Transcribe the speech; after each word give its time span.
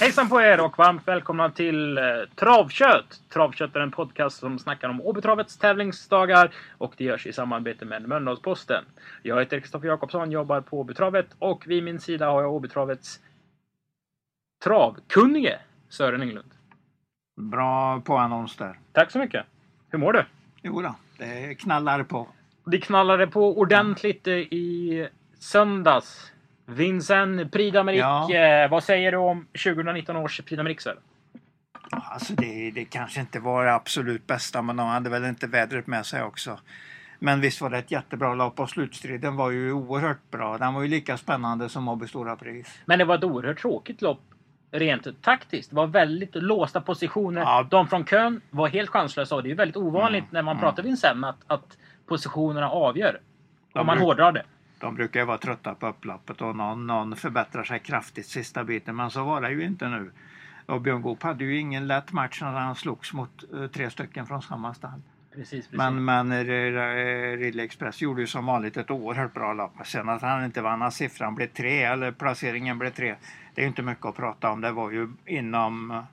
Hejsan 0.00 0.28
på 0.28 0.40
er 0.40 0.60
och 0.60 0.78
varmt 0.78 1.08
välkomna 1.08 1.50
till 1.50 1.98
eh, 1.98 2.04
Travkött! 2.34 3.20
Travkött 3.32 3.76
är 3.76 3.80
en 3.80 3.90
podcast 3.90 4.38
som 4.38 4.58
snackar 4.58 4.88
om 4.88 5.00
Åbytravets 5.00 5.56
tävlingsdagar 5.56 6.54
och 6.78 6.94
det 6.96 7.04
görs 7.04 7.26
i 7.26 7.32
samarbete 7.32 7.84
med 7.84 8.08
Mölndalsposten. 8.08 8.84
Jag 9.22 9.38
heter 9.40 9.60
Kristoffer 9.60 9.88
Jakobsson, 9.88 10.30
jobbar 10.30 10.60
på 10.60 10.80
Åbytravet 10.80 11.26
och 11.38 11.64
vid 11.66 11.82
min 11.84 12.00
sida 12.00 12.30
har 12.30 12.42
jag 12.42 12.54
Åbytravets 12.54 13.20
travkunnige 14.64 15.58
Sören 15.88 16.22
Englund. 16.22 16.50
Bra 17.36 18.00
påannons 18.00 18.56
där. 18.56 18.78
Tack 18.92 19.10
så 19.10 19.18
mycket! 19.18 19.46
Hur 19.90 19.98
mår 19.98 20.12
du? 20.12 20.24
Jo 20.62 20.82
då, 20.82 20.94
det 21.16 21.54
knallar 21.54 22.02
på. 22.02 22.28
Det 22.64 22.78
knallade 22.78 23.26
på 23.26 23.58
ordentligt 23.58 24.26
eh, 24.26 24.34
i 24.34 25.08
söndags. 25.38 26.32
Vincent 26.68 27.52
Prix 27.52 27.76
d'Amérique, 27.76 28.64
eh, 28.64 28.70
vad 28.70 28.84
säger 28.84 29.12
du 29.12 29.18
om 29.18 29.46
2019 29.64 30.16
års 30.16 30.40
Prix 30.40 30.60
d'Amérique? 30.60 30.94
Alltså 31.90 32.32
det, 32.32 32.70
det 32.70 32.84
kanske 32.84 33.20
inte 33.20 33.40
var 33.40 33.64
det 33.64 33.74
absolut 33.74 34.26
bästa 34.26 34.62
men 34.62 34.76
de 34.76 34.86
hade 34.86 35.10
väl 35.10 35.24
inte 35.24 35.46
vädret 35.46 35.86
med 35.86 36.06
sig 36.06 36.22
också. 36.22 36.58
Men 37.18 37.40
visst 37.40 37.60
var 37.60 37.70
det 37.70 37.78
ett 37.78 37.90
jättebra 37.90 38.34
lopp 38.34 38.60
och 38.60 38.70
slutstriden 38.70 39.36
var 39.36 39.50
ju 39.50 39.72
oerhört 39.72 40.30
bra. 40.30 40.58
Den 40.58 40.74
var 40.74 40.82
ju 40.82 40.88
lika 40.88 41.16
spännande 41.16 41.68
som 41.68 41.88
Åby 41.88 42.06
Stora 42.06 42.36
Pris. 42.36 42.78
Men 42.84 42.98
det 42.98 43.04
var 43.04 43.14
ett 43.14 43.24
oerhört 43.24 43.58
tråkigt 43.58 44.02
lopp 44.02 44.20
rent 44.70 45.22
taktiskt. 45.22 45.70
Det 45.70 45.76
var 45.76 45.86
väldigt 45.86 46.34
låsta 46.34 46.80
positioner. 46.80 47.40
Ja. 47.40 47.66
De 47.70 47.88
från 47.88 48.04
kön 48.04 48.40
var 48.50 48.68
helt 48.68 48.90
chanslösa 48.90 49.34
och 49.34 49.42
det 49.42 49.46
är 49.46 49.50
ju 49.50 49.56
väldigt 49.56 49.76
ovanligt 49.76 50.24
Mm, 50.24 50.30
när 50.32 50.42
man 50.42 50.56
mm. 50.56 50.62
pratar 50.62 50.82
Vincennes 50.82 51.30
att, 51.30 51.44
att 51.46 51.78
positionerna 52.06 52.70
avgör. 52.70 53.20
Om 53.72 53.86
man 53.86 53.98
hårdrar 53.98 54.32
det. 54.32 54.42
De 54.78 54.94
brukar 54.94 55.20
ju 55.20 55.26
vara 55.26 55.38
trötta 55.38 55.74
på 55.74 55.86
upploppet 55.86 56.40
och 56.40 56.56
någon, 56.56 56.86
någon 56.86 57.16
förbättrar 57.16 57.64
sig 57.64 57.80
kraftigt 57.80 58.26
sista 58.26 58.64
biten 58.64 58.96
men 58.96 59.10
så 59.10 59.24
var 59.24 59.40
det 59.40 59.50
ju 59.50 59.64
inte 59.64 59.88
nu. 59.88 60.10
Och 60.66 60.80
Björn 60.80 61.02
Goop 61.02 61.22
hade 61.22 61.44
ju 61.44 61.58
ingen 61.58 61.86
lätt 61.86 62.12
match 62.12 62.42
när 62.42 62.52
han 62.52 62.74
slogs 62.74 63.12
mot 63.12 63.44
eh, 63.54 63.66
tre 63.66 63.90
stycken 63.90 64.26
från 64.26 64.42
samma 64.42 64.74
stall. 64.74 65.02
Precis, 65.34 65.50
precis. 65.50 65.78
Men, 65.78 66.04
men 66.04 66.32
eh, 66.32 66.44
Ridley 67.36 67.64
Express 67.64 68.00
gjorde 68.00 68.20
ju 68.20 68.26
som 68.26 68.46
vanligt 68.46 68.76
ett 68.76 68.90
oerhört 68.90 69.34
bra 69.34 69.52
lopp. 69.52 69.72
Sen 69.84 70.08
att 70.08 70.22
han 70.22 70.44
inte 70.44 70.62
vann, 70.62 70.82
att 70.82 70.94
siffran 70.94 71.34
blev 71.34 71.46
tre 71.46 71.82
eller 71.82 72.12
placeringen 72.12 72.78
blev 72.78 72.90
tre. 72.90 73.14
Det 73.54 73.60
är 73.60 73.62
ju 73.62 73.68
inte 73.68 73.82
mycket 73.82 74.06
att 74.06 74.16
prata 74.16 74.50
om. 74.50 74.60
Det 74.60 74.72
var 74.72 74.90
ju 74.90 75.08
inom 75.26 75.90
eh, 75.90 76.04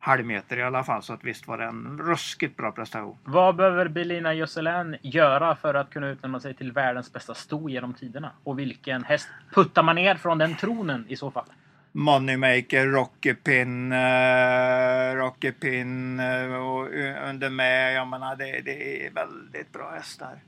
halvmeter 0.00 0.56
i 0.56 0.62
alla 0.62 0.84
fall 0.84 1.02
så 1.02 1.12
att 1.12 1.24
visst 1.24 1.48
var 1.48 1.58
det 1.58 1.64
en 1.64 1.98
ruskigt 1.98 2.56
bra 2.56 2.72
prestation. 2.72 3.16
Vad 3.24 3.56
behöver 3.56 3.88
Belina 3.88 4.34
Josselin 4.34 4.96
göra 5.02 5.56
för 5.56 5.74
att 5.74 5.90
kunna 5.90 6.08
utnämna 6.08 6.40
sig 6.40 6.54
till 6.54 6.72
världens 6.72 7.12
bästa 7.12 7.34
sto 7.34 7.68
genom 7.68 7.94
tiderna? 7.94 8.32
Och 8.44 8.58
vilken 8.58 9.04
häst 9.04 9.28
puttar 9.54 9.82
man 9.82 9.96
ner 9.96 10.14
från 10.14 10.38
den 10.38 10.56
tronen 10.56 11.04
i 11.08 11.16
så 11.16 11.30
fall? 11.30 11.46
Moneymaker, 11.92 12.86
Rockepin, 12.86 13.92
uh, 13.92 15.14
Rockepin 15.14 16.20
uh, 16.20 16.54
och 16.54 16.94
eh, 16.94 17.30
under 17.30 17.50
med. 17.50 17.94
Jag 17.94 18.08
menar 18.08 18.36
det, 18.36 18.60
det 18.64 19.06
är 19.06 19.10
väldigt 19.10 19.72
bra 19.72 19.90
hästar. 19.90 20.40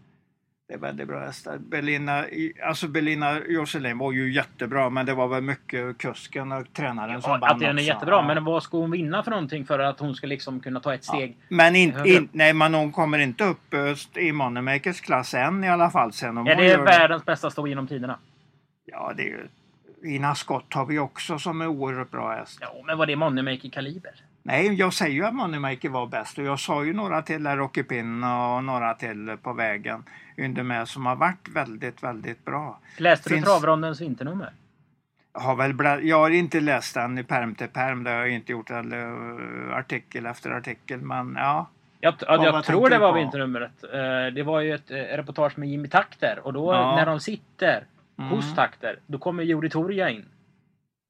Det 0.73 0.77
är 0.77 0.81
väldigt 0.81 1.09
bra 1.09 1.21
hästar. 1.25 1.59
Belina, 1.59 2.25
alltså 2.67 2.89
Belina 2.89 3.39
Josselin 3.49 3.99
var 3.99 4.13
ju 4.13 4.33
jättebra 4.33 4.91
men 4.91 5.07
det 5.07 5.15
var 5.15 5.29
väl 5.29 5.43
mycket 5.43 5.99
kusken 5.99 6.53
och 6.53 6.73
tränaren 6.73 7.23
som 7.23 7.31
Ja, 7.33 7.39
vann 7.39 7.51
att 7.51 7.61
den 7.61 7.79
är 7.79 7.83
jättebra, 7.83 8.15
Ja. 8.15 8.27
men 8.35 8.45
vad 8.45 8.63
ska 8.63 8.77
hon 8.79 8.91
vinna 8.91 9.23
för 9.23 9.31
någonting 9.31 9.67
för 9.67 9.79
att 9.79 10.01
hon 10.01 10.15
ska 10.15 10.27
liksom 10.27 10.61
kunna 10.61 10.81
ta 10.81 10.95
ett 10.95 11.05
steg? 11.05 11.37
Men 11.49 11.77
in, 11.77 11.95
in, 12.07 12.29
nej, 12.33 12.53
men 12.55 12.75
hon 12.75 12.93
kommer 12.93 13.19
inte 13.19 13.45
upp 13.45 13.75
eh, 13.75 14.23
i 14.23 14.33
Moneymakers 14.33 15.01
klass 15.01 15.35
än 15.35 15.65
i 15.65 15.69
alla 15.69 15.91
fall. 15.91 16.13
Sen 16.13 16.39
om 16.39 16.47
Är 16.47 16.57
det 16.57 16.65
gör- 16.67 16.85
världens 16.85 17.25
bästa 17.25 17.51
sto 17.51 17.67
genom 17.67 17.87
tiderna? 17.87 18.19
Ja, 18.85 19.13
det 19.17 19.23
är 19.23 19.27
ju... 19.27 19.49
Ina 20.15 20.35
Scott 20.35 20.75
har 20.75 20.87
vi 20.87 20.99
också 20.99 21.39
som 21.39 21.61
är 21.61 21.67
oerhört 21.67 22.11
bra 22.11 22.35
häst. 22.35 22.59
Ja, 22.61 22.83
men 22.87 22.99
var 22.99 23.07
det 23.07 23.17
Moneymaker-kaliber? 23.17 24.13
Nej, 24.43 24.75
jag 24.75 24.93
säger 24.95 25.13
ju 25.15 25.25
att 25.25 25.35
Moneymaker 25.35 25.89
var 25.89 26.07
bäst 26.07 26.39
och 26.39 26.45
jag 26.45 26.61
sa 26.61 26.85
ju 26.85 26.93
några 26.93 27.23
till 27.23 27.47
Rocky 27.47 27.83
Pin 27.83 28.25
och 28.25 28.65
några 28.65 28.95
till 28.95 29.37
på 29.43 29.53
vägen 29.53 30.05
under 30.39 30.63
med 30.63 30.89
som 30.89 31.07
har 31.07 31.17
varit 31.17 31.49
väldigt, 31.55 32.03
väldigt 32.03 32.45
bra. 32.45 32.79
Läste 32.99 33.29
du 33.29 33.35
Finns- 33.35 33.47
travrondens 33.47 34.01
vinternummer? 34.01 34.53
Jag 35.35 35.41
har, 35.41 35.57
väl 35.57 36.09
jag 36.09 36.19
har 36.19 36.31
inte 36.31 36.61
läst 36.61 36.95
den 36.95 37.19
i 37.19 37.25
perm 37.25 37.55
till 37.55 37.69
perm, 37.69 38.05
det 38.05 38.11
har 38.11 38.17
jag 38.19 38.31
inte 38.31 38.53
gjort, 38.53 38.71
eller 38.71 39.07
eh, 39.71 39.77
artikel 39.77 40.27
efter 40.27 40.51
artikel, 40.51 41.01
men 41.01 41.35
ja. 41.39 41.67
Jag, 42.01 42.15
jag 42.21 42.53
vad 42.53 42.65
tror 42.65 42.89
det 42.91 42.97
du 42.97 43.01
var 43.01 43.13
vinternumret. 43.13 43.85
Eh, 43.85 44.35
Det 44.35 44.43
var 44.43 44.61
ju 44.61 44.75
ett 44.75 44.91
eh, 44.91 44.95
reportage 44.97 45.59
med 45.59 45.69
Jimmy 45.69 45.89
Takter 45.89 46.39
och 46.45 46.53
då 46.53 46.73
Ja. 46.73 46.97
när 46.97 47.07
de 47.07 47.21
sitter 47.21 47.85
hos 48.17 48.45
Mm. 48.45 48.55
Takter, 48.57 48.99
då 49.07 49.19
kommer 49.19 49.43
Juri 49.43 49.71
Torja 49.71 50.11
in. 50.11 50.25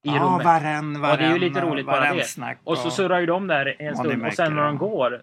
I 0.04 0.08
ja, 0.08 0.22
rummet. 0.22 0.44
varen, 0.44 1.00
varen, 1.00 1.12
och 1.12 1.18
det 1.18 1.24
är 1.24 1.32
ju 1.32 1.38
lite 1.38 1.60
roligt 1.60 1.86
bara 1.86 2.14
det. 2.14 2.24
snack 2.24 2.58
Och 2.64 2.78
så 2.78 2.90
surrar 2.90 3.20
ju 3.20 3.26
de 3.26 3.46
där 3.46 3.76
en 3.78 3.96
stund 3.96 4.26
och 4.26 4.32
sen 4.32 4.56
när 4.56 4.62
de 4.62 4.78
går. 4.78 5.22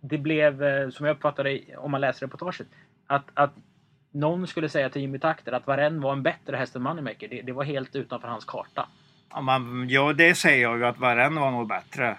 Det 0.00 0.18
blev, 0.18 0.62
eh, 0.62 0.90
som 0.90 1.06
jag 1.06 1.14
uppfattade 1.14 1.60
om 1.78 1.90
man 1.90 2.00
läser 2.00 2.26
reportaget, 2.26 2.66
att, 3.06 3.24
att 3.34 3.52
någon 4.12 4.46
skulle 4.46 4.68
säga 4.68 4.90
till 4.90 5.02
Jimmy 5.02 5.18
Takter 5.18 5.52
att 5.52 5.66
Varen 5.66 6.00
var 6.00 6.12
en 6.12 6.22
bättre 6.22 6.56
häst 6.56 6.76
än 6.76 6.82
Moneymaker. 6.82 7.28
Det, 7.28 7.42
det 7.42 7.52
var 7.52 7.64
helt 7.64 7.96
utanför 7.96 8.28
hans 8.28 8.44
karta. 8.44 8.88
Ja, 9.30 9.40
man, 9.40 9.86
ja, 9.88 10.12
det 10.12 10.34
säger 10.34 10.62
jag 10.62 10.78
ju 10.78 10.86
att 10.86 10.98
varen 10.98 11.34
var 11.34 11.50
nog 11.50 11.68
bättre. 11.68 12.16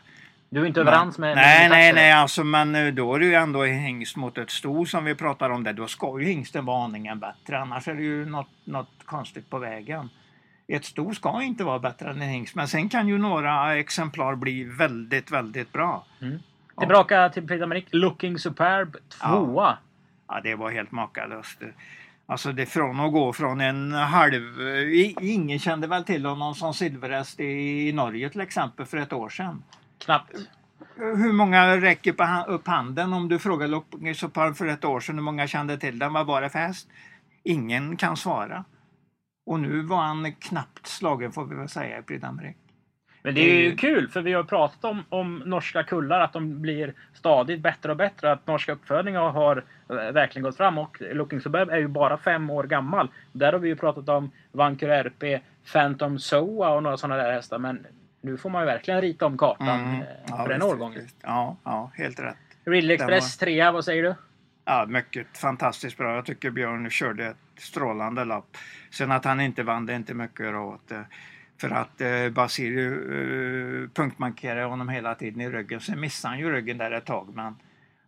Du 0.50 0.62
är 0.62 0.66
inte 0.66 0.82
överens 0.82 1.18
med, 1.18 1.36
med 1.36 1.36
Nej, 1.36 1.70
nej, 1.70 1.94
nej, 1.94 2.12
alltså 2.12 2.44
men 2.44 2.76
eh, 2.76 2.94
då 2.94 3.16
är 3.16 3.20
det 3.20 3.26
ju 3.26 3.34
ändå 3.34 3.64
hingst 3.64 4.16
mot 4.16 4.38
ett 4.38 4.52
sto 4.52 4.86
som 4.86 5.06
vi 5.06 5.16
pratar 5.16 5.50
om 5.50 5.64
det. 5.64 5.74
Då 5.74 5.88
ska 5.88 6.20
ju 6.20 6.26
hingsten 6.26 6.66
vara 6.66 6.84
aningen 6.84 7.20
bättre, 7.20 7.58
annars 7.58 7.88
är 7.88 7.94
det 7.94 8.04
ju 8.04 8.26
något, 8.26 8.50
något 8.64 8.92
konstigt 9.06 9.50
på 9.50 9.60
vägen. 9.60 10.10
Ett 10.74 10.86
sto 10.86 11.14
ska 11.14 11.42
inte 11.42 11.64
vara 11.64 11.80
bättre 11.80 12.10
än 12.10 12.22
en 12.22 12.30
hingst, 12.30 12.56
men 12.56 12.68
sen 12.68 12.90
kan 12.90 13.08
ju 13.08 13.18
några 13.18 13.76
exemplar 13.76 14.36
bli 14.36 14.64
väldigt, 14.64 15.32
väldigt 15.32 15.72
bra. 15.72 16.06
Tillbaka 16.80 17.30
till 17.30 17.48
Prix 17.48 17.64
d'Amérique. 17.64 17.88
Looking 17.92 18.40
Superb 18.40 18.96
tvåa. 19.10 19.78
Ja, 20.28 20.42
det 20.44 20.56
var 20.56 20.72
helt 20.72 20.92
makalöst. 20.92 21.62
Alltså 22.26 22.52
det 22.52 22.66
från 22.66 23.00
att 23.00 23.12
gå 23.12 23.34
från 23.34 23.62
en 23.62 23.92
halv... 23.92 24.44
Ingen 25.22 25.60
kände 25.60 25.88
väl 25.88 26.04
till 26.04 26.26
honom 26.26 26.56
som 26.56 26.74
silverhäst 26.74 27.40
i 27.40 27.92
Norge 27.94 28.30
till 28.30 28.42
exempel 28.42 28.86
för 28.86 28.98
ett 28.98 29.14
år 29.14 29.30
sedan. 29.30 29.64
Knappt. 30.06 30.36
Hur 30.96 31.34
många 31.34 31.78
räcker 31.78 32.16
upp 32.48 32.68
handen 32.68 33.14
om 33.14 33.30
du 33.30 33.40
frågar 33.40 33.68
Lopinge 33.68 34.16
Sopar 34.16 34.54
för 34.54 34.68
ett 34.68 34.86
år 34.86 35.00
sedan 35.00 35.16
hur 35.16 35.24
många 35.24 35.48
kände 35.48 35.78
till 35.78 36.00
den? 36.00 36.14
Vad 36.14 36.26
var 36.26 36.42
det 36.42 36.50
för 36.50 36.60
häst? 36.60 36.88
Ingen 37.44 37.98
kan 37.98 38.18
svara. 38.18 38.64
Och 39.46 39.60
nu 39.60 39.82
var 39.82 39.98
han 40.02 40.32
knappt 40.32 40.88
slagen 40.88 41.32
får 41.32 41.46
vi 41.46 41.56
väl 41.56 41.70
säga 41.70 42.00
i 42.00 42.02
Prix 42.02 42.24
d'Amérique. 42.24 42.54
Men 43.26 43.36
det 43.36 43.42
är 43.42 43.60
ju 43.70 43.76
kul 43.76 44.10
för 44.10 44.22
vi 44.22 44.34
har 44.34 44.44
pratat 44.44 44.86
om, 44.86 45.04
om 45.10 45.38
norska 45.46 45.84
kullar 45.84 46.20
att 46.20 46.34
de 46.34 46.62
blir 46.62 46.94
stadigt 47.14 47.62
bättre 47.62 47.92
och 47.92 47.98
bättre. 47.98 48.32
Att 48.32 48.48
norska 48.48 48.72
uppfödningar 48.72 49.22
har 49.22 49.64
eh, 49.90 49.96
verkligen 49.96 50.44
gått 50.44 50.58
fram 50.58 50.78
och 50.78 50.98
Looking 51.02 51.42
Superb 51.42 51.70
är 51.70 51.78
ju 51.78 51.88
bara 51.88 52.18
fem 52.18 52.50
år 52.50 52.64
gammal. 52.64 53.08
Där 53.32 53.52
har 53.54 53.60
vi 53.60 53.68
ju 53.70 53.76
pratat 53.76 54.10
om 54.10 54.32
Vancouver 54.52 55.04
RP, 55.06 55.42
Phantom 55.74 56.20
Soa 56.20 56.70
och 56.70 56.84
några 56.84 56.98
sådana 56.98 57.24
där 57.24 57.32
hästar. 57.34 57.60
Men 57.60 57.88
nu 58.22 58.38
får 58.38 58.50
man 58.50 58.62
ju 58.62 58.66
verkligen 58.66 59.02
rita 59.02 59.26
om 59.26 59.38
kartan 59.38 59.68
Mm. 59.80 60.02
eh, 60.02 60.08
Ja, 60.28 60.38
på 60.38 60.48
den 60.48 60.60
visst, 60.60 60.74
årgången. 60.74 61.02
visst. 61.04 61.18
Ja, 61.24 61.58
ja, 61.64 61.92
helt 61.96 62.20
rätt. 62.20 62.38
Den 62.66 62.74
Express 62.92 63.38
trea, 63.38 63.72
vad 63.72 63.86
säger 63.86 64.04
du? 64.04 64.16
Ja, 64.66 64.86
mycket 64.90 65.38
fantastiskt 65.38 65.98
bra. 65.98 66.16
Jag 66.16 66.26
tycker 66.26 66.52
Björn 66.52 66.90
körde 66.90 67.26
ett 67.26 67.38
strålande 67.58 68.26
lopp. 68.26 68.58
Sen 68.92 69.12
att 69.12 69.26
han 69.26 69.42
inte 69.42 69.64
vann, 69.64 69.86
det 69.86 69.94
är 69.94 69.98
inte 69.98 70.14
mycket 70.14 70.40
att 70.40 70.46
göra 70.46 70.62
åt. 70.62 70.88
det. 70.88 71.06
För 71.62 71.70
att 71.70 72.02
eh, 72.02 72.30
Basir 72.30 72.78
eh, 72.78 73.90
punktmarkerade 73.90 74.66
honom 74.66 74.90
hela 74.90 75.16
tiden 75.16 75.42
i 75.42 75.50
ryggen. 75.50 75.80
Sen 75.80 76.00
missade 76.00 76.32
han 76.32 76.40
ju 76.40 76.52
ryggen 76.52 76.78
där 76.78 76.92
ett 76.92 77.06
tag. 77.06 77.36
Men 77.36 77.56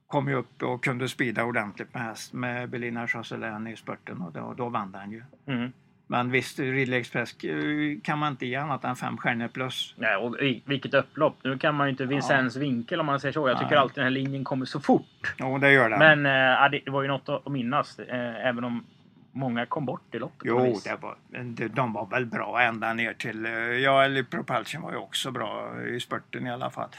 kom 0.07 0.27
ju 0.27 0.33
upp 0.33 0.63
och 0.63 0.83
kunde 0.83 1.09
spida 1.09 1.43
ordentligt 1.43 1.93
med 1.93 2.03
häst 2.03 2.33
med 2.33 2.69
Belina 2.69 3.07
Chasselin 3.07 3.67
i 3.67 3.75
spurten 3.75 4.21
och 4.21 4.31
då, 4.31 4.53
då 4.57 4.69
vann 4.69 4.93
han 4.93 5.11
ju. 5.11 5.23
Mm. 5.47 5.71
Men 6.07 6.31
visst, 6.31 6.59
Ridley 6.59 6.99
Express 6.99 7.43
eh, 7.43 7.57
kan 8.03 8.19
man 8.19 8.31
inte 8.31 8.45
ge 8.45 8.55
annat 8.55 8.83
än 8.83 8.95
fem 8.95 9.17
stjärnor 9.17 9.47
plus. 9.47 9.95
Nej, 9.97 10.15
och 10.15 10.35
vilket 10.65 10.93
upplopp. 10.93 11.37
Nu 11.43 11.57
kan 11.57 11.75
man 11.75 11.87
ju 11.87 11.91
inte 11.91 12.05
Vincennes 12.05 12.55
vinkel 12.55 12.99
om 12.99 13.05
man 13.05 13.19
säger 13.19 13.33
så. 13.33 13.47
Jag 13.49 13.57
tycker 13.57 13.69
Nej. 13.69 13.79
alltid 13.79 13.95
den 13.95 14.03
här 14.03 14.11
linjen 14.11 14.43
kommer 14.43 14.65
så 14.65 14.79
fort. 14.79 15.35
Jo, 15.37 15.57
det 15.57 15.71
gör 15.71 15.89
den. 15.89 15.99
Men 15.99 16.25
ja, 16.25 16.69
det 16.69 16.91
var 16.91 17.01
ju 17.01 17.07
något 17.07 17.29
att 17.29 17.51
minnas. 17.51 17.99
Eh, 17.99 18.47
även 18.47 18.63
om 18.63 18.85
många 19.31 19.65
kom 19.65 19.85
bort 19.85 20.15
i 20.15 20.19
loppet. 20.19 20.41
Jo, 20.45 20.79
det 20.83 20.95
var, 21.01 21.15
de, 21.27 21.67
de 21.67 21.93
var 21.93 22.05
väl 22.05 22.25
bra 22.25 22.61
ända 22.61 22.93
ner 22.93 23.13
till... 23.13 23.45
Ja, 23.83 24.03
eller 24.03 24.23
Propulsion 24.23 24.81
var 24.81 24.91
ju 24.91 24.97
också 24.97 25.31
bra 25.31 25.81
i 25.87 25.99
spurten 25.99 26.47
i 26.47 26.51
alla 26.51 26.69
fall. 26.69 26.89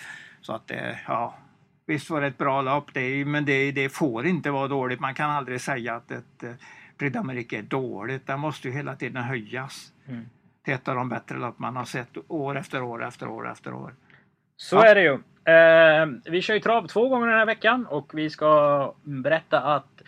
Så 0.40 0.52
att 0.52 0.68
det, 0.68 0.98
ja... 1.06 1.34
Visst 1.88 2.10
var 2.10 2.20
det 2.20 2.26
ett 2.26 2.38
bra 2.38 2.62
lopp, 2.62 2.94
det, 2.94 3.24
men 3.24 3.44
det, 3.44 3.72
det 3.72 3.88
får 3.88 4.26
inte 4.26 4.50
vara 4.50 4.68
dåligt. 4.68 5.00
Man 5.00 5.14
kan 5.14 5.30
aldrig 5.30 5.60
säga 5.60 5.94
att 5.94 6.10
ett 6.10 6.44
d'Amérique 6.98 7.58
är 7.58 7.62
dåligt. 7.62 8.26
Den 8.26 8.40
måste 8.40 8.68
ju 8.68 8.74
hela 8.74 8.96
tiden 8.96 9.22
höjas. 9.22 9.92
Mm. 10.08 10.24
Till 10.64 10.74
ett 10.74 10.88
av 10.88 10.94
de 10.96 11.08
bättre 11.08 11.36
lopp 11.38 11.58
man 11.58 11.76
har 11.76 11.84
sett 11.84 12.08
år 12.28 12.58
efter 12.58 12.82
år 12.82 13.04
efter 13.04 13.28
år 13.28 13.50
efter 13.50 13.74
år. 13.74 13.94
Så 14.56 14.76
Ja. 14.76 14.86
är 14.86 14.94
det 14.94 15.02
ju. 15.02 15.18
Eh, 15.52 16.06
vi 16.32 16.42
kör 16.42 16.54
ju 16.54 16.60
trav 16.60 16.86
två 16.86 17.08
gånger 17.08 17.26
den 17.26 17.38
här 17.38 17.46
veckan 17.46 17.86
och 17.86 18.10
vi 18.14 18.30
ska 18.30 18.94
berätta 19.02 19.60
att 19.60 20.02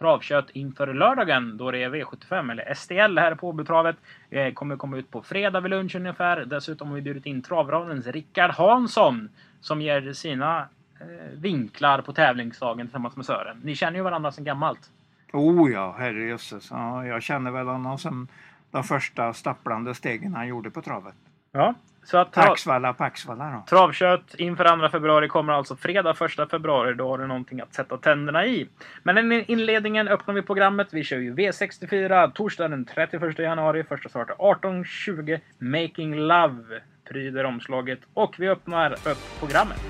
travkött 0.00 0.50
inför 0.50 0.94
lördagen 0.94 1.56
då 1.56 1.70
det 1.70 1.82
är 1.82 1.90
V75 1.90 2.50
eller 2.50 2.74
STL 2.74 3.18
här 3.18 3.34
på 3.34 3.48
Åbytravet 3.48 3.96
eh, 4.30 4.52
kommer 4.52 4.76
komma 4.76 4.96
ut 4.96 5.10
på 5.10 5.22
fredag 5.22 5.60
vid 5.60 5.70
lunch 5.70 5.96
ungefär. 5.96 6.44
Dessutom 6.44 6.88
har 6.88 6.94
vi 6.94 7.02
bjudit 7.02 7.26
in 7.26 7.42
travradens 7.42 8.06
Rickard 8.06 8.50
Hansson 8.50 9.28
som 9.60 9.82
ger 9.82 10.12
sina 10.12 10.68
eh, 11.00 11.06
vinklar 11.32 12.02
på 12.02 12.12
tävlingsdagen 12.12 12.86
tillsammans 12.86 13.16
med 13.16 13.26
Sören. 13.26 13.60
Ni 13.64 13.74
känner 13.74 13.96
ju 13.98 14.02
varandra 14.02 14.32
sedan 14.32 14.44
gammalt. 14.44 14.90
Oh 15.32 15.72
ja, 15.72 15.94
herrejösses. 15.98 16.70
Ja, 16.70 17.06
jag 17.06 17.22
känner 17.22 17.50
väl 17.50 17.66
honom 17.66 17.98
som 17.98 18.28
de 18.70 18.84
första 18.84 19.32
stapplande 19.32 19.94
stegen 19.94 20.34
han 20.34 20.48
gjorde 20.48 20.70
på 20.70 20.82
travet. 20.82 21.14
Ja, 21.52 21.74
så 22.04 22.18
att 22.18 22.34
tra- 22.34 22.50
Axvalla, 22.50 22.92
på 22.92 23.04
Axvalla 23.04 23.50
då. 23.50 23.64
Travkött 23.76 24.34
inför 24.34 24.78
2 24.82 24.88
februari 24.88 25.28
kommer 25.28 25.52
alltså 25.52 25.76
fredag 25.76 26.10
1 26.10 26.50
februari. 26.50 26.94
Då 26.94 27.08
har 27.08 27.18
du 27.18 27.26
någonting 27.26 27.60
att 27.60 27.74
sätta 27.74 27.96
tänderna 27.96 28.46
i. 28.46 28.68
Men 29.02 29.14
den 29.14 29.32
inledningen 29.32 30.08
öppnar 30.08 30.34
vi 30.34 30.42
programmet. 30.42 30.88
Vi 30.90 31.04
kör 31.04 31.18
ju 31.18 31.34
V64 31.34 32.32
torsdag 32.32 32.68
den 32.68 32.84
31 32.84 33.38
januari. 33.38 33.84
Första 33.84 34.08
start 34.08 34.30
är 34.30 34.34
18.20. 34.34 35.40
Making 35.58 36.14
Love 36.16 36.80
pryder 37.08 37.44
omslaget 37.44 38.00
och 38.14 38.34
vi 38.38 38.48
öppnar 38.48 38.92
upp 38.92 39.40
programmet. 39.40 39.80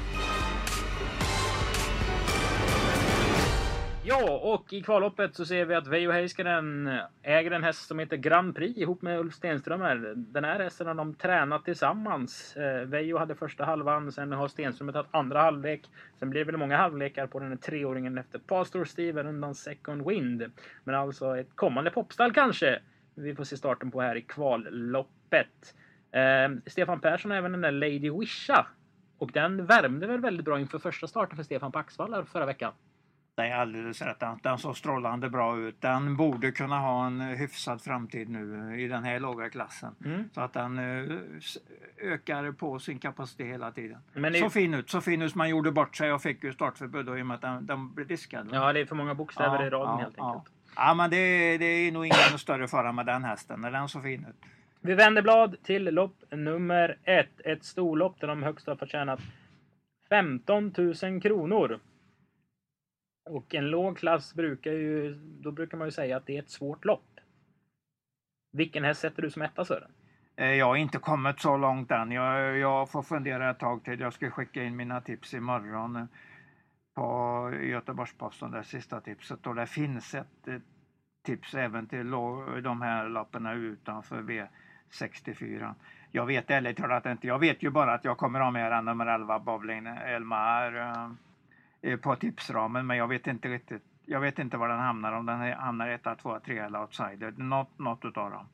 Ja, 4.04 4.30
och 4.30 4.72
i 4.72 4.82
kvalloppet 4.82 5.34
så 5.34 5.46
ser 5.46 5.64
vi 5.64 5.74
att 5.74 5.86
Veijo 5.86 6.10
Heiskanen 6.10 6.98
äger 7.22 7.50
en 7.50 7.62
häst 7.62 7.88
som 7.88 7.98
heter 7.98 8.16
Grand 8.16 8.56
Prix 8.56 8.78
ihop 8.78 9.02
med 9.02 9.20
Ulf 9.20 9.34
Stenströmer. 9.34 10.14
Den 10.16 10.44
här 10.44 10.60
hästen 10.60 10.86
har 10.86 10.94
de 10.94 11.14
tränat 11.14 11.64
tillsammans. 11.64 12.56
Eh, 12.56 12.82
Veijo 12.82 13.18
hade 13.18 13.34
första 13.34 13.64
halvan, 13.64 14.12
sen 14.12 14.32
har 14.32 14.48
Stenströmer 14.48 14.92
tagit 14.92 15.08
andra 15.10 15.40
halvlek. 15.40 15.90
Sen 16.18 16.30
blir 16.30 16.40
det 16.40 16.44
väl 16.44 16.56
många 16.56 16.76
halvlekar 16.76 17.26
på 17.26 17.38
den 17.38 17.48
här 17.48 17.56
treåringen 17.56 18.18
efter 18.18 18.38
Pastor 18.38 18.84
Steven 18.84 19.26
undan 19.26 19.54
Second 19.54 20.08
Wind. 20.08 20.52
Men 20.84 20.94
alltså 20.94 21.38
ett 21.38 21.56
kommande 21.56 21.90
popstall 21.90 22.32
kanske 22.32 22.80
vi 23.14 23.34
får 23.34 23.44
se 23.44 23.56
starten 23.56 23.90
på 23.90 24.00
här 24.00 24.16
i 24.16 24.22
kvalloppet. 24.22 25.74
Eh, 26.12 26.50
Stefan 26.66 27.00
Persson 27.00 27.30
har 27.30 27.38
även 27.38 27.52
den 27.52 27.60
där 27.60 27.72
Lady 27.72 28.10
Wisha. 28.10 28.66
Och 29.18 29.30
den 29.32 29.66
värmde 29.66 30.06
väl 30.06 30.20
väldigt 30.20 30.44
bra 30.44 30.60
inför 30.60 30.78
första 30.78 31.06
starten 31.06 31.36
för 31.36 31.44
Stefan 31.44 31.72
på 31.72 31.78
Axvalla 31.78 32.24
förra 32.24 32.46
veckan. 32.46 32.72
Det 33.34 33.42
är 33.42 33.54
alldeles 33.56 34.02
rätt. 34.02 34.22
Den- 34.42 34.58
såg 34.58 34.76
strålande 34.76 35.30
bra 35.30 35.58
ut. 35.58 35.80
Den 35.80 36.16
borde 36.16 36.50
kunna 36.52 36.78
ha 36.78 37.06
en 37.06 37.20
hyfsad 37.20 37.82
framtid 37.82 38.28
nu 38.28 38.74
i 38.80 38.88
den 38.88 39.04
här 39.04 39.20
låga 39.20 39.50
klassen. 39.50 39.94
Mm. 40.04 40.24
Så 40.32 40.40
att 40.40 40.52
den 40.52 40.78
eh, 40.78 41.16
ökar 41.98 42.52
på 42.52 42.78
sin 42.78 42.98
kapacitet 42.98 43.46
hela 43.46 43.70
tiden. 43.72 43.98
Men 44.12 44.32
det- 44.32 44.38
Så 44.38 44.50
fin 44.50 44.74
ut, 44.74 44.90
så 44.90 45.00
fin 45.00 45.22
ut. 45.22 45.34
Man 45.34 45.48
gjorde 45.48 45.72
bort 45.72 45.96
sig 45.96 46.12
och 46.12 46.22
fick 46.22 46.44
ju 46.44 46.52
startförbud 46.52 47.06
då 47.06 47.18
i 47.18 47.22
och 47.22 47.26
med 47.26 47.34
att 47.34 47.40
den, 47.40 47.66
den 47.66 47.94
blev 47.94 48.06
diskad. 48.06 48.48
Ja, 48.52 48.72
det 48.72 48.80
är 48.80 48.86
för 48.86 48.96
många 48.96 49.14
bokstäver 49.14 49.60
Ja, 49.60 49.66
i 49.66 49.70
raden 49.70 49.88
ja, 49.92 49.96
helt 49.98 50.14
ja. 50.16 50.34
enkelt. 50.34 50.54
Ja, 50.76 50.94
men 50.94 51.10
det, 51.10 51.58
det 51.58 51.64
är 51.64 51.92
nog 51.92 52.06
ingen 52.06 52.16
större 52.38 52.68
fara 52.68 52.92
med 52.92 53.06
den 53.06 53.24
hästen. 53.24 53.60
när 53.60 53.70
Den 53.70 53.88
så 53.88 54.00
fin 54.00 54.26
ut. 54.30 54.36
Vi 54.80 54.94
vänder 54.94 55.22
blad 55.22 55.56
till 55.62 55.84
lopp 55.84 56.16
nummer 56.30 56.98
ett. 57.04 57.40
Ett 57.44 57.64
storlopp 57.64 58.20
där 58.20 58.28
de 58.28 58.42
högst 58.42 58.66
har 58.66 58.76
förtjänat 58.76 59.20
15 60.08 60.72
000 61.02 61.20
kronor. 61.22 61.78
Och 63.30 63.54
en 63.54 63.70
låg 63.70 63.98
klass 63.98 64.34
brukar 64.34 64.72
ju, 64.72 65.14
då 65.14 65.50
brukar 65.50 65.78
man 65.78 65.86
ju 65.86 65.92
säga 65.92 66.16
att 66.16 66.26
det 66.26 66.36
är 66.36 66.42
ett 66.42 66.50
svårt 66.50 66.84
lopp. 66.84 67.20
Vilken 68.52 68.84
häst 68.84 69.00
sätter 69.00 69.22
du 69.22 69.30
som 69.30 69.42
etta 69.42 69.64
Sören? 69.64 69.90
Eh, 70.36 70.54
jag 70.54 70.66
har 70.66 70.76
inte 70.76 70.98
kommit 70.98 71.40
så 71.40 71.56
långt 71.56 71.90
än. 71.90 72.12
Jag, 72.12 72.58
jag 72.58 72.90
får 72.90 73.02
fundera 73.02 73.50
ett 73.50 73.58
tag 73.58 73.84
till. 73.84 74.00
Jag 74.00 74.12
ska 74.12 74.30
skicka 74.30 74.62
in 74.62 74.76
mina 74.76 75.00
tips 75.00 75.34
imorgon 75.34 75.96
eh, 75.96 76.04
på 76.94 77.50
Göteborgs-Posten, 77.62 78.50
det 78.50 78.64
sista 78.64 79.00
tipset. 79.00 79.46
Och 79.46 79.54
det 79.54 79.66
finns 79.66 80.14
ett 80.14 80.48
tips 81.24 81.54
även 81.54 81.86
till 81.86 82.10
de 82.62 82.82
här 82.82 83.08
lapparna 83.08 83.52
utanför 83.54 84.22
V64. 84.22 85.74
Jag 86.10 86.26
vet 86.26 86.50
ärligt 86.50 86.76
talat 86.76 87.06
inte. 87.06 87.26
Jag 87.26 87.38
vet 87.38 87.62
ju 87.62 87.70
bara 87.70 87.94
att 87.94 88.04
jag 88.04 88.18
kommer 88.18 88.40
ha 88.40 88.50
med 88.50 88.84
nummer 88.84 89.06
11 89.06 89.38
Bowling 89.38 89.86
Elmar 89.86 90.76
eh 90.76 91.10
på 92.02 92.16
tipsramen, 92.16 92.86
men 92.86 92.96
jag 92.96 93.08
vet 93.08 93.26
inte 93.26 93.48
riktigt. 93.48 93.82
Jag 94.06 94.20
vet 94.20 94.38
inte 94.38 94.56
var 94.56 94.68
den 94.68 94.78
hamnar, 94.78 95.12
om 95.12 95.26
den 95.26 95.52
hamnar 95.52 95.88
1, 95.88 96.02
2, 96.22 96.38
3 96.40 96.58
eller 96.58 96.80
outsider. 96.80 97.30
Något, 97.36 97.78
något 97.78 98.04
utav 98.04 98.30
dem. 98.30 98.46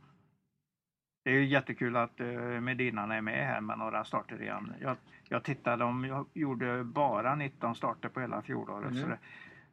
Det 1.25 1.31
är 1.31 1.35
ju 1.35 1.47
jättekul 1.47 1.97
att 1.97 2.21
uh, 2.21 2.61
Medinan 2.61 3.11
är 3.11 3.21
med 3.21 3.47
här 3.47 3.61
med 3.61 3.79
några 3.79 4.05
starter 4.05 4.43
igen. 4.43 4.75
Jag, 4.81 4.97
jag 5.29 5.43
tittade, 5.45 5.77
de 5.85 6.25
gjorde 6.35 6.85
bara 6.85 7.35
19 7.35 7.75
starter 7.75 8.09
på 8.09 8.21
hela 8.21 8.43
fjolåret. 8.43 8.91
Mm. 8.91 9.03
Så 9.03 9.09
det, 9.09 9.19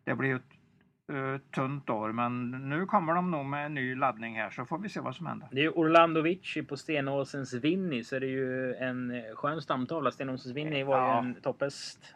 det 0.03 0.15
blir 0.15 0.35
ett 0.35 0.41
uh, 1.13 1.37
tunt 1.37 1.89
år, 1.89 2.11
men 2.11 2.51
nu 2.51 2.85
kommer 2.85 3.13
de 3.13 3.31
nog 3.31 3.45
med 3.45 3.65
en 3.65 3.73
ny 3.73 3.95
laddning 3.95 4.35
här 4.35 4.49
så 4.49 4.65
får 4.65 4.77
vi 4.77 4.89
se 4.89 4.99
vad 4.99 5.15
som 5.15 5.25
händer. 5.25 5.47
Det 5.51 5.63
är 5.63 5.77
Orlando 5.79 6.21
Vici 6.21 6.63
på 6.63 6.77
Stenåsens 6.77 7.53
Winnie 7.53 8.03
så 8.03 8.19
det 8.19 8.25
är 8.25 8.29
ju 8.29 8.73
en 8.73 9.11
eh, 9.11 9.35
skön 9.35 9.61
stamtavla. 9.61 10.11
Stenåsens 10.11 10.55
Winnie 10.55 10.83
var 10.83 10.97
ju 10.97 11.03
Ja. 11.03 11.19
en 11.19 11.35
topphäst. 11.41 12.15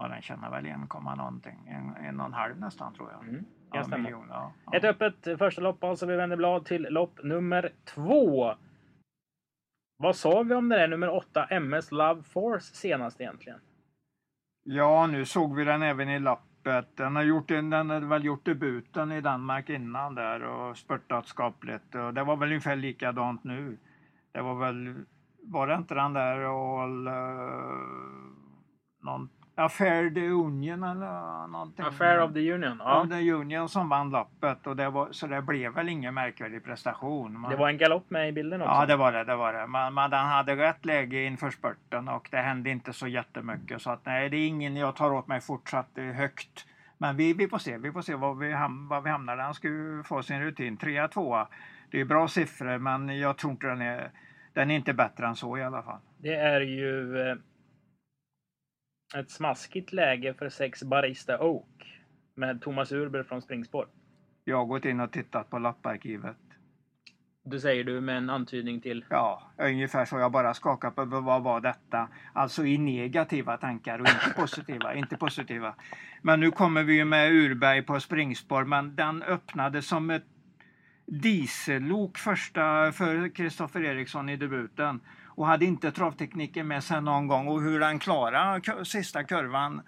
Ja, 0.00 0.08
den 0.08 0.22
tjänar 0.22 0.50
väl 0.50 0.66
1, 0.66 0.76
någonting, 1.16 1.68
en, 1.68 2.04
en 2.06 2.20
och 2.20 2.26
en 2.26 2.32
halv 2.32 2.60
nästan 2.60 2.94
tror 2.94 3.10
jag. 3.12 3.28
Mm, 3.28 3.44
ja, 3.72 3.96
miljon, 3.98 4.26
ja, 4.28 4.52
ja. 4.64 4.78
Ett 4.78 4.84
öppet 4.84 5.38
första 5.38 5.62
lopp 5.62 5.84
alltså. 5.84 6.06
Vi 6.06 6.16
vänder 6.16 6.36
blad 6.36 6.64
till 6.64 6.82
lopp 6.82 7.22
nummer 7.22 7.72
två. 7.84 8.54
Vad 9.96 10.16
sa 10.16 10.42
vi 10.42 10.54
om 10.54 10.68
det 10.68 10.76
där 10.76 10.88
nummer 10.88 11.16
8 11.16 11.46
MS 11.46 11.92
Love 11.92 12.22
Force 12.22 12.74
senast 12.74 13.20
egentligen? 13.20 13.58
Ja, 14.64 15.06
nu 15.06 15.24
såg 15.24 15.56
vi 15.56 15.64
den 15.64 15.82
även 15.82 16.08
i 16.08 16.18
lappet. 16.18 16.96
Den 16.96 17.16
har, 17.16 17.22
gjort 17.22 17.50
en, 17.50 17.70
den 17.70 17.90
har 17.90 18.00
väl 18.00 18.24
gjort 18.24 18.44
debuten 18.44 19.12
i 19.12 19.20
Danmark 19.20 19.68
innan 19.68 20.14
där 20.14 20.42
och 20.42 20.76
spurtat 20.76 21.26
skapligt. 21.26 21.94
Och 21.94 22.14
det 22.14 22.24
var 22.24 22.36
väl 22.36 22.48
ungefär 22.48 22.76
likadant 22.76 23.44
nu. 23.44 23.78
Det 24.32 24.42
var 24.42 24.54
väl, 24.54 25.04
var 25.42 25.66
det 25.66 25.74
inte 25.74 25.94
den 25.94 26.12
där 26.12 26.40
all, 26.82 27.08
uh, 27.08 27.14
någon 29.02 29.28
Affair 29.60 30.10
de 30.10 30.28
Union 30.28 30.82
eller 30.84 31.46
någonting? 31.46 31.84
Affair 31.84 32.22
of 32.22 32.32
the 32.32 32.52
Union. 32.52 32.76
Ja, 32.84 33.06
Ja. 33.10 33.16
the 33.16 33.32
Union 33.32 33.68
som 33.68 33.88
vann 33.88 34.10
loppet 34.10 34.66
och 34.66 34.76
det 34.76 34.90
var, 34.90 35.08
så 35.10 35.26
det 35.26 35.42
blev 35.42 35.72
väl 35.72 35.88
ingen 35.88 36.14
märkvärdig 36.14 36.64
prestation. 36.64 37.40
Man- 37.40 37.50
Det 37.50 37.56
var 37.56 37.68
en 37.68 37.78
galopp 37.78 38.10
med 38.10 38.28
i 38.28 38.32
bilden 38.32 38.62
också. 38.62 38.72
Ja, 38.74 38.86
det 38.86 38.96
var 38.96 39.12
det. 39.12 39.24
det, 39.24 39.36
var 39.36 39.52
det. 39.52 39.66
Men, 39.66 39.94
men 39.94 40.10
den 40.10 40.26
hade 40.26 40.56
rätt 40.56 40.84
läge 40.84 41.22
inför 41.24 41.50
spurten 41.50 42.08
och 42.08 42.28
det 42.30 42.36
hände 42.38 42.70
inte 42.70 42.92
så 42.92 43.06
jättemycket. 43.06 43.82
Så 43.82 43.90
att, 43.90 44.06
nej, 44.06 44.28
det 44.28 44.36
är 44.36 44.46
ingen 44.46 44.76
jag 44.76 44.96
tar 44.96 45.12
åt 45.12 45.28
mig 45.28 45.40
fortsatt 45.40 45.98
eh, 45.98 46.04
högt. 46.04 46.66
Men 46.98 47.16
vi, 47.16 47.32
vi 47.32 47.48
får 47.48 47.58
se. 47.58 47.78
Vi 47.78 47.92
får 47.92 48.02
se 48.02 48.14
var 48.14 48.34
vi, 48.34 48.52
ham 48.52 48.88
var 48.88 49.00
vi 49.00 49.10
hamnar. 49.10 49.36
Den 49.36 49.54
ska 49.54 49.68
ju 49.68 50.02
få 50.02 50.22
sin 50.22 50.40
rutin. 50.42 50.76
3 50.76 51.08
2 51.08 51.46
Det 51.90 52.00
är 52.00 52.04
bra 52.04 52.28
siffror, 52.28 52.78
men 52.78 53.18
jag 53.18 53.36
tror 53.36 53.50
inte 53.50 53.66
den 53.66 53.82
är... 53.82 54.10
Den 54.52 54.70
är 54.70 54.74
inte 54.76 54.92
bättre 54.94 55.26
än 55.26 55.36
så 55.36 55.58
i 55.58 55.62
alla 55.62 55.82
fall. 55.82 55.98
Det 56.18 56.34
är 56.34 56.60
ju 56.60 57.20
eh, 57.30 57.36
ett 59.14 59.30
smaskigt 59.30 59.92
läge 59.92 60.34
för 60.34 60.48
sex 60.48 60.82
Barista 60.82 61.44
Oak 61.44 62.00
med 62.34 62.62
Thomas 62.62 62.92
Urber 62.92 63.22
från 63.22 63.42
springspår. 63.42 63.88
Jag 64.44 64.56
har 64.56 64.64
gått 64.64 64.84
in 64.84 65.00
och 65.00 65.12
tittat 65.12 65.50
på 65.50 65.58
lapparkivet. 65.58 66.36
Du 67.44 67.60
säger 67.60 67.84
du 67.84 68.00
med 68.00 68.16
en 68.16 68.30
antydning 68.30 68.80
till 68.80 69.04
Ja, 69.10 69.52
ungefär 69.58 70.04
så. 70.04 70.18
Jag 70.18 70.32
bara 70.32 70.54
skakar 70.54 70.90
på 70.90 71.04
vad 71.04 71.42
var 71.42 71.60
detta? 71.60 72.08
Alltså 72.32 72.66
i 72.66 72.78
negativa 72.78 73.56
tankar 73.56 73.98
och 73.98 74.08
inte 74.08 74.34
positiva. 74.36 74.94
inte 74.94 75.16
positiva. 75.16 75.74
Men 76.22 76.40
nu 76.40 76.50
kommer 76.50 76.82
vi 76.82 76.94
ju 76.94 77.04
med 77.04 77.32
Urberg 77.32 77.82
på 77.82 78.00
springspår, 78.00 78.64
men 78.64 78.96
den 78.96 79.22
öppnade 79.22 79.82
som 79.82 80.10
ett 80.10 80.24
diesellok 81.06 82.18
första 82.18 82.92
för 82.92 83.34
Kristoffer 83.34 83.84
Eriksson 83.84 84.28
i 84.28 84.36
debuten 84.36 85.00
och 85.34 85.46
hade 85.46 85.64
inte 85.64 85.92
travtekniken 85.92 86.68
med 86.68 86.84
sig 86.84 87.02
någon 87.02 87.26
gång 87.26 87.48
och 87.48 87.62
hur 87.62 87.80
han 87.80 87.98
klarade 87.98 88.84
sista 88.84 89.24
kurvan 89.24 89.82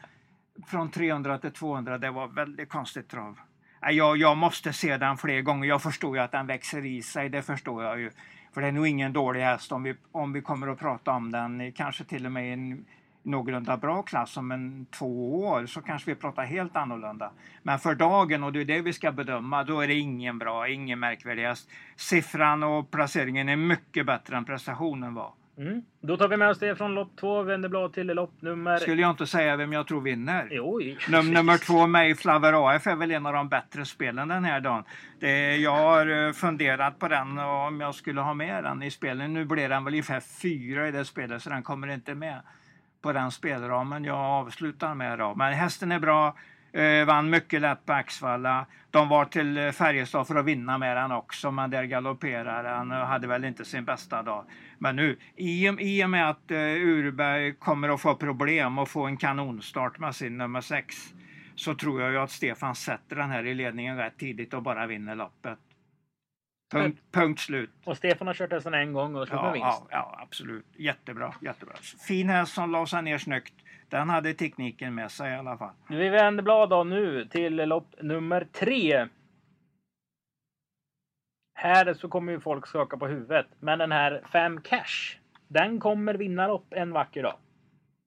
från 0.67 0.91
300 0.91 1.39
till 1.39 1.53
200, 1.53 1.99
det 1.99 2.11
var 2.11 2.29
väldigt 2.29 2.69
konstigt 2.69 3.09
trav. 3.09 3.39
Jag, 3.81 4.17
jag 4.17 4.37
måste 4.37 4.73
se 4.73 4.97
den 4.97 5.17
fler 5.17 5.41
gånger. 5.41 5.69
Jag 5.69 5.83
förstår 5.83 6.17
ju 6.17 6.23
att 6.23 6.33
den 6.33 6.47
växer 6.47 6.87
i 6.87 7.03
sig, 7.03 7.29
det 7.29 7.43
förstår 7.43 7.85
jag 7.85 8.01
ju. 8.01 8.11
För 8.55 8.61
det 8.61 8.67
är 8.67 8.73
nog 8.73 8.87
ingen 8.87 9.13
dålig 9.13 9.41
häst 9.41 9.73
om 9.73 9.83
vi, 9.83 9.95
om 10.13 10.33
vi 10.33 10.43
kommer 10.43 10.69
att 10.69 10.79
prata 10.79 11.11
om 11.11 11.33
den, 11.33 11.73
kanske 11.73 12.05
till 12.05 12.27
och 12.27 12.33
med 12.33 12.49
i 12.49 12.53
en 12.53 12.85
någorlunda 13.23 13.76
bra 13.76 14.02
klass 14.02 14.37
om 14.37 14.50
en 14.50 14.87
två 14.87 15.41
år 15.45 15.67
så 15.67 15.81
kanske 15.81 16.11
vi 16.11 16.14
pratar 16.14 16.45
helt 16.45 16.76
annorlunda. 16.76 17.31
Men 17.62 17.79
för 17.79 17.95
dagen, 17.95 18.45
och 18.45 18.52
det 18.52 18.61
är 18.61 18.64
det 18.64 18.81
vi 18.81 18.93
ska 18.93 19.12
bedöma, 19.12 19.64
då 19.64 19.81
är 19.81 19.88
det 19.88 19.95
ingen 19.95 20.38
bra, 20.38 20.69
ingen 20.69 21.00
märkvärdig 21.00 21.43
häst. 21.43 21.71
Siffran 21.97 22.62
och 22.62 22.91
placeringen 22.91 23.49
är 23.49 23.57
mycket 23.57 24.07
bättre 24.07 24.37
än 24.37 24.45
prestationen 24.45 25.14
var. 25.14 25.33
Mm. 25.59 25.83
Då 26.00 26.17
tar 26.17 26.29
vi 26.29 26.37
med 26.37 26.49
oss 26.49 26.59
det 26.59 26.76
från 26.76 26.95
lopp 26.95 27.17
två, 27.21 27.43
vänder 27.43 27.69
blad 27.69 27.93
till 27.93 28.07
lopp 28.07 28.43
nummer... 28.43 28.79
Skulle 28.79 29.02
jag 29.02 29.11
inte 29.11 29.26
säga 29.26 29.57
vem 29.57 29.73
jag 29.73 29.87
tror 29.87 30.00
vinner. 30.00 30.49
Jo, 30.50 30.81
Num 31.09 31.33
nummer 31.33 31.59
två, 31.59 31.87
Mayflower 31.87 32.71
AF, 32.71 32.87
är 32.87 32.97
väl 32.97 33.11
en 33.11 33.26
av 33.26 33.33
de 33.33 33.49
bättre 33.49 33.85
spelen 33.85 34.29
den 34.29 34.45
här 34.45 34.61
dagen. 34.61 34.85
Det, 35.21 35.57
jag 35.57 35.71
har 35.71 36.26
eh, 36.26 36.33
funderat 36.33 36.99
på 36.99 37.09
den 37.09 37.38
och 37.38 37.67
om 37.67 37.81
jag 37.81 37.95
skulle 37.95 38.21
ha 38.21 38.35
med 38.35 38.64
den 38.64 38.83
i 38.83 38.91
spelen. 38.91 39.33
Nu 39.33 39.45
blir 39.45 39.69
den 39.69 39.85
väl 39.85 39.95
ungefär 39.95 40.21
fyra 40.21 40.88
i 40.88 40.91
det 40.91 41.05
spelet 41.05 41.43
så 41.43 41.50
den 41.50 41.62
kommer 41.62 41.88
inte 41.88 42.14
med 42.14 42.41
på 43.03 43.13
den 43.13 43.31
spelramen 43.31 44.05
jag 44.05 44.17
avslutar 44.19 44.95
med. 44.95 45.19
Då. 45.19 45.35
Men 45.35 45.53
hästen 45.53 45.93
är 45.93 45.99
bra. 45.99 46.35
Eh, 46.73 47.05
vann 47.05 47.31
mycket 47.31 47.61
lätt 47.61 47.87
på 47.87 47.93
Axvalla. 47.93 48.67
De 48.91 49.09
var 49.09 49.25
till 49.25 49.59
eh, 49.59 49.71
Färjestad 49.71 50.27
för 50.27 50.35
att 50.35 50.45
vinna 50.45 50.79
med 50.79 50.97
den 50.97 51.13
också, 51.13 51.51
men 51.51 51.71
där 51.71 51.85
galopperade 51.85 52.69
han 52.69 52.93
och 52.93 53.07
hade 53.07 53.27
väl 53.27 53.45
inte 53.45 53.65
sin 53.65 53.85
bästa 53.85 54.23
dag. 54.23 54.45
Men 54.79 54.97
nu, 54.97 55.19
i, 55.37 55.69
i 55.69 56.05
och 56.05 56.11
med 56.11 56.31
att 56.31 56.51
eh, 56.51 56.59
Urberg 56.59 57.55
kommer 57.55 57.89
att 57.89 58.01
få 58.01 58.15
problem 58.15 58.79
och 58.79 58.89
få 58.89 59.07
en 59.07 59.17
kanonstart 59.17 59.99
med 59.99 60.15
sin 60.15 60.39
nummer 60.39 60.61
6 60.61 60.97
så 61.55 61.75
tror 61.75 62.03
jag 62.03 62.11
ju 62.11 62.19
att 62.19 62.31
Stefan 62.31 62.75
sätter 62.75 63.17
den 63.17 63.31
här 63.31 63.47
i 63.47 63.55
ledningen 63.55 63.97
rätt 63.97 64.19
tidigt 64.19 64.55
och 64.55 64.63
bara 64.63 64.87
vinner 64.87 65.15
loppet. 65.15 65.59
Punkt, 66.73 67.02
punkt 67.11 67.41
slut. 67.41 67.71
Och 67.85 67.97
Stefan 67.97 68.26
har 68.26 68.35
kört 68.35 68.52
hästen 68.52 68.75
en 68.75 68.93
gång 68.93 69.17
och 69.17 69.29
slog 69.29 69.41
med 69.43 69.49
Ja, 69.49 69.52
vinst. 69.52 69.67
ja, 69.67 69.87
ja, 69.91 70.19
absolut. 70.23 70.67
Jättebra, 70.76 71.35
jättebra. 71.41 71.75
Fin 72.07 72.29
häst 72.29 72.55
som 72.55 72.71
la 72.73 72.87
sig 72.87 73.02
ner 73.02 73.19
snyggt. 73.19 73.55
Den 73.88 74.09
hade 74.09 74.35
tekniken 74.35 74.95
med 74.95 75.11
sig 75.11 75.33
i 75.33 75.35
alla 75.37 75.57
fall. 75.59 75.71
Vi 75.88 76.09
vänder 76.09 76.43
blad 76.43 76.71
då 76.71 76.85
nu 76.85 77.25
till 77.25 77.57
lopp 77.57 77.95
nummer 78.02 78.47
tre. 78.52 79.09
Här 81.55 81.95
så 81.95 82.09
kommer 82.09 82.33
ju 82.33 82.41
folk 82.41 82.67
skaka 82.67 82.97
på 82.97 83.07
huvudet. 83.07 83.47
Men 83.61 83.79
den 83.79 83.93
här 83.93 84.23
5 84.33 84.61
cash. 84.61 85.19
Den 85.49 85.81
kommer 85.81 86.14
vinna 86.14 86.47
lopp 86.49 86.67
en 86.71 86.93
vacker 86.93 87.23
dag. 87.23 87.37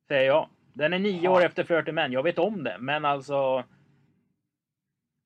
Säger 0.07 0.27
jag. 0.27 0.49
Den 0.73 0.93
är 0.93 0.99
nio 0.99 1.23
Ja. 1.23 1.31
år 1.31 1.45
efter 1.45 1.63
Flirty 1.63 1.91
Man. 1.91 2.11
Jag 2.11 2.23
vet 2.23 2.39
om 2.39 2.63
det. 2.63 2.77
Men 2.79 3.05
alltså. 3.05 3.63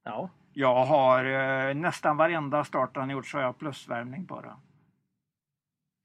Ja. 0.04 0.30
Jag 0.54 0.86
har 0.86 1.26
eh, 1.26 1.76
nästan 1.76 2.18
varenda 2.18 2.64
start 2.64 2.96
han 2.96 3.10
gjort 3.10 3.28
så 3.28 3.38
har 3.38 3.44
jag 3.44 3.58
plusvärmning 3.58 4.26
på 4.26 4.42
den. 4.42 4.56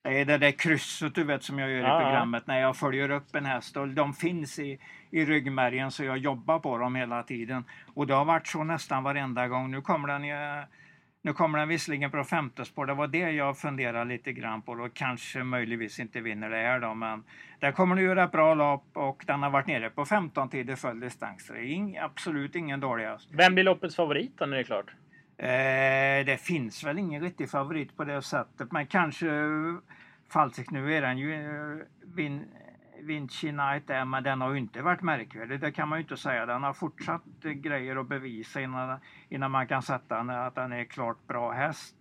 Det 0.05 0.21
är 0.21 0.25
det 0.25 0.39
där 0.39 0.51
krysset 0.51 1.15
du 1.15 1.25
vet 1.25 1.43
som 1.43 1.59
jag 1.59 1.71
gör 1.71 1.79
i 1.79 2.03
programmet 2.03 2.47
när 2.47 2.61
jag 2.61 2.77
följer 2.77 3.11
upp 3.11 3.35
en 3.35 3.47
häst 3.47 3.77
och 3.77 3.89
de 3.89 4.15
finns 4.15 4.59
i, 4.59 4.79
i 5.11 5.25
ryggmärgen 5.25 5.91
så 5.91 6.05
jag 6.05 6.19
jobbar 6.19 6.59
på 6.59 6.79
dem 6.79 6.95
hela 6.95 7.23
tiden. 7.23 7.65
Och 7.95 8.07
det 8.07 8.15
har 8.15 8.25
varit 8.25 8.47
så 8.47 8.65
nästan 8.65 9.03
varenda 9.03 9.49
gång. 9.49 9.71
Nu 9.71 9.81
kommer 9.81 10.09
den, 10.09 10.25
nu 11.25 11.33
kommer 11.33 11.59
den 11.59 11.69
visserligen 11.69 12.11
på 12.11 12.25
femte 12.25 12.65
spår. 12.65 12.87
Det 12.87 12.95
var 12.95 13.07
det 13.07 13.31
jag 13.31 13.59
funderade 13.59 14.05
lite 14.05 14.33
grann 14.33 14.63
på. 14.63 14.75
Då 14.75 14.89
kanske 14.89 15.45
möjligtvis 15.45 16.01
inte 16.01 16.21
vinner 16.21 16.51
det 16.51 16.57
här 16.57 16.81
då. 16.81 16.95
Men 16.95 17.25
där 17.61 17.73
kommer 17.73 17.97
den 17.97 18.05
göra 18.05 18.25
ett 18.25 18.33
bra 18.33 18.55
lopp 18.55 18.85
och 18.93 19.25
den 19.27 19.43
har 19.43 19.51
varit 19.51 19.67
nere 19.67 19.91
på 19.91 20.05
15 20.05 20.49
tider 20.49 20.77
full 20.77 21.01
distans. 21.01 21.47
Det 21.49 21.59
är 21.59 21.63
ing, 21.63 21.99
absolut 21.99 22.55
ingen 22.57 22.81
dålig 22.81 23.05
häst. 23.05 23.29
Vem 23.33 23.55
blir 23.55 23.65
loppets 23.65 23.97
favorit 23.97 24.33
då 24.39 24.47
när 24.47 24.57
det 24.57 24.63
är 24.63 24.65
klart? 24.65 24.91
Eh, 25.37 26.27
det 26.27 26.41
finns 26.41 26.85
väl 26.85 26.99
ingen 26.99 27.23
riktig 27.23 27.51
favorit 27.51 27.97
på 27.97 28.05
det 28.05 28.23
sättet, 28.23 28.73
men 28.73 28.87
kanske 28.87 29.27
Falsik 30.33 30.71
nu 30.71 30.95
är 30.95 31.03
den 31.03 31.19
ju 31.19 31.35
eh, 31.35 31.87
Vin, 32.15 32.45
Vinci 33.05 33.49
Knight 33.49 33.87
där, 33.87 34.05
men 34.05 34.23
den 34.23 34.41
har 34.41 34.51
ju 34.51 34.59
inte 34.59 34.83
varit 34.83 35.03
märkvärdig. 35.03 35.61
Det 35.61 35.73
kan 35.73 35.89
man 35.89 35.99
ju 35.99 36.03
inte 36.03 36.17
säga. 36.17 36.47
Den 36.47 36.63
har 36.63 36.73
fortsatt 36.73 37.23
eh, 37.45 37.51
grejer 37.51 37.97
att 37.97 38.09
bevisa 38.09 38.61
innan, 38.61 39.01
innan 39.29 39.51
man 39.51 39.67
kan 39.67 39.83
sätta 39.83 40.17
den, 40.17 40.31
att 40.31 40.55
den 40.55 40.73
är 40.73 40.85
klart 40.85 41.27
bra 41.27 41.53
häst. 41.53 41.97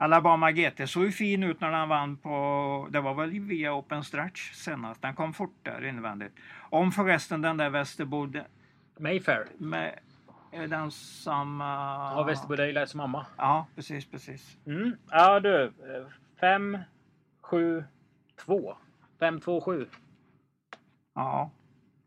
Alabama 0.00 0.50
GT 0.52 0.88
såg 0.90 1.04
ju 1.04 1.12
fin 1.12 1.42
ut 1.42 1.60
när 1.60 1.72
den 1.72 1.88
vann 1.88 2.16
på, 2.16 2.88
det 2.90 3.00
var 3.00 3.14
väl 3.14 3.30
via 3.40 3.74
Open 3.74 4.04
Stretch 4.04 4.52
senast. 4.52 5.02
Den 5.02 5.14
kom 5.14 5.32
fort 5.32 5.56
där 5.62 5.84
invändigt. 5.84 6.32
Om 6.70 6.92
förresten 6.92 7.42
den 7.42 7.56
där 7.56 7.70
Västerbo 7.70 8.32
Mayfair. 8.98 9.46
med, 9.58 9.98
är 10.52 10.66
den 10.66 10.90
som... 10.90 11.60
Uh, 11.60 11.66
Har 11.66 12.24
Västerbo 12.24 12.56
Daylights 12.56 12.94
mamma. 12.94 13.26
Ja, 13.36 13.66
precis, 13.74 14.10
precis. 14.10 14.58
Mm. 14.66 14.96
Ja 15.10 15.40
du. 15.40 15.72
5, 16.40 16.78
7, 17.42 17.84
2. 18.44 18.76
5, 19.20 19.40
2, 19.40 19.60
7. 19.60 19.86
Ja. 21.18 21.50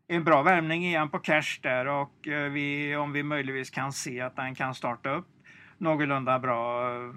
En 0.08 0.24
bra 0.24 0.42
värmning 0.42 0.84
igen 0.84 1.10
på 1.10 1.18
cash 1.18 1.60
där 1.62 1.86
och 1.86 2.28
eh, 2.28 2.50
vi, 2.50 2.96
om 2.96 3.12
vi 3.12 3.22
möjligtvis 3.22 3.70
kan 3.70 3.92
se 3.92 4.20
att 4.20 4.36
den 4.36 4.54
kan 4.54 4.74
starta 4.74 5.10
upp 5.10 5.28
någorlunda 5.78 6.38
bra 6.38 6.94
eh, 6.94 7.14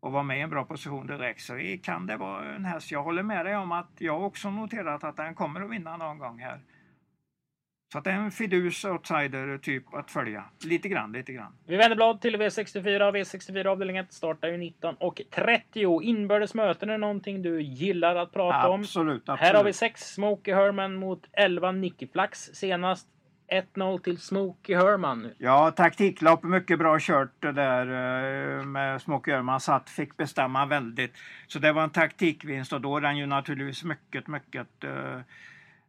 och 0.00 0.12
vara 0.12 0.22
med 0.22 0.38
i 0.38 0.40
en 0.40 0.50
bra 0.50 0.64
position 0.64 1.06
direkt 1.06 1.40
så 1.40 1.76
kan 1.82 2.06
det 2.06 2.16
vara 2.16 2.54
en 2.54 2.64
häst. 2.64 2.90
Jag 2.90 3.02
håller 3.02 3.22
med 3.22 3.46
dig 3.46 3.56
om 3.56 3.72
att 3.72 3.90
jag 3.98 4.22
också 4.22 4.50
noterat 4.50 5.04
att 5.04 5.16
den 5.16 5.34
kommer 5.34 5.60
att 5.60 5.70
vinna 5.70 5.96
någon 5.96 6.18
gång 6.18 6.38
här. 6.38 6.60
Så 7.92 7.98
att 7.98 8.04
det 8.04 8.10
är 8.10 8.14
en 8.14 8.30
fidus 8.30 8.84
outsider 8.84 9.58
typ 9.58 9.94
att 9.94 10.10
följa. 10.10 10.44
Lite 10.64 10.88
grann, 10.88 11.12
lite 11.12 11.32
grann. 11.32 11.52
Vi 11.66 11.76
vänder 11.76 11.96
blad 11.96 12.20
till 12.20 12.36
V64. 12.36 13.12
V64 13.12 13.66
avdelning 13.66 13.96
1 13.96 14.12
startar 14.12 14.48
ju 14.48 14.56
19 14.56 14.94
och 14.94 15.20
30. 15.30 16.02
Inbördes 16.02 16.54
möten 16.54 16.90
är 16.90 16.98
någonting 16.98 17.42
du 17.42 17.62
gillar 17.62 18.16
att 18.16 18.32
prata 18.32 18.68
om. 18.68 18.80
Absolut, 18.80 19.28
absolut. 19.28 19.40
Här 19.40 19.54
har 19.54 19.64
vi 19.64 19.72
6 19.72 20.14
Smokey 20.14 20.54
Herman 20.54 20.94
mot 20.94 21.26
11 21.32 21.72
Nicky 21.72 22.06
Flax. 22.06 22.50
Senast 22.52 23.08
1-0 23.48 23.98
till 23.98 24.18
Smokey 24.18 24.74
Herman. 24.74 25.30
Ja, 25.38 25.70
taktiklopp, 25.70 26.42
mycket 26.42 26.78
bra 26.78 26.98
kört 27.00 27.42
det 27.42 27.52
där 27.52 27.86
eh, 27.86 28.64
med 28.64 29.02
Smokey 29.02 29.34
Öhrman 29.34 29.60
satt, 29.60 29.90
fick 29.90 30.16
bestämma 30.16 30.66
väldigt. 30.66 31.12
Så 31.46 31.58
det 31.58 31.72
var 31.72 31.82
en 31.82 31.90
taktikvinst 31.90 32.72
och 32.72 32.80
då 32.80 32.96
är 32.96 33.00
den 33.00 33.16
ju 33.16 33.26
naturligtvis 33.26 33.84
mycket, 33.84 34.28
mycket, 34.28 34.84
eh, 34.84 35.20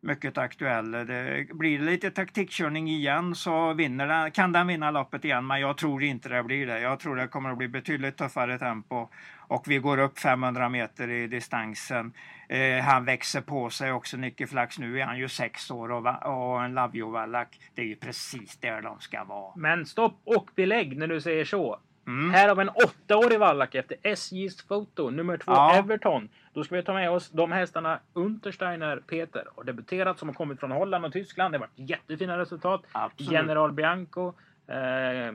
mycket 0.02 0.38
aktuell. 0.38 0.92
Det 0.92 1.48
blir 1.54 1.80
det 1.80 1.86
lite 1.86 2.12
taktikkörning 2.12 2.90
igen 2.90 3.36
så 3.36 3.74
vinner 3.74 4.08
den, 4.08 4.32
kan 4.32 4.52
den 4.52 4.68
vinna 4.68 4.92
loppet 4.92 5.26
igen, 5.26 5.48
men 5.48 5.62
jag 5.62 5.78
tror 5.78 6.04
inte 6.04 6.30
det 6.30 6.44
blir 6.44 6.68
det. 6.68 6.80
Jag 6.80 7.00
tror 7.00 7.16
det 7.16 7.28
kommer 7.28 7.52
att 7.52 7.58
bli 7.58 7.68
betydligt 7.68 8.18
tuffare 8.18 8.60
tempo 8.60 9.08
och 9.48 9.64
vi 9.68 9.78
går 9.78 9.98
upp 9.98 10.20
500 10.20 10.70
meter 10.70 11.10
i 11.10 11.28
distansen. 11.28 12.14
Eh, 12.50 12.84
han 12.84 13.06
växer 13.06 13.42
på 13.42 13.70
sig 13.70 13.92
också, 13.92 14.18
Nicky 14.18 14.48
Flax. 14.48 14.80
Nu 14.80 15.00
är 15.00 15.06
han 15.06 15.18
ju 15.18 15.30
sex 15.30 15.72
år 15.72 15.92
och, 15.92 16.08
och 16.08 16.64
en 16.64 16.74
Lavio-vallack. 16.74 17.60
Det 17.76 17.82
är 17.82 17.86
ju 17.86 17.96
precis 17.96 18.58
där 18.58 18.82
de 18.82 19.00
ska 19.00 19.24
vara. 19.24 19.54
Men 19.56 19.86
stopp 19.86 20.22
och 20.24 20.50
belägg 20.56 20.98
när 20.98 21.08
du 21.08 21.22
säger 21.22 21.46
så. 21.46 21.80
Mm. 22.08 22.34
Här 22.34 22.48
har 22.48 22.56
vi 22.56 22.62
en 22.62 22.70
åttaårig 22.70 23.40
vallack 23.40 23.76
efter 23.76 23.98
SJs 24.04 24.62
foto. 24.68 25.10
Nummer 25.10 25.38
två 25.38 25.52
Ja. 25.52 25.76
Everton. 25.76 26.30
Då 26.54 26.64
ska 26.64 26.76
vi 26.76 26.84
ta 26.84 26.94
med 26.94 27.12
oss 27.12 27.30
de 27.30 27.52
hästarna 27.52 28.00
Untersteiner 28.14 28.98
Peter. 28.98 29.48
Har 29.56 29.64
debuterat 29.64 30.20
som 30.20 30.30
har 30.30 30.34
kommit 30.34 30.60
från 30.60 30.72
Holland 30.72 31.06
och 31.06 31.14
Tyskland. 31.14 31.54
Det 31.54 31.58
har 31.58 31.68
varit 31.68 31.90
jättefina 31.90 32.38
resultat. 32.38 32.82
Absolut. 32.92 33.32
General 33.32 33.72
Bianco. 33.72 34.28
Eh, 34.68 35.34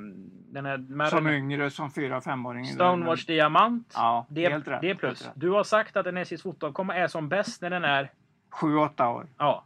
den 0.53 0.67
här 0.67 1.09
Som 1.11 1.27
yngre, 1.27 1.71
som 1.71 1.91
fyra, 1.91 2.21
femåring. 2.21 2.67
Stonewash 2.67 3.27
Diamant. 3.27 3.93
Ja, 3.95 4.27
det, 4.31 4.49
helt 4.49 4.69
rätt, 4.69 4.81
det 4.81 4.95
plus. 4.95 5.23
rätt. 5.25 5.33
Du 5.35 5.51
har 5.51 5.65
sagt 5.65 5.97
att 5.97 6.07
en 6.07 6.17
SJs 6.17 6.43
fotoavkomma 6.43 6.95
är 6.95 7.07
som 7.09 7.29
bäst 7.29 7.63
när 7.63 7.71
den 7.71 7.85
är... 7.85 8.11
Sju, 8.51 8.77
åtta 8.77 9.09
år. 9.09 9.27
Ja. 9.39 9.65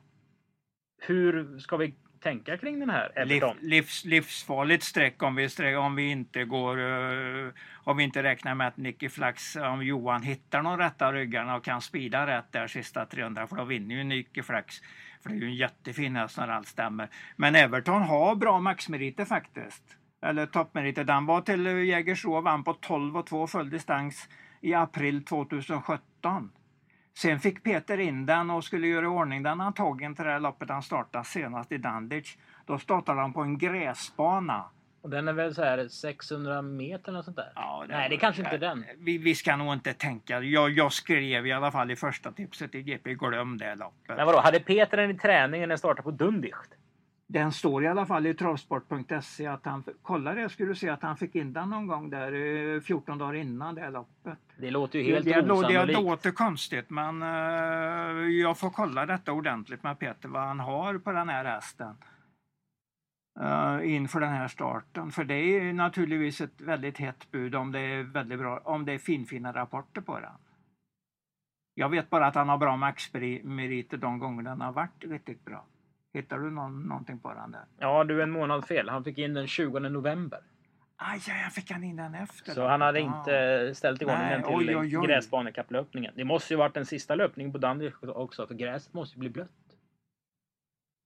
Hur 0.98 1.58
ska 1.58 1.76
vi 1.76 1.94
tänka 2.20 2.56
kring 2.56 2.80
den 2.80 2.90
här 2.90 3.24
Liv, 3.24 3.42
livs, 3.60 4.04
livsfarligt 4.04 4.84
streck 4.84 5.22
om 5.22 5.34
vi, 5.34 5.48
streck 5.48 5.78
om 5.78 5.94
vi 5.94 6.10
inte 6.10 6.44
går 6.44 6.78
eh, 6.78 7.52
om 7.74 7.96
vi 7.96 8.04
inte 8.04 8.22
räknar 8.22 8.54
med 8.54 8.68
att 8.68 8.76
Nicky 8.76 9.08
Flax, 9.08 9.56
om 9.56 9.86
Johan 9.86 10.22
hittar 10.22 10.62
de 10.62 10.78
rätta 10.78 11.12
ryggarna 11.12 11.56
och 11.56 11.64
kan 11.64 11.80
spida 11.80 12.26
rätt 12.26 12.52
där 12.52 12.66
sista 12.66 13.06
300 13.06 13.46
för 13.46 13.56
då 13.56 13.64
vinner 13.64 13.94
ju 13.94 14.04
Nicky 14.04 14.42
Flax. 14.42 14.80
För 15.22 15.30
det 15.30 15.36
är 15.36 15.40
ju 15.40 15.46
en 15.46 15.54
jättefin 15.54 16.16
häst 16.16 16.36
när 16.38 16.48
allt 16.48 16.68
stämmer. 16.68 17.08
Men 17.36 17.54
Everton 17.54 18.02
har 18.02 18.34
bra 18.34 18.60
maxmeriter 18.60 19.24
faktiskt. 19.24 19.82
Eller 20.26 20.46
toppmeriter. 20.46 21.04
Den 21.04 21.26
var 21.26 21.40
till 21.40 21.66
Jägersro 21.66 22.36
och 22.36 22.44
vann 22.44 22.64
på 22.64 22.72
12 22.72 23.16
och 23.16 23.26
2 23.26 23.46
full 23.46 23.70
distans 23.70 24.28
i 24.60 24.74
april 24.74 25.24
2017. 25.24 26.50
Sen 27.18 27.40
fick 27.40 27.62
Peter 27.64 27.98
in 27.98 28.26
den 28.26 28.50
och 28.50 28.64
skulle 28.64 28.86
göra 28.86 29.04
i 29.04 29.08
ordning 29.08 29.42
den 29.42 29.60
antagligen 29.60 30.14
till 30.14 30.24
det 30.24 30.30
här 30.30 30.40
loppet 30.40 30.68
han 30.70 30.82
startade 30.82 31.24
senast 31.24 31.72
i 31.72 31.78
Danditch. 31.78 32.36
Då 32.66 32.78
startade 32.78 33.20
han 33.20 33.32
på 33.32 33.40
en 33.40 33.58
gräsbana. 33.58 34.64
Och 35.02 35.10
den 35.10 35.28
är 35.28 35.32
väl 35.32 35.54
så 35.54 35.62
här 35.64 35.88
600 35.88 36.62
meter 36.62 37.08
eller 37.12 37.22
sånt 37.22 37.36
där? 37.36 37.52
Ja, 37.54 37.84
det- 37.88 37.96
Nej, 37.96 38.08
det 38.08 38.14
är 38.14 38.18
kanske 38.18 38.42
inte 38.42 38.54
är 38.54 38.58
den. 38.58 38.84
Vi, 38.98 39.18
vi 39.18 39.34
ska 39.34 39.56
nog 39.56 39.72
inte 39.72 39.92
tänka. 39.92 40.40
Jag, 40.40 40.70
jag 40.70 40.92
skrev 40.92 41.46
i 41.46 41.52
alla 41.52 41.72
fall 41.72 41.90
i 41.90 41.96
första 41.96 42.32
tipset 42.32 42.74
i 42.74 42.82
GP, 42.82 43.14
glöm 43.14 43.58
det 43.58 43.74
loppet. 43.74 44.16
Men 44.16 44.26
vadå, 44.26 44.40
hade 44.40 44.60
Peter 44.60 44.96
den 44.96 45.10
i 45.10 45.18
träningen 45.18 45.68
när 45.68 45.72
den 45.72 45.78
startade 45.78 46.02
på 46.02 46.10
Dundicht? 46.10 46.70
Den 47.28 47.52
står 47.52 47.84
i 47.84 47.86
alla 47.86 48.06
fall 48.06 48.26
i 48.26 48.34
travsport.se 48.34 49.46
att 49.46 49.64
han, 49.64 49.84
kolla 50.02 50.34
det, 50.34 50.48
skulle 50.48 50.68
du 50.68 50.74
se 50.74 50.88
att 50.88 51.02
han 51.02 51.16
fick 51.16 51.34
in 51.34 51.52
den 51.52 51.70
någon 51.70 51.86
gång 51.86 52.10
där 52.10 52.32
eh, 52.74 52.80
14 52.80 53.18
dagar 53.18 53.34
innan 53.34 53.74
det 53.74 53.80
här 53.80 53.90
loppet. 53.90 54.38
Det 54.58 54.70
låter 54.70 54.98
ju 54.98 55.04
helt 55.04 55.24
det, 55.24 55.34
det, 55.34 55.42
det 55.42 55.52
osannolikt. 55.52 56.00
låter 56.00 56.30
konstigt 56.30 56.90
men 56.90 57.22
eh, 57.22 58.28
jag 58.28 58.58
får 58.58 58.70
kolla 58.70 59.06
detta 59.06 59.32
ordentligt 59.32 59.82
med 59.82 59.98
Peter 59.98 60.28
vad 60.28 60.42
han 60.42 60.60
har 60.60 60.98
på 60.98 61.12
den 61.12 61.28
här 61.28 61.44
hästen. 61.44 61.94
Uh, 63.40 63.94
inför 63.94 64.20
den 64.20 64.32
här 64.32 64.48
starten. 64.48 65.10
För 65.10 65.24
det 65.24 65.34
är 65.34 65.72
naturligtvis 65.72 66.40
ett 66.40 66.60
väldigt 66.60 66.98
hett 66.98 67.30
bud 67.30 67.54
om 67.54 67.72
det 67.72 67.80
är 67.80 68.02
väldigt 68.02 68.38
bra, 68.38 68.60
om 68.64 68.84
det 68.84 68.92
är 68.92 68.98
finfina 68.98 69.52
rapporter 69.52 70.00
på 70.00 70.20
den. 70.20 70.32
Jag 71.74 71.88
vet 71.88 72.10
bara 72.10 72.26
att 72.26 72.34
han 72.34 72.48
har 72.48 72.58
bra 72.58 72.76
maxmeriter 72.76 73.96
de 73.96 74.18
gångerna 74.18 74.50
han 74.50 74.60
har 74.60 74.72
varit 74.72 75.04
riktigt 75.04 75.44
bra. 75.44 75.64
Hittar 76.16 76.38
du 76.38 76.50
någon, 76.50 76.88
någonting 76.88 77.18
på 77.18 77.34
den 77.34 77.50
där? 77.50 77.64
Ja, 77.78 78.04
du 78.04 78.18
är 78.18 78.22
en 78.22 78.30
månad 78.30 78.66
fel. 78.66 78.88
Han 78.88 79.04
fick 79.04 79.18
in 79.18 79.34
den 79.34 79.46
20 79.46 79.78
november. 79.78 80.40
Aj, 80.96 81.20
ja, 81.28 81.34
jag 81.34 81.52
fick 81.52 81.70
han 81.70 81.84
in 81.84 81.96
den 81.96 82.14
efter. 82.14 82.52
Så 82.52 82.60
då. 82.60 82.68
han 82.68 82.80
hade 82.80 83.00
inte 83.00 83.72
ställt 83.74 84.02
igång 84.02 84.14
Nej, 84.14 84.32
den 84.32 84.42
till 84.42 84.54
oj, 84.54 84.76
oj, 84.76 84.98
oj. 84.98 85.06
gräsbanekapplöpningen. 85.06 86.12
Det 86.16 86.24
måste 86.24 86.54
ju 86.54 86.58
varit 86.58 86.74
den 86.74 86.86
sista 86.86 87.14
löpningen 87.14 87.52
på 87.52 87.58
Dundee 87.58 87.92
också, 88.02 88.46
för 88.46 88.54
gräset 88.54 88.94
måste 88.94 89.14
ju 89.14 89.20
bli 89.20 89.30
blött. 89.30 89.50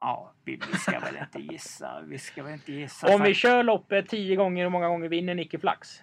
Ja, 0.01 0.35
vi, 0.45 0.61
vi 0.73 0.79
ska 0.79 1.01
väl 1.01 1.17
inte 1.17 1.53
gissa. 1.53 2.01
Vi 2.07 2.19
ska 2.19 2.43
väl 2.43 2.53
inte 2.53 2.73
gissa. 2.73 3.15
Om 3.15 3.23
vi 3.23 3.35
kör 3.35 3.63
loppet 3.63 4.09
tio 4.09 4.37
gånger, 4.37 4.63
hur 4.63 4.71
många 4.71 4.89
gånger 4.89 5.09
vinner 5.09 5.35
Nicke 5.35 5.59
Flax? 5.59 6.03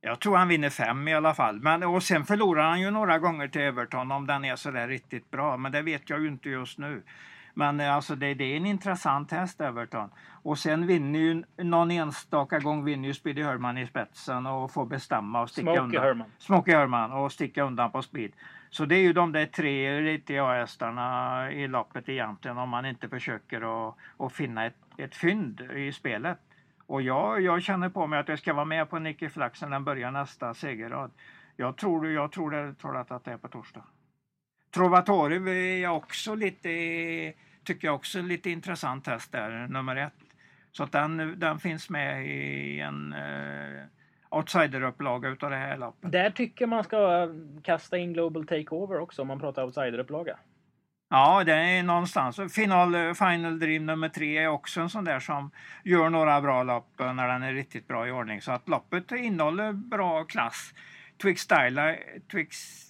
Jag 0.00 0.20
tror 0.20 0.36
han 0.36 0.48
vinner 0.48 0.70
fem 0.70 1.08
i 1.08 1.14
alla 1.14 1.34
fall. 1.34 1.60
Men, 1.60 1.82
och 1.82 2.02
sen 2.02 2.24
förlorar 2.24 2.68
han 2.68 2.80
ju 2.80 2.90
några 2.90 3.18
gånger 3.18 3.48
till 3.48 3.60
Everton 3.60 4.12
om 4.12 4.26
den 4.26 4.44
är 4.44 4.56
så 4.56 4.70
där 4.70 4.88
riktigt 4.88 5.30
bra. 5.30 5.56
Men 5.56 5.72
det 5.72 5.82
vet 5.82 6.10
jag 6.10 6.20
ju 6.20 6.28
inte 6.28 6.48
just 6.48 6.78
nu. 6.78 7.02
Men 7.58 7.80
eh, 7.80 7.94
alltså 7.94 8.14
det, 8.16 8.34
det 8.34 8.44
är 8.44 8.56
en 8.56 8.66
intressant 8.66 9.30
häst 9.30 9.60
Everton. 9.60 10.10
Och 10.42 10.58
sen 10.58 10.86
vinner 10.86 11.18
ju 11.18 11.44
någon 11.56 11.90
enstaka 11.90 12.58
gång 12.58 12.84
vinner 12.84 13.08
ju 13.08 13.14
Speedy 13.14 13.42
Herman 13.42 13.78
i 13.78 13.86
spetsen 13.86 14.46
och 14.46 14.72
får 14.72 14.86
bestämma 14.86 15.42
och 15.42 15.50
sticka 15.50 15.64
Smokey 15.64 15.82
undan. 15.82 16.02
Herman. 16.02 16.26
Smokey 16.38 16.74
Herman 16.74 17.12
och 17.12 17.32
sticka 17.32 17.62
undan 17.62 17.92
på 17.92 18.02
speed. 18.02 18.32
Så 18.70 18.84
det 18.84 18.96
är 18.96 19.00
ju 19.00 19.12
de 19.12 19.32
där 19.32 19.46
tre 19.46 20.00
riktiga 20.00 21.50
i 21.50 21.68
loppet 21.68 22.08
egentligen 22.08 22.58
om 22.58 22.68
man 22.68 22.86
inte 22.86 23.08
försöker 23.08 23.88
att, 23.88 23.94
att 24.18 24.32
finna 24.32 24.66
ett, 24.66 24.76
ett 24.96 25.14
fynd 25.14 25.60
i 25.60 25.92
spelet. 25.92 26.38
Och 26.86 27.02
jag, 27.02 27.40
jag 27.40 27.62
känner 27.62 27.88
på 27.88 28.06
mig 28.06 28.18
att 28.18 28.28
jag 28.28 28.38
ska 28.38 28.52
vara 28.52 28.64
med 28.64 28.90
på 28.90 28.98
Nicky 28.98 29.28
Flax 29.28 29.62
när 29.62 29.70
den 29.70 29.84
börjar 29.84 30.10
nästa 30.10 30.54
segerrad. 30.54 31.10
Jag 31.56 31.76
tror, 31.76 32.10
jag 32.10 32.32
tror 32.32 32.50
det 32.50 33.14
att 33.14 33.24
det 33.24 33.32
är 33.32 33.36
på 33.36 33.48
torsdag. 33.48 33.82
Trovatore 34.70 35.52
är 35.52 35.88
också 35.88 36.34
lite, 36.34 36.68
tycker 37.68 37.88
jag 37.88 37.94
också 37.94 38.18
är 38.18 38.22
lite 38.22 38.50
intressant 38.50 39.06
häst 39.06 39.32
där, 39.32 39.66
nummer 39.68 39.96
ett. 39.96 40.12
Så 40.72 40.82
att 40.82 40.92
den, 40.92 41.34
den 41.38 41.58
finns 41.58 41.90
med 41.90 42.26
i 42.26 42.80
en 42.80 43.12
eh, 43.12 43.82
outsiderupplaga 44.30 45.28
utav 45.28 45.50
det 45.50 45.56
här 45.56 45.76
loppet. 45.76 46.12
Där 46.12 46.30
tycker 46.30 46.66
man 46.66 46.84
ska 46.84 47.22
eh, 47.22 47.28
kasta 47.62 47.98
in 47.98 48.12
Global 48.12 48.46
Takeover 48.46 48.98
också 48.98 49.22
om 49.22 49.28
man 49.28 49.40
pratar 49.40 49.64
outsiderupplaga. 49.64 50.38
Ja, 51.10 51.44
det 51.44 51.52
är 51.52 51.82
någonstans. 51.82 52.40
Final, 52.54 53.14
Final 53.14 53.58
Dream 53.58 53.86
nummer 53.86 54.08
tre 54.08 54.38
är 54.38 54.48
också 54.48 54.80
en 54.80 54.90
sån 54.90 55.04
där 55.04 55.20
som 55.20 55.50
gör 55.84 56.10
några 56.10 56.40
bra 56.40 56.62
lopp 56.62 57.00
eh, 57.00 57.14
när 57.14 57.28
den 57.28 57.42
är 57.42 57.52
riktigt 57.52 57.88
bra 57.88 58.08
i 58.08 58.10
ordning. 58.10 58.42
Så 58.42 58.52
att 58.52 58.68
loppet 58.68 59.12
innehåller 59.12 59.72
bra 59.72 60.24
klass. 60.24 60.74
Twix, 61.22 61.46
Twilight, 61.46 62.28
Twix 62.32 62.88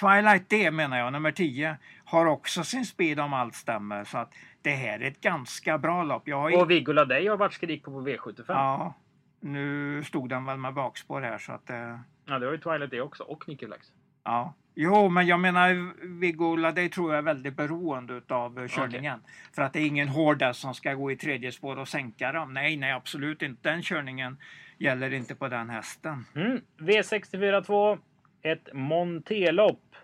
Twilight 0.00 0.48
D 0.48 0.70
menar 0.70 0.98
jag, 0.98 1.12
nummer 1.12 1.32
10, 1.32 1.76
har 2.08 2.26
också 2.26 2.64
sin 2.64 2.86
speed 2.86 3.20
om 3.20 3.32
allt 3.32 3.54
stämmer. 3.54 4.04
Så 4.04 4.18
att 4.18 4.34
det 4.62 4.70
här 4.70 5.00
är 5.00 5.08
ett 5.08 5.20
ganska 5.20 5.78
bra 5.78 6.02
lopp. 6.02 6.28
Jag 6.28 6.40
har 6.40 6.62
Och 6.62 6.70
Viggo 6.70 6.92
Ladej 6.92 7.26
har 7.26 7.36
varit 7.36 7.52
skrik 7.52 7.84
på 7.84 7.90
på 7.90 8.08
V75. 8.08 8.44
Ja. 8.46 8.54
ja, 8.54 8.94
nu 9.40 10.04
stod 10.04 10.28
den 10.28 10.44
väl 10.44 10.56
med 10.56 10.74
bakspår 10.74 11.20
här 11.20 11.38
så 11.38 11.52
att 11.52 11.70
eh, 11.70 11.98
det 12.24 12.32
har 12.32 12.52
ju 12.52 12.58
Twilight 12.58 12.90
det 12.90 13.00
också. 13.00 13.22
Och 13.22 13.48
Nicke 13.48 13.66
Flax. 13.66 13.86
Ja, 14.24 14.54
jo, 14.74 15.08
men 15.08 15.26
jag 15.26 15.40
menar 15.40 15.94
Viggo 16.18 16.56
det 16.56 16.88
tror 16.88 17.10
jag 17.10 17.18
är 17.18 17.22
väldigt 17.22 17.56
beroende 17.56 18.22
av 18.28 18.68
körningen. 18.68 19.20
För 19.54 19.62
att 19.62 19.72
det 19.72 19.80
är 19.80 19.86
ingen 19.86 20.08
hård 20.08 20.44
som 20.52 20.74
ska 20.74 20.94
gå 20.94 21.10
i 21.10 21.16
tredje 21.16 21.52
spår 21.52 21.78
och 21.78 21.88
sänka 21.88 22.32
dem. 22.32 22.54
Nej, 22.54 22.76
nej, 22.76 22.92
absolut 22.92 23.42
inte. 23.42 23.70
Den 23.70 23.82
körningen 23.82 24.38
gäller 24.78 25.12
inte 25.12 25.34
på 25.34 25.48
den 25.48 25.70
hästen. 25.70 26.24
Mm. 26.34 26.60
V64 26.78 27.64
2. 27.64 27.98
Ett 28.42 28.68
Montelopp. 28.72 29.96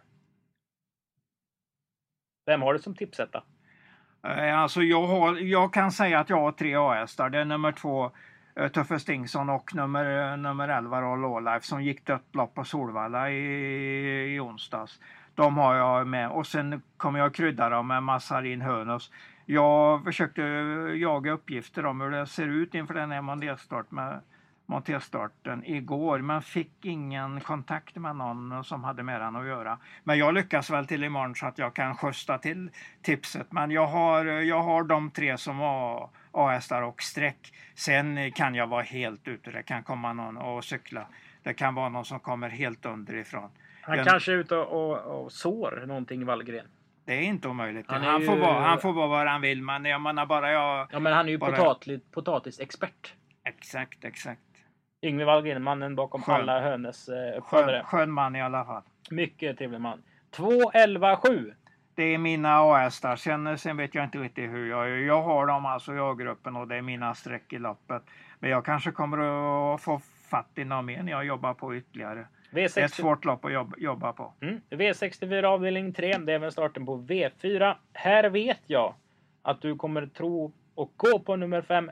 Vem 2.47 2.63
har 2.63 2.73
du 2.73 2.79
som 2.79 2.95
tipsetta? 2.95 3.43
Eh, 4.27 4.59
alltså 4.59 4.83
jag, 4.83 5.07
har, 5.07 5.37
jag 5.37 5.73
kan 5.73 5.93
säga 5.93 6.21
att 6.21 6.31
jag 6.31 6.41
har 6.41 6.53
tre 6.53 6.75
A-hästar. 6.75 7.31
Det 7.31 7.39
är 7.39 7.45
nummer 7.45 7.73
två 7.73 8.11
eh, 8.57 8.69
Tuffe 8.69 8.99
Stingsson 8.99 9.51
och 9.51 9.75
nummer, 9.75 10.33
eh, 10.33 10.37
nummer 10.37 10.69
11 10.69 11.01
Roll 11.03 11.45
Life 11.45 11.67
som 11.67 11.83
gick 11.83 12.07
dött 12.07 12.29
lopp 12.33 12.55
på 12.55 12.65
Solvalla 12.65 13.31
i, 13.31 14.35
i 14.35 14.41
onsdags. 14.41 15.01
De 15.35 15.57
har 15.57 15.75
jag 15.75 16.07
med 16.07 16.31
och 16.31 16.47
sen 16.47 16.83
kommer 16.97 17.19
jag 17.19 17.35
krydda 17.35 17.69
dem 17.69 17.87
med 17.87 18.03
Massarin 18.03 18.61
Hönus. 18.61 19.11
Jag 19.47 20.05
försökte 20.05 20.43
jaga 20.97 21.33
uppgifter 21.33 21.87
om 21.87 22.01
hur 22.01 22.11
det 22.11 22.27
ser 22.27 22.49
ut 22.49 22.75
inför 22.75 22.95
den 22.95 23.11
här 23.11 23.23
monterstart 23.23 23.91
med 24.67 24.75
monterstarten 24.75 25.65
igår 25.65 26.19
men 26.19 26.43
fick 26.43 26.85
ingen 26.85 27.41
kontakt 27.41 27.97
med 27.97 28.17
någon 28.17 28.65
som 28.65 28.85
hade 28.85 29.03
med 29.03 29.21
den 29.21 29.37
att 29.37 29.47
göra. 29.47 29.79
Men 30.05 30.19
jag 30.19 30.35
lyckas 30.35 30.71
väl 30.71 30.87
till 30.87 31.05
imorgon 31.05 31.35
så 31.35 31.47
att 31.47 31.59
jag 31.59 31.75
kan 31.75 31.97
skjutsa 31.97 32.39
till 32.39 32.71
tipset. 33.03 33.53
Men 33.53 33.71
jag 33.71 33.87
har, 33.87 34.25
jag 34.25 34.63
har 34.63 34.83
de 34.85 35.11
tre 35.11 35.39
som 35.39 35.59
var 35.59 36.11
A-hästar 36.33 36.83
och 36.83 37.03
streck. 37.03 37.53
Sen 37.75 38.33
kan 38.33 38.55
jag 38.55 38.67
vara 38.67 38.83
helt 38.83 39.29
ute. 39.29 39.51
Det 39.51 39.63
kan 39.63 39.83
komma 39.83 40.13
någon 40.13 40.37
och 40.37 40.65
cykla. 40.65 41.07
Det 41.43 41.55
kan 41.55 41.75
vara 41.75 41.89
någon 41.89 42.05
som 42.05 42.21
kommer 42.21 42.49
helt 42.49 42.87
underifrån. 42.87 43.51
Han 43.83 43.97
Jag- 43.99 44.07
kanske 44.07 44.33
är 44.33 44.37
ute 44.37 44.57
och, 44.57 44.91
och, 44.91 45.25
och 45.25 45.33
sår 45.33 45.85
någonting 45.87 46.25
Wallgren. 46.27 46.67
Det 47.05 47.13
är 47.15 47.21
inte 47.23 47.49
omöjligt. 47.49 47.91
Han 47.91 48.03
Han, 48.03 48.23
är 48.23 48.27
får, 48.27 48.35
ju- 48.35 48.41
vara, 48.41 48.61
han 48.61 48.79
får 48.81 48.93
vara 48.93 49.07
vad 49.07 49.27
han 49.29 49.41
vill. 49.41 49.63
Men 49.63 49.85
jag 49.85 50.01
menar 50.01 50.27
bara 50.27 50.53
jag... 50.53 50.89
Ja 50.93 50.99
men 51.01 51.13
han 51.13 51.27
är 51.27 51.31
ju 51.31 51.39
Bara- 51.39 51.51
potatis, 51.57 52.01
potatisexpert. 52.11 53.15
Exakt, 53.47 54.05
exakt. 54.05 54.41
Yngve 55.05 55.25
Wallgren, 55.25 55.63
mannen 55.63 55.97
bakom 55.97 56.23
Skön. 56.23 56.35
alla 56.35 56.61
Hönes 56.61 57.09
eh. 57.09 57.43
Skön, 57.43 57.85
skön 57.85 58.11
man 58.11 58.37
i 58.37 58.43
alla 58.43 58.65
fall. 58.65 58.83
Mycket 59.11 59.59
trevlig 59.59 59.81
man. 59.81 60.03
2, 60.31 60.71
11, 60.75 61.17
7. 61.17 61.55
Det 61.95 62.03
är 62.03 62.19
mina 62.19 62.61
A-hästar. 62.61 63.17
Sen, 63.17 63.59
sen 63.59 63.77
vet 63.77 63.95
jag 63.95 64.05
inte 64.05 64.19
riktigt 64.19 64.51
hur 64.51 64.71
jag 64.71 65.01
Jag 65.01 65.23
har 65.23 65.47
dem 65.47 65.67
alltså 65.67 65.95
i 65.95 65.99
A-gruppen 65.99 66.57
och 66.57 66.69
det 66.69 66.77
är 66.77 66.83
mina 66.83 67.15
streck 67.15 67.53
i 67.53 67.59
loppet. 67.59 68.03
Men 68.39 68.51
jag 68.51 68.65
kanske 68.65 68.91
kommer 68.91 69.19
att 69.75 69.81
få 69.81 70.01
fatt 70.31 70.51
i 70.55 70.65
någon 70.65 70.87
mer 70.87 71.03
när 71.03 71.13
jag 71.13 71.25
jobbar 71.25 71.55
på 71.55 71.77
ytterligare. 71.77 72.27
Det 72.51 72.61
är 72.61 72.65
ett 72.65 72.77
V60, 72.77 72.89
svårt 72.89 73.25
lopp 73.25 73.45
att 73.45 73.53
jobba, 73.53 73.77
jobba 73.79 74.13
på. 74.13 74.33
mm, 74.41 74.61
V64 74.71 75.45
avdelning 75.45 75.93
3. 75.93 76.19
Det 76.19 76.33
är 76.33 76.39
väl 76.39 76.53
starten 76.53 76.87
på 76.87 76.97
V4. 76.99 77.75
Här 77.93 78.31
vet 78.31 78.61
jag 78.67 78.95
att 79.43 79.61
du 79.61 79.77
kommer 79.77 80.07
tro 80.07 80.53
och 80.75 80.93
gå 80.97 81.19
på 81.19 81.37
nummer 81.37 81.63
5. 81.63 81.91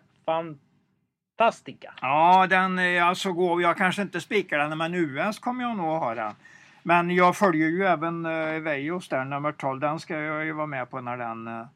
Fantastica. 1.43 1.95
Ja, 2.01 2.47
den 2.51 2.79
är 2.79 3.03
alltså 3.03 3.33
går. 3.33 3.63
Jag 3.63 3.77
kanske 3.77 4.03
inte 4.03 4.21
spikar 4.21 4.59
den, 4.59 4.79
men 4.79 4.95
US 4.95 5.39
kommer 5.39 5.65
jag 5.65 5.77
nog 5.77 5.87
att 5.89 6.01
ha 6.01 6.15
den. 6.15 6.35
Men 6.83 7.11
jag 7.11 7.37
följer 7.37 7.69
ju 7.69 7.85
även 7.85 8.27
uh, 8.27 8.61
Vejos 8.61 9.09
där, 9.09 9.25
nummer 9.25 9.53
12. 9.53 9.81
Den 9.81 10.01
ska 10.01 10.19
jag 10.21 10.45
ju 10.45 10.53
vara 10.53 10.67
med 10.67 10.91
på 10.91 11.01
när 11.01 11.17
den, 11.17 11.47
eh, 11.47 11.67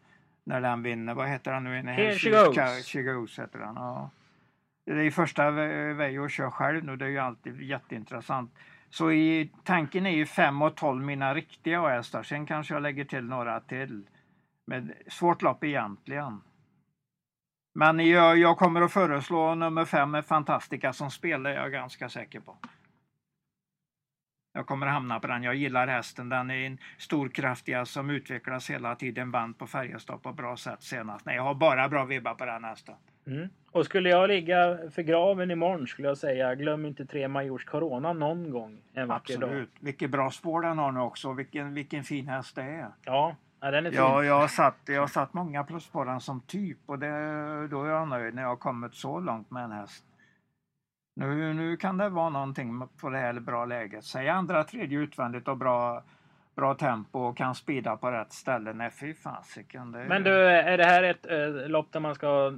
när 0.45 0.61
den 0.61 0.83
vinner. 0.83 1.15
Vad 1.15 1.29
heter 1.29 1.53
den 1.53 1.65
nu? 1.65 1.83
Here 1.93 2.15
she 2.15 2.31
goes. 2.31 2.57
Ka- 2.57 2.83
She 2.83 3.03
goes 3.03 3.39
heter 3.39 3.59
den. 3.59 3.75
Ja. 3.75 4.11
Det 4.87 5.07
är 5.07 5.11
första 5.11 5.51
Ve- 5.51 5.93
Vejo 5.93 6.29
kör 6.29 6.51
själv 6.51 6.85
nu. 6.85 6.97
Det 6.97 7.05
är 7.05 7.09
ju 7.09 7.19
alltid 7.19 7.61
jätteintressant. 7.63 8.55
Så 8.91 9.13
i, 9.13 9.51
tanken 9.65 10.07
är 10.07 10.11
ju 10.11 10.27
5 10.27 10.63
och 10.63 10.75
12 10.75 11.05
mina 11.05 11.35
riktiga 11.35 11.89
hästar. 11.89 12.23
Sen 12.23 12.47
kanske 12.47 12.75
jag 12.75 12.83
lägger 12.83 13.05
till 13.05 13.25
några 13.25 13.61
till. 13.61 14.07
Men 14.67 14.93
svårt 15.09 15.43
lopp 15.43 15.65
egentligen. 15.65 16.41
Men 17.77 18.09
jag, 18.09 18.39
jag 18.39 18.57
kommer 18.57 18.83
att 18.83 18.93
föreslå 18.93 19.55
nummer 19.55 19.85
5 19.85 20.11
med 20.11 20.25
Fantastica 20.25 20.93
som 20.93 21.11
spelar 21.11 21.51
jag 21.51 21.67
är 21.67 21.69
ganska 21.69 22.09
säker 22.09 22.41
på. 22.41 22.57
Jag 24.53 24.67
kommer 24.67 24.87
att 24.87 24.93
hamna 24.93 25.21
på 25.21 25.27
den. 25.27 25.43
Jag 25.43 25.55
gillar 25.55 25.87
hästen. 25.87 26.29
Den 26.29 26.51
är 26.51 26.67
en 26.67 26.79
stor 26.99 27.29
kraftiga 27.29 27.85
som 27.85 28.11
utvecklas 28.11 28.71
hela 28.71 28.95
tiden. 28.95 29.31
Band 29.31 29.59
på 29.59 29.67
Färjestad 29.67 30.23
på 30.23 30.33
bra 30.33 30.57
sätt 30.57 30.83
senast. 30.83 31.27
Nej, 31.27 31.37
jag 31.37 31.43
har 31.43 31.55
bara 31.55 31.89
bra 31.89 32.05
vibbar 32.05 32.35
på 32.35 32.45
den 32.45 32.65
hästen. 32.65 32.95
Mm. 33.27 33.49
Och 33.71 33.85
skulle 33.85 34.09
jag 34.09 34.29
ligga 34.29 34.79
för 34.91 35.03
graven 35.03 35.51
imorgon 35.51 35.87
skulle 35.87 36.09
jag 36.09 36.19
säga 36.19 36.55
glöm 36.55 36.87
inte 36.87 37.07
tre 37.07 37.29
Majors 37.29 37.65
Corona 37.65 38.13
någon 38.13 38.51
gång 38.51 38.79
en 38.95 39.09
vacker 39.09 39.39
dag. 39.39 39.49
Absolut. 39.49 39.71
Vilket 39.81 40.11
bra 40.11 40.31
spår 40.31 40.63
den 40.63 40.79
har 40.79 40.93
nu 40.93 41.01
också. 41.01 41.33
Vilken, 41.33 41.75
vilken 41.75 42.05
fin 42.05 42.29
häst 42.29 42.57
det 42.57 42.63
är. 42.63 42.89
Ja, 43.05 43.37
ja, 43.61 43.71
den 43.71 43.87
är 43.87 43.91
fin. 43.91 44.01
Ja, 44.01 44.25
jag 44.25 44.39
har 44.41 44.49
satt, 44.49 44.77
jag 44.85 45.01
har 45.01 45.07
satt 45.09 45.35
många 45.35 45.65
plus 45.65 45.87
på 45.89 46.05
den 46.05 46.21
som 46.21 46.41
typ 46.41 46.79
och 46.87 46.99
det, 46.99 47.09
då 47.69 47.85
är 47.85 47.89
jag 47.91 48.09
nöjd 48.09 48.35
när 48.35 48.43
jag 48.43 48.49
har 48.49 48.57
kommit 48.57 48.95
så 48.95 49.21
långt 49.21 49.51
med 49.51 49.65
en 49.65 49.73
häst. 49.73 50.05
Nu, 51.21 51.55
nu 51.55 51.77
kan 51.77 51.97
det 51.99 52.09
vara 52.09 52.31
någonting 52.31 52.89
på 53.01 53.11
det 53.11 53.19
här 53.19 53.33
bra 53.41 53.65
läget. 53.65 54.05
Säg 54.05 54.29
andra, 54.29 54.65
tredje 54.65 54.99
utvändigt 54.99 55.49
och 55.49 55.57
bra, 55.57 56.03
bra 56.57 56.75
tempo 56.75 57.19
och 57.19 57.37
kan 57.37 57.55
speeda 57.55 57.97
på 57.97 58.11
rätt 58.11 58.33
ställe. 58.33 58.73
Nej, 58.73 58.91
fy 58.91 59.15
fasiken. 59.15 59.93
det- 59.93 60.05
Men 60.09 60.23
du, 60.23 60.33
är 60.47 60.79
det 60.79 60.85
här 60.85 61.03
ett 61.03 61.27
eh, 61.31 61.69
lopp 61.69 61.93
där 61.93 62.01
man 62.01 62.15
ska 62.15 62.53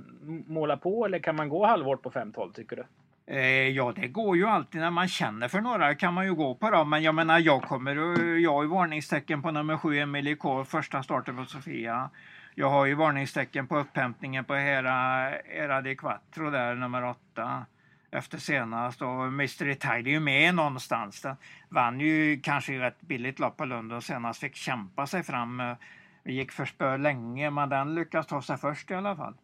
måla 0.46 0.76
på 0.76 1.04
eller 1.04 1.18
kan 1.18 1.36
man 1.36 1.48
gå 1.48 1.66
halvårt 1.66 2.02
på 2.02 2.10
5-12 2.10 2.52
tycker 2.52 2.76
du? 2.76 2.84
Eh, 3.30 3.68
ja, 3.68 3.92
det 3.96 4.08
går 4.08 4.36
ju 4.36 4.46
alltid 4.46 4.80
när 4.80 4.90
man 4.90 5.08
känner 5.08 5.48
för 5.48 5.60
några 5.60 5.94
kan 5.94 6.14
man 6.14 6.24
ju 6.24 6.34
gå 6.34 6.54
på 6.54 6.70
dem. 6.70 6.90
Men 6.90 7.02
jag 7.02 7.14
menar, 7.14 7.38
jag 7.38 7.62
kommer 7.62 7.96
jag 8.38 8.52
har 8.52 8.62
ju 8.62 8.68
varningstecken 8.68 9.42
på 9.42 9.50
nummer 9.50 9.76
sju, 9.76 9.98
Emily 9.98 10.36
K, 10.36 10.64
första 10.64 11.02
starten 11.02 11.36
på 11.36 11.44
Sofia. 11.44 12.10
Jag 12.54 12.70
har 12.70 12.86
ju 12.86 12.94
varningstecken 12.94 13.66
på 13.66 13.78
upphämtningen 13.78 14.44
på 14.44 14.54
Hera, 14.54 15.28
Hera 15.44 15.80
di 15.80 15.96
Quattro 15.96 16.50
där, 16.50 16.74
nummer 16.74 17.04
åtta. 17.04 17.66
efter 18.10 18.38
senast 18.38 19.02
och 19.02 19.24
Mr. 19.26 19.74
Tide 19.74 20.10
är 20.10 20.12
ju 20.12 20.20
med 20.20 20.54
någonstans. 20.54 21.20
Den 21.20 21.36
vann 21.68 22.00
ju 22.00 22.40
kanske 22.40 22.80
rätt 22.80 23.00
billigt 23.00 23.38
lopp 23.38 23.56
på 23.56 23.64
Lund 23.64 23.92
och 23.92 24.04
senast 24.04 24.40
fick 24.40 24.56
kämpa 24.56 25.06
sig 25.06 25.22
fram. 25.22 25.60
Eh, 25.60 25.76
gick 26.24 26.52
för 26.52 26.64
spö 26.64 26.96
länge 26.96 27.50
men 27.50 27.68
den 27.68 27.94
lyckas 27.94 28.26
ta 28.26 28.42
sig 28.42 28.56
först 28.56 28.90
i 28.90 28.94
alla 28.94 29.16
fall. 29.16 29.34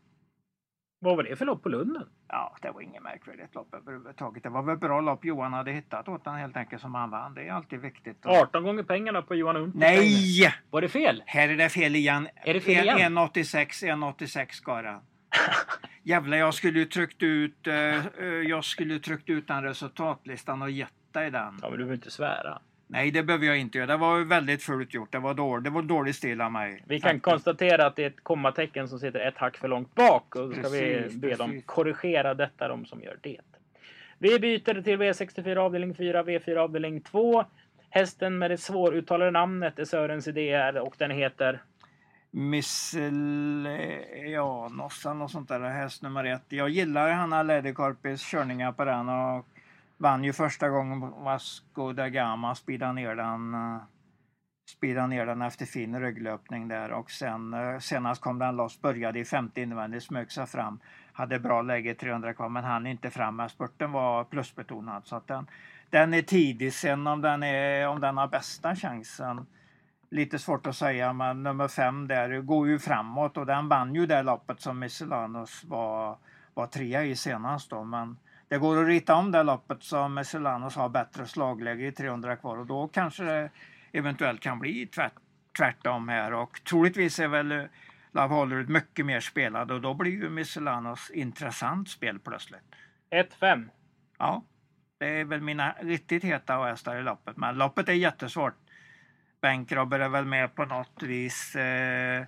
Vad 1.05 1.17
var 1.17 1.23
det 1.23 1.37
för 1.37 1.45
lopp 1.45 1.63
på 1.63 1.69
Lunden? 1.69 2.07
Ja, 2.29 2.57
det 2.63 2.71
var 2.71 2.81
inget 2.81 3.03
märkvärdigt 3.03 3.55
lopp 3.55 3.75
överhuvudtaget. 3.75 4.43
Det 4.43 4.49
var 4.49 4.63
väl 4.63 4.77
bra 4.77 5.01
lopp 5.01 5.25
Johan 5.25 5.53
hade 5.53 5.73
hittat 5.73 6.09
åt 6.09 6.25
den 6.25 6.35
helt 6.35 6.57
enkelt 6.57 6.83
som 6.83 6.95
han 6.95 7.11
vann. 7.11 7.35
Det 7.35 7.49
är 7.49 7.53
alltid 7.53 7.81
viktigt. 7.81 8.27
18 8.27 8.65
gånger 8.65 8.83
pengarna 8.83 9.23
på 9.23 9.35
Johan 9.35 9.57
Unter. 9.57 9.79
Nej! 9.79 10.55
Var 10.71 10.81
det 10.81 10.89
fel? 10.89 11.23
Här 11.27 11.49
är 11.49 11.57
det 11.57 11.69
fel 11.69 11.97
igen. 11.97 12.29
Är 12.35 12.55
det 12.55 12.61
fel 12.61 12.85
igen? 12.85 13.19
1,86, 13.19 13.67
1,86 13.67 14.53
ska 14.53 14.83
den. 14.83 15.01
Jävlar, 16.03 16.37
jag 16.37 16.55
skulle 16.55 16.79
ju 16.79 16.85
tryckt 16.85 17.23
ut, 17.23 17.67
eh, 17.67 18.07
eh, 18.07 18.25
jag 18.25 18.65
skulle 18.65 18.99
tryckt 18.99 19.31
ut 19.31 19.49
den 19.49 19.63
resultatlistan 19.63 20.63
och 20.63 20.71
gett 20.71 21.13
dig 21.13 21.31
den. 21.31 21.59
Ja, 21.63 21.69
men 21.69 21.71
du 21.71 21.77
behöver 21.77 21.95
inte 21.95 22.11
svära. 22.11 22.59
Nej, 22.87 23.11
det 23.11 23.23
behöver 23.23 23.47
jag 23.47 23.59
inte 23.59 23.79
göra. 23.79 23.87
Det 23.87 23.97
var 23.97 24.21
väldigt 24.21 24.63
fult 24.63 24.95
gjort. 24.95 25.13
Det 25.13 25.19
var, 25.19 25.35
dålig, 25.35 25.65
det 25.65 25.71
var 25.71 25.83
dålig 25.83 26.15
stil 26.15 26.41
av 26.41 26.53
mig. 26.53 26.83
Vi 26.87 27.01
kan 27.01 27.21
konstatera 27.21 27.87
att 27.87 27.97
det 27.97 28.03
är 28.03 28.07
ett 28.07 28.25
kommatecken 28.25 28.89
som 28.89 28.99
sitter 28.99 29.21
ett 29.21 29.39
hack 29.39 29.57
för 29.57 29.69
långt 29.69 29.95
bak 29.95 30.37
och 30.37 30.49
då 30.49 30.53
ska 30.53 30.63
Precis, 30.63 31.13
vi 31.13 31.17
be 31.19 31.35
dem 31.35 31.51
precis. 31.51 31.67
korrigera 31.67 32.35
detta, 32.35 32.69
de 32.69 32.87
som 32.87 33.03
gör 33.03 33.19
det. 33.21 33.41
Vi 34.19 34.39
byter 34.39 34.83
till 34.83 34.99
V64 34.99 35.57
avdelning 35.57 35.95
4, 35.95 36.23
V4 36.23 36.57
avdelning 36.57 37.01
2. 37.01 37.45
Hästen 37.91 38.39
med 38.39 38.51
det 38.51 38.59
svåruttalade 38.59 39.31
namnet 39.31 39.79
är 39.79 39.85
Sörens 39.85 40.29
idéer 40.29 40.79
och 40.79 40.95
den 40.99 41.11
heter 41.11 41.63
Misselianos 42.31 45.07
eller 45.07 45.15
något 45.15 45.31
sånt 45.31 45.49
där, 45.49 45.61
häst 45.61 46.03
nummer 46.03 46.25
ett. 46.25 46.45
Jag 46.49 46.69
gillar 46.69 47.11
Hanna 47.11 47.43
Läderkorpis 47.43 48.31
körningar 48.31 48.73
på 48.73 48.85
den 48.85 49.09
och 49.09 49.47
vann 49.97 50.25
ju 50.25 50.33
första 50.33 50.69
gången 50.69 51.01
på 51.01 51.07
Vasco 51.07 51.93
da 51.93 52.09
Gama, 52.09 52.55
speedade 52.55 52.93
ner 52.93 53.17
den. 53.17 53.55
Eh, 53.55 53.83
speedade 54.71 55.07
ner 55.07 55.27
den 55.27 55.43
efter 55.43 55.67
fin 55.67 56.01
rygglöpning 56.01 56.69
där 56.69 56.93
och 56.93 57.11
sen 57.11 57.55
eh, 57.55 57.79
senast 57.79 58.21
kom 58.21 58.39
den 58.39 58.57
loss, 58.57 58.81
började 58.81 59.19
i 59.19 59.25
50 59.25 59.63
invändigt, 59.63 60.05
smög 60.05 60.33
sig 60.33 60.47
fram. 60.47 60.79
Hade 61.13 61.39
bra 61.39 61.63
läge 61.63 61.91
i 61.91 61.95
300 61.95 62.35
kvar 62.35 62.49
men 62.49 62.65
hann 62.65 62.87
inte 62.87 63.11
fram. 63.11 63.37
Men 63.37 63.49
spurten 63.49 63.93
var 63.93 64.25
plusbetonad 64.25 65.07
så 65.07 65.17
att 65.17 65.27
den, 65.27 65.47
den 65.91 66.15
är 66.15 66.23
tidig. 66.23 66.73
Sen 66.73 67.07
om 67.07 67.21
den, 67.21 67.43
är, 67.43 67.89
om 67.89 68.01
den 68.01 68.17
har 68.17 68.29
bästa 68.29 68.77
chansen 68.77 69.47
lite 70.15 70.39
svårt 70.39 70.67
att 70.67 70.77
säga, 70.77 71.13
men 71.13 71.43
nummer 71.43 71.69
fem 71.69 72.09
där 72.09 72.41
går 72.41 72.69
ju 72.69 72.79
framåt 72.79 73.37
och 73.37 73.47
den 73.47 73.69
vann 73.69 73.95
ju 73.95 74.07
det 74.07 74.23
loppet 74.23 74.61
som 74.61 74.79
Misselanos 74.79 75.65
var, 75.65 76.19
var 76.55 76.67
trea 76.67 77.05
i 77.05 77.17
senast 77.17 77.71
då. 77.71 77.85
Men 77.85 78.17
det 78.55 78.59
går 78.59 78.83
att 78.83 78.89
rita 78.89 79.15
om 79.15 79.33
det 79.33 79.43
loppet 79.43 79.83
så 79.83 80.09
Misselanos 80.09 80.77
har 80.77 80.89
bättre 80.89 81.27
slagläge 81.27 81.87
i 81.87 81.93
300 81.93 82.37
kvar 82.37 82.57
och 82.57 82.67
då 82.67 82.89
kanske 82.89 83.25
det 83.25 83.51
eventuellt 83.93 84.41
kan 84.41 84.59
bli 84.59 84.87
tvärt, 84.87 85.13
tvärtom 85.59 86.09
här 86.09 86.33
och 86.33 86.61
troligtvis 86.69 87.19
är 87.19 87.29
väl 87.29 87.69
Love 88.13 88.35
Hollywood 88.35 88.69
mycket 88.69 89.07
mer 89.07 89.21
spelad 89.21 89.71
och 89.71 89.81
då 89.81 89.95
blir 89.95 90.13
ju 90.13 90.31
Misselanos 90.31 91.11
intressant 91.11 91.89
spel 91.89 92.19
plötsligt. 92.19 92.63
1-5. 93.41 93.69
Ja, 94.19 94.45
det 94.99 95.21
är 95.21 95.25
väl 95.25 95.41
mina 95.41 95.75
riktigt 95.81 96.25
heta 96.25 96.65
hästar 96.65 96.97
i 96.97 97.03
loppet. 97.03 97.37
Men 97.37 97.59
loppet 97.59 97.89
är 97.89 97.93
jättesvårt. 97.93 98.57
Bankrobber 99.41 100.01
är 100.01 100.09
väl 100.09 100.25
med 100.25 100.55
på 100.55 100.65
något 100.65 101.03
vis. 101.03 101.57
Eh, 101.57 102.21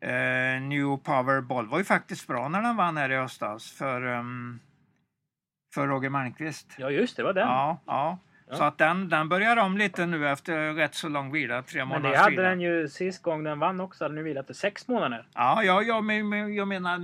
eh, 0.00 0.60
New 0.60 0.96
Power 0.96 1.40
Ball 1.40 1.68
var 1.68 1.78
ju 1.78 1.84
faktiskt 1.84 2.26
bra 2.26 2.48
när 2.48 2.62
den 2.62 2.76
vann 2.76 2.96
här 2.96 3.10
i 3.10 3.16
höstas 3.16 3.70
för, 3.70 4.02
um, 4.02 4.60
för 5.74 5.86
Roger 5.86 6.10
Malmqvist. 6.10 6.74
Ja, 6.78 6.90
just 6.90 7.16
det, 7.16 7.22
var 7.22 7.32
den. 7.32 7.48
Ja, 7.48 7.80
ja. 7.86 8.18
Ja. 8.48 8.56
Så 8.56 8.64
att 8.64 8.78
den, 8.78 9.08
den 9.08 9.28
börjar 9.28 9.56
om 9.56 9.78
lite 9.78 10.06
nu 10.06 10.28
efter 10.28 10.72
rätt 10.72 10.94
så 10.94 11.08
lång 11.08 11.32
vila, 11.32 11.62
tre 11.62 11.80
Men 11.80 11.88
månaders 11.88 12.12
det 12.12 12.18
hade 12.18 12.30
vila. 12.30 12.42
den 12.42 12.60
ju 12.60 12.88
sist 12.88 13.22
gång 13.22 13.44
den 13.44 13.58
vann 13.58 13.80
också. 13.80 14.04
Hade 14.04 14.14
nu 14.14 14.22
vilat 14.22 14.50
i 14.50 14.54
sex 14.54 14.88
månader. 14.88 15.26
Ja, 15.34 15.62
ja, 15.62 15.82
ja 15.82 16.00
men, 16.00 16.28
men 16.28 16.54
jag, 16.54 16.68
menar, 16.68 17.00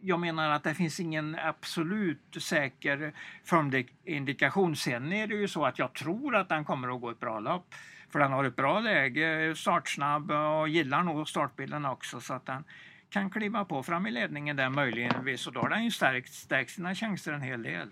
jag 0.00 0.20
menar 0.20 0.50
att 0.50 0.64
det 0.64 0.74
finns 0.74 1.00
ingen 1.00 1.38
absolut 1.44 2.36
säker 2.40 3.12
formindikation. 3.44 4.76
Sen 4.76 5.12
är 5.12 5.26
det 5.26 5.34
ju 5.34 5.48
så 5.48 5.64
att 5.64 5.78
jag 5.78 5.92
tror 5.92 6.36
att 6.36 6.48
den 6.48 6.64
kommer 6.64 6.94
att 6.94 7.00
gå 7.00 7.10
ett 7.10 7.20
bra 7.20 7.40
lopp. 7.40 7.74
För 8.12 8.18
den 8.18 8.32
har 8.32 8.44
ett 8.44 8.56
bra 8.56 8.80
läge, 8.80 9.54
startsnabb 9.56 10.30
och 10.30 10.68
gillar 10.68 11.02
nog 11.02 11.28
startbilen 11.28 11.84
också 11.84 12.20
så 12.20 12.34
att 12.34 12.46
den 12.46 12.64
kan 13.10 13.30
kliva 13.30 13.64
på 13.64 13.82
fram 13.82 14.06
i 14.06 14.10
ledningen 14.10 14.56
där 14.56 14.70
möjligen. 14.70 15.38
Så 15.38 15.50
då 15.50 15.60
har 15.60 15.68
den 15.68 15.84
ju 15.84 15.90
stärkt, 15.90 16.32
stärkt 16.32 16.70
sina 16.70 16.94
chanser 16.94 17.32
en 17.32 17.42
hel 17.42 17.62
del. 17.62 17.88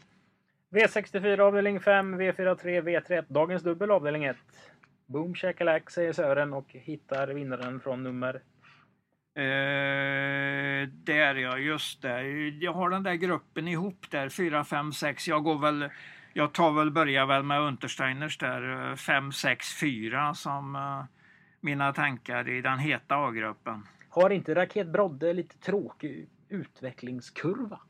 V64 0.70 1.40
avdelning 1.40 1.80
5, 1.80 2.20
V43, 2.20 2.82
V31. 2.82 3.24
Dagens 3.28 3.62
dubbel 3.62 3.90
avdelning 3.90 4.24
1. 4.24 4.36
Boom 5.06 5.34
shakalak 5.34 5.90
säger 5.90 6.12
Sören 6.12 6.52
och 6.52 6.66
hittar 6.72 7.28
vinnaren 7.28 7.80
från 7.80 8.02
nummer... 8.02 8.42
Eh, 9.34 10.88
där 10.88 11.34
ja, 11.34 11.58
just 11.58 12.02
det. 12.02 12.22
Jag 12.60 12.72
har 12.72 12.90
den 12.90 13.02
där 13.02 13.14
gruppen 13.14 13.68
ihop 13.68 14.10
där, 14.10 14.28
4, 14.28 14.64
5, 14.64 14.92
6. 14.92 15.28
Jag 15.28 15.44
går 15.44 15.58
väl, 15.58 15.88
jag 16.32 16.52
tar 16.52 16.72
väl, 16.72 16.90
börjar 16.90 17.26
väl 17.26 17.42
med 17.42 17.60
Untersteiners 17.60 18.38
där, 18.38 18.96
5, 18.96 19.32
6, 19.32 19.80
4 19.80 20.34
som 20.34 20.76
eh, 20.76 21.04
mina 21.60 21.92
tankar 21.92 22.48
i 22.48 22.60
den 22.60 22.78
heta 22.78 23.16
A-gruppen. 23.16 23.82
Har 24.08 24.30
inte 24.30 24.54
Raket 24.54 24.86
Brodde 24.86 25.32
lite 25.32 25.58
tråkig 25.58 26.28
utvecklingskurva? 26.48 27.80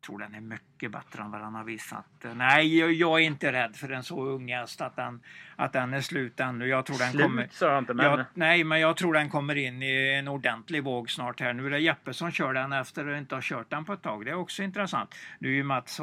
Jag 0.00 0.06
tror 0.06 0.18
den 0.18 0.34
är 0.34 0.40
mycket 0.40 0.92
bättre 0.92 1.22
än 1.22 1.30
vad 1.30 1.40
den 1.40 1.54
har 1.54 1.64
visat. 1.64 2.06
Nej, 2.34 2.78
jag, 2.78 2.92
jag 2.92 3.20
är 3.20 3.24
inte 3.24 3.52
rädd 3.52 3.76
för 3.76 3.92
en 3.92 4.02
så 4.02 4.24
ung 4.24 4.52
häst 4.52 4.80
att 4.80 4.96
den, 4.96 5.20
att 5.56 5.72
den 5.72 5.94
är 5.94 6.00
slut 6.00 6.40
ännu. 6.40 6.66
Jag 6.66 6.86
tror 6.86 6.98
den 6.98 7.10
Slut 7.10 7.22
kommer... 7.22 7.48
sa 7.50 7.70
jag 7.70 7.78
inte, 7.78 7.94
men... 7.94 8.06
Ja, 8.06 8.24
nej, 8.34 8.64
men 8.64 8.80
jag 8.80 8.96
tror 8.96 9.14
den 9.14 9.30
kommer 9.30 9.56
in 9.56 9.82
i 9.82 10.14
en 10.18 10.28
ordentlig 10.28 10.84
våg 10.84 11.10
snart 11.10 11.40
här. 11.40 11.52
Nu 11.52 11.66
är 11.66 11.70
det 11.70 11.78
Jeppe 11.78 12.14
som 12.14 12.30
kör 12.30 12.54
den 12.54 12.72
efter 12.72 13.08
att 13.08 13.18
inte 13.18 13.34
ha 13.34 13.42
kört 13.42 13.70
den 13.70 13.84
på 13.84 13.92
ett 13.92 14.02
tag. 14.02 14.24
Det 14.24 14.30
är 14.30 14.34
också 14.34 14.62
intressant. 14.62 15.14
Nu 15.38 15.48
är 15.48 15.52
ju 15.52 15.62
Mats 15.62 16.00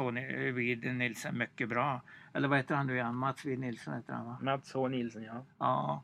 Vid 0.54 0.94
Nilsen 0.94 1.38
mycket 1.38 1.68
bra. 1.68 2.00
Eller 2.32 2.48
vad 2.48 2.58
heter 2.58 2.74
han 2.74 2.86
nu 2.86 2.94
igen? 2.94 3.14
Mats 3.14 3.44
Vid 3.44 3.58
Nilsen 3.58 3.94
heter 3.94 4.12
han 4.12 4.26
va? 4.26 4.38
Mats 4.42 4.72
H 4.72 4.88
Nilsson, 4.88 5.22
ja. 5.22 5.44
Ja. 5.58 6.02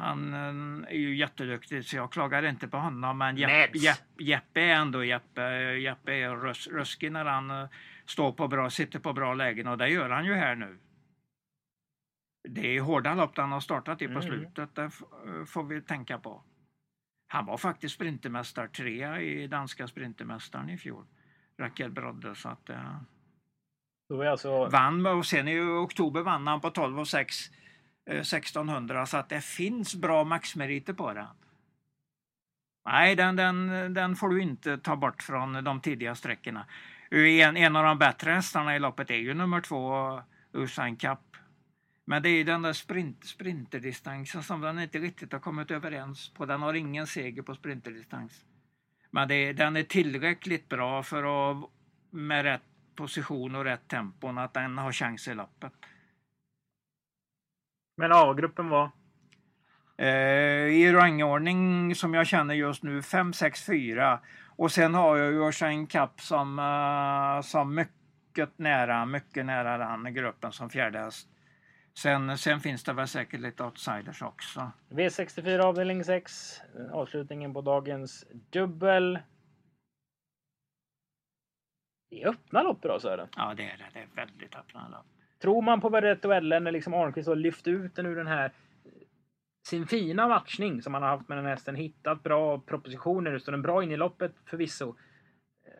Han 0.00 0.34
eh, 0.34 0.90
är 0.90 0.98
ju 0.98 1.16
jätteduktig 1.16 1.84
så 1.84 1.96
jag 1.96 2.12
klagar 2.12 2.42
inte 2.42 2.68
på 2.68 2.76
honom. 2.76 3.18
Men 3.18 3.36
Jeppe, 3.36 3.52
Neds. 3.78 4.02
Jeppe, 4.18 4.60
är 4.60 4.74
ändå 4.74 5.04
Jeppe. 5.04 5.42
Jeppe 5.78 6.12
är 6.12 6.36
rös, 6.36 6.66
ruskig 6.68 7.12
när 7.12 7.24
han 7.24 7.50
eh, 7.50 7.68
står 8.06 8.32
på 8.32 8.48
bra, 8.48 8.70
sitter 8.70 8.98
på 8.98 9.12
bra 9.12 9.34
lägen 9.34 9.66
och 9.66 9.78
det 9.78 9.88
gör 9.88 10.10
han 10.10 10.24
ju 10.26 10.34
här 10.34 10.54
nu. 10.54 10.78
Det 12.48 12.76
är 12.76 12.80
hårda 12.80 13.14
lopp 13.14 13.36
han 13.36 13.52
har 13.52 13.60
startat 13.60 14.02
i 14.02 14.06
på 14.06 14.12
Mm. 14.12 14.22
slutet. 14.22 14.74
Det 14.74 14.82
eh, 14.82 15.44
får 15.46 15.64
vi 15.64 15.82
tänka 15.82 16.18
på. 16.18 16.44
Han 17.28 17.46
var 17.46 17.56
faktiskt 17.56 17.94
sprintermästare 17.94 18.68
trea 18.68 19.20
i 19.20 19.46
danska 19.46 19.86
sprintermästaren 19.86 20.70
i 20.70 20.78
fjol. 20.78 21.04
Raquel 21.58 21.90
Brodde. 21.90 22.34
Så 22.34 22.48
att, 22.48 22.70
eh, 22.70 22.96
Då 24.08 24.16
var 24.16 24.24
alltså... 24.24 24.68
vann 24.68 25.06
och 25.06 25.26
sen 25.26 25.48
i 25.48 25.60
oktober 25.60 26.22
vann 26.22 26.46
han 26.46 26.60
på 26.60 26.70
12 26.70 27.00
och 27.00 27.08
6 27.08 27.48
eh, 27.48 27.54
Eh, 28.10 28.20
1600 28.20 29.06
så 29.06 29.16
att 29.16 29.28
det 29.28 29.40
finns 29.40 29.94
bra 29.94 30.24
maxmeriter 30.24 30.92
på 30.92 31.12
den. 31.12 31.26
Nej, 32.86 33.16
den, 33.16 33.36
den, 33.36 33.94
den 33.94 34.16
får 34.16 34.28
du 34.28 34.42
inte 34.42 34.78
ta 34.78 34.96
bort 34.96 35.22
från 35.22 35.64
de 35.64 35.80
tidiga 35.80 36.14
sträckorna. 36.14 36.66
En, 37.10 37.56
en 37.56 37.76
av 37.76 37.84
de 37.84 37.98
bättre 37.98 38.30
hästarna 38.30 38.76
i 38.76 38.78
loppet 38.78 39.10
är 39.10 39.16
ju 39.16 39.34
nummer 39.34 39.60
två, 39.60 40.22
Usain 40.52 40.96
Cup. 40.96 41.18
Men 42.04 42.22
det 42.22 42.28
är 42.28 42.36
ju 42.36 42.44
den 42.44 42.62
där 42.62 42.72
sprint, 42.72 43.24
sprinterdistansen 43.24 44.42
som 44.42 44.60
den 44.60 44.78
inte 44.78 44.98
riktigt 44.98 45.32
har 45.32 45.40
kommit 45.40 45.70
överens 45.70 46.28
på. 46.28 46.46
Den 46.46 46.62
har 46.62 46.74
ingen 46.74 47.06
seger 47.06 47.42
på 47.42 47.54
sprinterdistans. 47.54 48.44
Men 49.10 49.28
det, 49.28 49.52
den 49.52 49.76
är 49.76 49.82
tillräckligt 49.82 50.68
bra 50.68 51.02
för 51.02 51.50
att 51.50 51.70
med 52.10 52.42
rätt 52.42 52.62
position 52.94 53.54
och 53.54 53.64
rätt 53.64 53.88
tempo, 53.88 54.38
att 54.38 54.54
den 54.54 54.78
har 54.78 54.92
chans 54.92 55.28
i 55.28 55.34
loppet. 55.34 55.72
Men 58.00 58.12
A-gruppen 58.12 58.68
var... 58.68 58.90
Eh, 59.96 60.08
I 60.66 60.92
rangordning 60.92 61.94
som 61.94 62.14
jag 62.14 62.26
känner 62.26 62.54
just 62.54 62.82
nu 62.82 63.02
5, 63.02 63.32
6, 63.32 63.66
4. 63.66 64.20
Och 64.56 64.72
sen 64.72 64.94
har 64.94 65.16
jag 65.16 65.32
ju 65.32 65.48
Usain 65.48 65.86
Cup 65.86 66.20
som, 66.20 66.58
eh, 66.58 67.42
som 67.42 67.74
mycket 67.74 68.58
nära, 68.58 69.06
mycket 69.06 69.46
nära 69.46 69.78
den 69.78 70.14
gruppen 70.14 70.52
som 70.52 70.70
fjärde 70.70 70.98
häst. 70.98 71.28
Sen, 71.94 72.38
sen 72.38 72.60
finns 72.60 72.84
det 72.84 72.92
väl 72.92 73.08
säkert 73.08 73.40
lite 73.40 73.64
outsiders 73.64 74.22
också. 74.22 74.72
V64 74.88 75.60
avdelning 75.60 76.04
6. 76.04 76.60
Avslutningen 76.92 77.54
på 77.54 77.60
dagens 77.60 78.24
dubbel. 78.50 79.18
Det 82.10 82.22
är 82.22 82.28
öppna 82.28 82.62
lopp 82.62 82.84
idag 82.84 83.00
Sören. 83.00 83.28
Ja, 83.36 83.54
det 83.56 83.62
är 83.70 83.76
det. 83.76 83.86
Det 83.92 83.98
är 83.98 84.08
väldigt 84.26 84.54
öppna 84.54 84.88
lopp. 84.88 85.06
Tror 85.42 85.62
man 85.62 85.80
på 85.80 85.88
Veretto 85.88 86.30
Ellen 86.30 86.64
när 86.64 86.72
liksom 86.72 86.94
Arnqvist 86.94 87.28
har 87.28 87.36
lyft 87.36 87.66
ut 87.66 87.94
den 87.96 88.06
ur 88.06 88.16
den 88.16 88.26
här 88.26 88.50
sin 89.68 89.86
fina 89.86 90.28
matchning 90.28 90.82
som 90.82 90.94
han 90.94 91.02
har 91.02 91.10
haft 91.10 91.28
med 91.28 91.38
den 91.38 91.46
hästen, 91.46 91.74
hittat 91.74 92.22
bra 92.22 92.58
propositioner, 92.58 93.38
står 93.38 93.52
den 93.52 93.62
bra 93.62 93.82
in 93.82 93.90
i 93.92 93.96
loppet 93.96 94.32
förvisso. 94.46 94.88
Eh, 95.66 95.72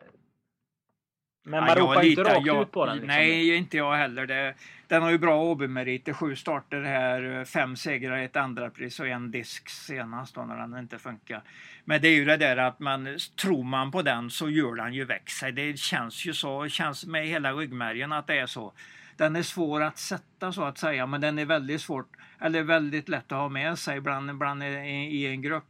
Men 1.45 1.59
man 1.59 1.69
Ja, 1.69 1.75
ropar 1.75 2.03
inte 2.05 2.23
rakt 2.23 2.45
jag- 2.47 2.61
ut 2.61 2.71
på 2.71 2.85
den. 2.85 2.95
Liksom. 2.95 3.07
Nej, 3.07 3.55
inte 3.55 3.77
jag 3.77 3.93
heller. 3.95 4.25
Det, 4.25 4.55
den 4.87 5.01
har 5.01 5.11
ju 5.11 5.17
bra 5.17 5.43
OB-meriter. 5.51 6.13
Sju 6.13 6.35
starter 6.35 6.81
här, 6.81 7.45
fem 7.45 7.75
segrar, 7.75 8.17
ett 8.17 8.35
andra 8.35 8.69
pris 8.69 8.99
och 8.99 9.07
en 9.07 9.31
disk 9.31 9.69
senast 9.69 10.35
då 10.35 10.41
när 10.41 10.57
den 10.57 10.77
inte 10.77 10.97
funkar. 10.99 11.41
Men 11.85 12.01
det 12.01 12.07
är 12.07 12.15
ju 12.15 12.25
det 12.25 12.37
där 12.37 12.57
att 12.57 12.79
man, 12.79 13.17
tror 13.41 13.63
man 13.63 13.91
på 13.91 14.01
den 14.01 14.29
så 14.29 14.49
gör 14.49 14.75
den 14.75 14.93
ju 14.93 15.05
väck 15.05 15.29
sig. 15.29 15.51
Det 15.51 15.79
känns 15.79 16.25
ju 16.25 16.33
så, 16.33 16.67
känns 16.67 17.05
med 17.05 17.27
hela 17.27 17.53
ryggmärgen 17.53 18.11
att 18.11 18.27
det 18.27 18.39
är 18.39 18.45
så. 18.45 18.73
Den 19.17 19.35
är 19.35 19.43
svår 19.43 19.81
att 19.81 19.97
sätta 19.97 20.51
så 20.51 20.63
att 20.63 20.77
säga, 20.77 21.05
men 21.05 21.21
den 21.21 21.39
är 21.39 21.45
väldigt 21.45 21.81
svårt, 21.81 22.15
eller 22.39 22.63
väldigt 22.63 23.09
lätt 23.09 23.31
att 23.31 23.37
ha 23.37 23.49
med 23.49 23.79
sig 23.79 24.01
bland, 24.01 24.37
bland 24.37 24.63
i, 24.63 25.25
en 25.25 25.41
grupp. 25.41 25.65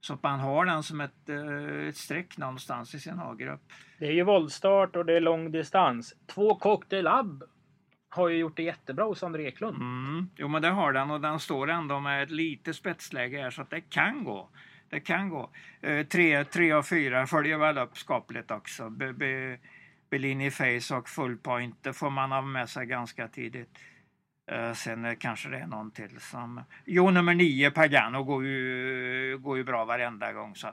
Så 0.00 0.14
att 0.14 0.22
man 0.22 0.40
har 0.40 0.66
den 0.66 0.82
som 0.82 1.00
ett, 1.00 1.28
eh, 1.28 1.88
ett 1.88 1.96
streck 1.96 2.38
någonstans 2.38 2.94
i 2.94 3.00
sin 3.00 3.18
A-grupp. 3.18 3.60
Det 3.98 4.06
är 4.06 4.12
ju 4.12 4.22
våldstart 4.22 4.96
och 4.96 5.06
det 5.06 5.16
är 5.16 5.20
lång 5.20 5.52
distans. 5.52 6.14
Två 6.26 6.54
Cocktail 6.54 7.04
Lab 7.04 7.44
har 8.08 8.28
ju 8.28 8.36
gjort 8.36 8.56
det 8.56 8.62
jättebra 8.62 9.04
hos 9.04 9.22
André 9.22 9.46
Eklund. 9.46 9.76
Mm. 9.76 10.30
Jo 10.36 10.48
men 10.48 10.62
det 10.62 10.68
har 10.68 10.92
den 10.92 11.10
och 11.10 11.20
den 11.20 11.38
står 11.38 11.70
ändå 11.70 12.00
med 12.00 12.22
ett 12.22 12.30
litet 12.30 12.76
spetsläge 12.76 13.42
här 13.42 13.50
så 13.50 13.62
att 13.62 13.70
det 13.70 13.80
kan 13.80 14.24
gå. 14.24 14.48
Det 14.90 15.00
kan 15.00 15.28
gå. 15.28 15.50
Eh, 15.80 16.06
tre, 16.06 16.44
tre 16.44 16.72
av 16.72 16.82
fyra 16.82 17.26
följer 17.26 17.58
väl 17.58 17.78
upp 17.78 17.96
skapligt 17.96 18.50
också. 18.50 18.90
Be, 18.90 19.12
be, 19.12 19.58
Bellini 20.12 20.50
Face 20.50 20.96
och 20.96 21.08
Full 21.08 21.36
Point 21.36 21.76
det 21.82 21.92
får 21.92 22.10
man 22.10 22.32
ha 22.32 22.42
med 22.42 22.68
sig 22.68 22.86
ganska 22.86 23.28
tidigt. 23.28 23.78
Eh, 24.50 24.72
sen 24.72 25.16
kanske 25.16 25.48
det 25.48 25.58
är 25.58 25.66
någon 25.66 25.90
till 25.90 26.20
som... 26.20 26.60
Jo 26.84 27.10
nummer 27.10 27.34
nio 27.34 27.70
Pagano 27.70 28.24
går 28.24 28.46
ju, 28.46 29.38
går 29.38 29.56
ju 29.56 29.64
bra 29.64 29.84
varenda 29.84 30.32
gång 30.32 30.54
så 30.54 30.68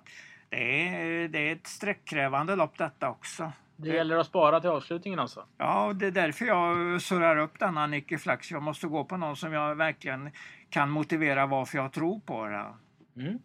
det 0.50 0.88
är, 0.88 1.28
det 1.28 1.50
är 1.50 1.52
ett 1.52 1.68
sträckkrävande 1.68 2.56
lopp 2.56 2.78
detta 2.78 3.10
också. 3.10 3.52
Det 3.76 3.90
gäller 3.90 4.18
att 4.18 4.28
spara 4.28 4.60
till 4.60 4.70
avslutningen 4.70 5.20
alltså. 5.20 5.46
Ja, 5.58 5.94
det 5.94 6.08
är 6.08 6.12
därför 6.12 6.46
jag 6.46 7.02
surrar 7.02 7.38
upp 7.38 7.60
denna 7.60 7.88
Nicky 7.88 8.18
Flax. 8.18 8.52
Jag 8.52 8.64
måste 8.64 8.88
gå 8.88 9.04
på 9.06 9.18
någon 9.18 9.36
som 9.36 9.54
jag 9.54 9.76
verkligen 9.76 10.32
kan 10.70 10.90
motivera 10.90 11.46
varför 11.46 11.78
jag 11.78 11.94
tror 11.94 12.20
på 12.20 12.46
det. 12.46 12.74
Mm. 13.22 13.40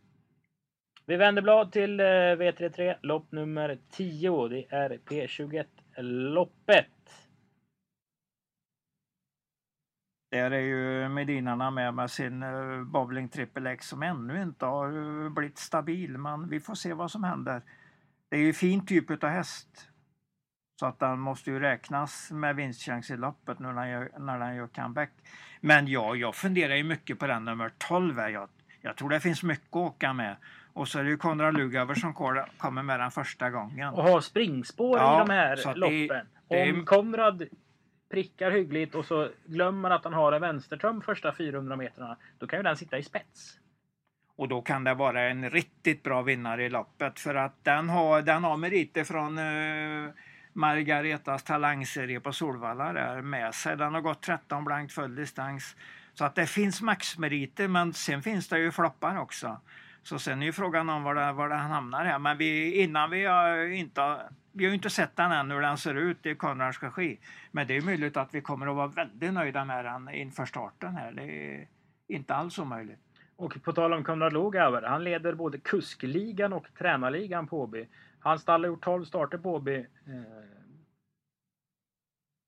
Vi 1.07 1.16
vänder 1.16 1.42
blad 1.42 1.72
till 1.72 2.00
eh, 2.00 2.04
V33, 2.04 2.94
lopp 3.02 3.33
nummer 3.33 3.78
10. 3.90 4.48
Det 4.48 4.66
är 4.68 4.98
Loppet. 5.98 6.87
Där 10.30 10.50
är 10.50 10.61
ju 10.61 11.09
Medinarna 11.09 11.70
med 11.70 11.94
med 11.94 12.11
sin 12.11 12.42
uh, 12.42 12.85
Bowling 12.85 13.28
Triple 13.28 13.70
X 13.70 13.88
som 13.88 14.02
ännu 14.02 14.42
inte 14.42 14.66
har 14.66 15.24
eh, 15.24 15.30
blivit 15.30 15.59
stabil. 15.59 16.18
Men 16.18 16.48
vi 16.48 16.61
får 16.61 16.74
se 16.74 16.92
vad 16.92 17.11
som 17.11 17.24
händer. 17.24 17.62
Det 18.28 18.37
är 18.37 18.40
ju 18.40 18.52
fin 18.52 18.87
typ 18.87 19.24
av 19.24 19.30
häst. 19.30 19.90
Så 20.80 20.87
att 20.87 20.98
den 20.98 21.20
måste 21.20 21.50
ju 21.50 21.61
räknas 21.61 22.30
med 22.30 22.57
vinstchans 22.57 23.11
i 23.11 23.16
loppet 23.16 23.59
nu 23.59 23.66
när 23.66 23.74
den 23.74 23.90
gör, 23.90 24.11
när 24.18 24.38
den 24.38 24.57
gör 24.57 24.66
comeback. 24.66 25.11
Men 25.61 25.88
ja, 25.88 26.16
jag 26.16 26.35
funderar 26.35 26.74
ju 26.74 26.85
mycket 26.85 27.18
på 27.18 27.26
den 27.26 27.44
nummer 27.44 27.72
12. 27.78 28.18
här. 28.18 28.28
Jag, 28.28 28.48
jag 28.80 28.96
tror 28.96 29.11
det 29.11 29.20
finns 29.20 29.42
mycket 29.42 29.68
att 29.68 29.76
åka 29.76 30.12
med. 30.12 30.37
Och 30.74 30.88
så 30.88 30.98
är 30.98 31.04
det 31.04 31.10
ju 31.10 31.16
Konrad 31.16 31.56
Lugauer 31.56 31.94
som 31.94 32.14
kommer 32.58 32.82
med 32.82 33.00
den 33.00 33.10
första 33.10 33.50
gången. 33.50 33.94
Och 33.94 34.02
har 34.02 34.20
springspår 34.20 34.98
Ja, 34.98 35.16
i 35.16 35.26
de 35.26 35.32
här 35.32 35.56
det- 35.56 35.74
loppen. 35.74 36.26
det 36.48 36.60
är- 36.60 36.72
Om 36.74 36.84
Konrad 36.84 37.42
prickar 38.10 38.50
hyggligt 38.50 38.94
och 38.94 39.04
så 39.04 39.28
glömmer 39.46 39.90
att 39.90 40.04
han 40.04 40.12
har 40.14 40.32
en 40.32 40.40
vänstertöm 40.40 41.00
första 41.02 41.32
400 41.34 41.76
metrarna. 41.76 42.16
Då 42.38 42.46
kan 42.46 42.58
ju 42.58 42.62
den 42.62 42.76
sitta 42.76 42.98
i 42.98 43.02
spets. 43.02 43.58
Och 44.37 44.48
då 44.48 44.62
kan 44.62 44.84
det 44.84 44.94
vara 44.94 45.22
en 45.22 45.50
riktigt 45.50 46.02
bra 46.02 46.22
vinnare 46.22 46.64
i 46.64 46.68
loppet 46.70 47.20
för 47.20 47.34
att 47.34 47.64
den 47.64 47.88
har, 47.88 48.22
den 48.22 48.44
har 48.44 48.56
meriter 48.56 49.04
från 49.04 49.38
uh, 49.38 50.10
Margaretas 50.52 51.42
talangserie 51.42 52.20
på 52.20 52.32
Solvalla 52.32 52.92
där 52.92 53.22
med 53.22 53.54
sig. 53.54 53.76
Den 53.76 53.94
har 53.94 54.00
gått 54.00 54.22
13 54.22 54.64
blankt 54.64 54.92
full 54.92 55.14
distans. 55.14 55.76
Så 56.14 56.24
att 56.24 56.34
det 56.34 56.46
finns 56.46 56.82
maxmeriter 56.82 57.68
men 57.68 57.92
sen 57.92 58.22
finns 58.22 58.48
det 58.48 58.58
ju 58.58 58.70
floppar 58.72 59.18
också. 59.18 59.60
Så 60.05 60.19
sen 60.19 60.43
är 60.43 60.47
ju 60.47 60.53
frågan 60.53 60.90
om 60.90 61.03
var, 61.03 61.14
det, 61.14 61.33
var 61.33 61.49
den 61.49 61.59
hamnar 61.59 62.05
här. 62.05 62.19
Men 62.19 62.38
vi, 62.38 62.83
innan 62.83 63.11
vi 63.11 63.25
har 63.25 63.67
inte 63.67 64.19
vi 64.57 64.64
har 64.64 64.69
ju 64.71 64.75
inte 64.75 64.90
sett 64.90 65.17
den 65.17 65.33
än 65.33 65.51
hur 65.51 65.61
den 65.61 65.79
ser 65.79 65.95
ut 65.95 66.27
i 66.27 66.35
Konrads 66.35 66.83
regi. 66.83 67.19
Men 67.51 67.67
det 67.67 67.77
är 67.77 67.83
möjligt 67.83 68.17
att 68.17 68.35
vi 68.35 68.40
kommer 68.40 68.67
att 68.67 68.77
vara 68.77 68.87
väldigt 68.87 69.33
nöjda 69.33 69.64
med 69.64 69.85
den 69.85 70.09
inför 70.09 70.47
starten 70.47 70.97
här. 70.97 71.12
Det 71.12 71.23
är 71.23 71.69
inte 72.09 72.35
alls 72.35 72.59
omöjligt. 72.59 73.01
Och 73.37 73.62
på 73.62 73.73
tal 73.73 73.93
om 73.93 74.05
Konrad 74.05 74.33
Lugauer, 74.33 74.83
han 74.83 75.05
leder 75.05 75.35
både 75.35 75.59
kuskligan 75.59 76.53
och 76.53 76.67
tränarligan 76.79 77.47
på 77.47 77.61
Åby. 77.61 77.88
Hans 78.19 78.43
stall 78.43 78.64
har 78.64 78.69
gjort 78.69 78.85
12 78.85 79.05
starter 79.05 79.38
på 79.38 79.55
Åby. 79.55 79.77
Eh, 79.77 79.85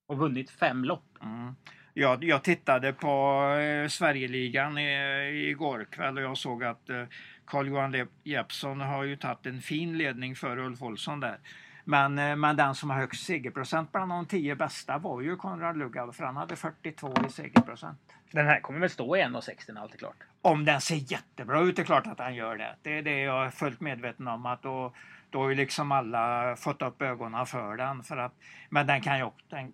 och 0.06 0.18
vunnit 0.18 0.50
fem 0.50 0.84
lopp. 0.84 1.18
Mm. 1.22 1.54
Jag, 1.98 2.24
jag 2.24 2.42
tittade 2.42 2.92
på 2.92 3.42
eh, 3.60 3.88
Sverigeligan 3.88 4.78
i, 4.78 5.48
igår 5.50 5.86
kväll 5.90 6.16
och 6.16 6.22
jag 6.22 6.38
såg 6.38 6.64
att 6.64 6.90
eh, 6.90 7.04
Carl-Johan 7.46 8.08
Jeppsson 8.24 8.80
har 8.80 9.04
ju 9.04 9.16
tagit 9.16 9.46
en 9.46 9.60
fin 9.60 9.98
ledning 9.98 10.36
för 10.36 10.58
Ulf 10.58 10.82
Olsson 10.82 11.20
där. 11.20 11.38
Men, 11.84 12.18
eh, 12.18 12.36
men 12.36 12.56
den 12.56 12.74
som 12.74 12.90
har 12.90 12.98
högst 12.98 13.26
segerprocent 13.26 13.92
bland 13.92 14.10
de 14.10 14.26
tio 14.26 14.56
bästa 14.56 14.98
var 14.98 15.20
ju 15.20 15.36
Konrad 15.36 15.78
Lugauer 15.78 16.12
för 16.12 16.24
han 16.24 16.36
hade 16.36 16.56
42 16.56 17.14
i 17.28 17.30
segerprocent. 17.30 17.98
Den 18.30 18.46
här 18.46 18.60
kommer 18.60 18.80
väl 18.80 18.90
stå 18.90 19.16
i 19.16 19.20
1,60 19.20 19.80
allt 19.80 19.94
är 19.94 19.98
klart. 19.98 20.16
Om 20.42 20.64
den 20.64 20.80
ser 20.80 21.12
jättebra 21.12 21.60
ut, 21.60 21.76
det 21.76 21.82
är 21.82 21.86
klart 21.86 22.06
att 22.06 22.18
han 22.18 22.34
gör 22.34 22.56
det. 22.56 22.76
Det 22.82 22.98
är 22.98 23.02
det 23.02 23.20
jag 23.20 23.46
är 23.46 23.50
fullt 23.50 23.80
medveten 23.80 24.28
om. 24.28 24.46
att 24.46 24.62
då, 24.62 24.94
då 25.30 25.40
har 25.40 25.48
ju 25.48 25.54
liksom 25.54 25.92
alla 25.92 26.56
fått 26.56 26.82
upp 26.82 27.02
ögonen 27.02 27.46
för 27.46 27.76
den. 27.76 28.02
För 28.02 28.16
att, 28.16 28.32
men 28.70 28.86
den 28.86 29.00
kan 29.00 29.18
ju 29.18 29.24
också... 29.24 29.46
Den, 29.48 29.72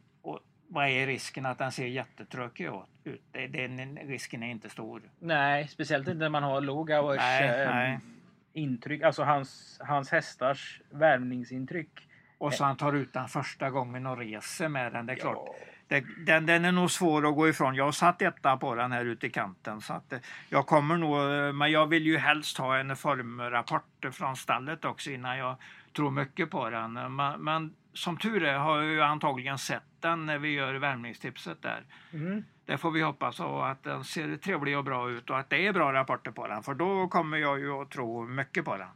vad 0.72 0.88
är 0.88 1.06
risken 1.06 1.46
att 1.46 1.58
den 1.58 1.72
ser 1.72 1.86
jättetråkig 1.86 2.70
ut? 3.04 3.22
Den 3.32 3.98
risken 4.02 4.42
är 4.42 4.50
inte 4.50 4.70
stor. 4.70 5.02
Nej, 5.18 5.68
speciellt 5.68 6.08
inte 6.08 6.18
när 6.18 6.28
man 6.28 6.42
har 6.42 6.60
Lugauers 6.60 7.18
Nej, 7.18 7.60
eh, 7.60 7.74
nej. 7.74 8.00
intryck, 8.52 9.02
alltså 9.02 9.22
hans, 9.22 9.80
hans 9.84 10.10
hästars 10.10 10.80
värvningsintryck. 10.90 12.08
Och 12.38 12.54
så 12.54 12.64
han 12.64 12.76
tar 12.76 12.92
ut 12.92 13.12
den 13.12 13.28
första 13.28 13.70
gången 13.70 14.06
och 14.06 14.18
reser 14.18 14.68
med 14.68 14.92
den. 14.92 15.06
Det 15.06 15.12
är 15.12 15.16
klart. 15.16 15.38
Ja. 15.46 15.54
Det, 15.88 16.04
den, 16.26 16.46
den 16.46 16.64
är 16.64 16.72
nog 16.72 16.90
svår 16.90 17.28
att 17.28 17.34
gå 17.34 17.48
ifrån. 17.48 17.74
Jag 17.74 17.84
har 17.84 17.92
satt 17.92 18.22
etta 18.22 18.56
på 18.56 18.74
den 18.74 18.92
här 18.92 19.04
ute 19.04 19.26
i 19.26 19.30
kanten. 19.30 19.80
Så 19.80 19.92
att, 19.92 20.12
eh, 20.12 20.18
jag 20.48 20.66
kommer 20.66 20.96
nog, 20.96 21.16
eh, 21.16 21.52
men 21.52 21.70
jag 21.70 21.86
vill 21.86 22.06
ju 22.06 22.18
helst 22.18 22.58
ha 22.58 22.78
en 22.78 22.96
formrapport 22.96 24.04
från 24.12 24.36
stallet 24.36 24.84
också 24.84 25.10
innan 25.10 25.38
jag 25.38 25.56
tror 25.96 26.10
mycket 26.10 26.50
på 26.50 26.70
den. 26.70 26.92
Men, 27.16 27.44
men 27.44 27.74
som 27.94 28.16
tur 28.16 28.44
är 28.44 28.58
har 28.58 28.82
jag 28.82 29.08
antagligen 29.08 29.58
sett 29.58 29.82
den 30.00 30.26
när 30.26 30.38
vi 30.38 30.52
gör 30.52 30.74
värmningstipset 30.74 31.62
där. 31.62 31.84
Mm. 32.12 32.44
Det 32.64 32.78
får 32.78 32.90
vi 32.90 33.02
hoppas 33.02 33.40
att 33.40 33.82
den 33.82 34.04
ser 34.04 34.36
trevlig 34.36 34.78
och 34.78 34.84
bra 34.84 35.10
ut 35.10 35.30
och 35.30 35.38
att 35.38 35.50
det 35.50 35.66
är 35.66 35.72
bra 35.72 35.92
rapporter 35.92 36.30
på 36.30 36.46
den. 36.46 36.62
För 36.62 36.74
då 36.74 37.08
kommer 37.08 37.38
jag 37.38 37.60
ju 37.60 37.82
att 37.82 37.90
tro 37.90 38.26
mycket 38.26 38.64
på 38.64 38.76
den. 38.76 38.88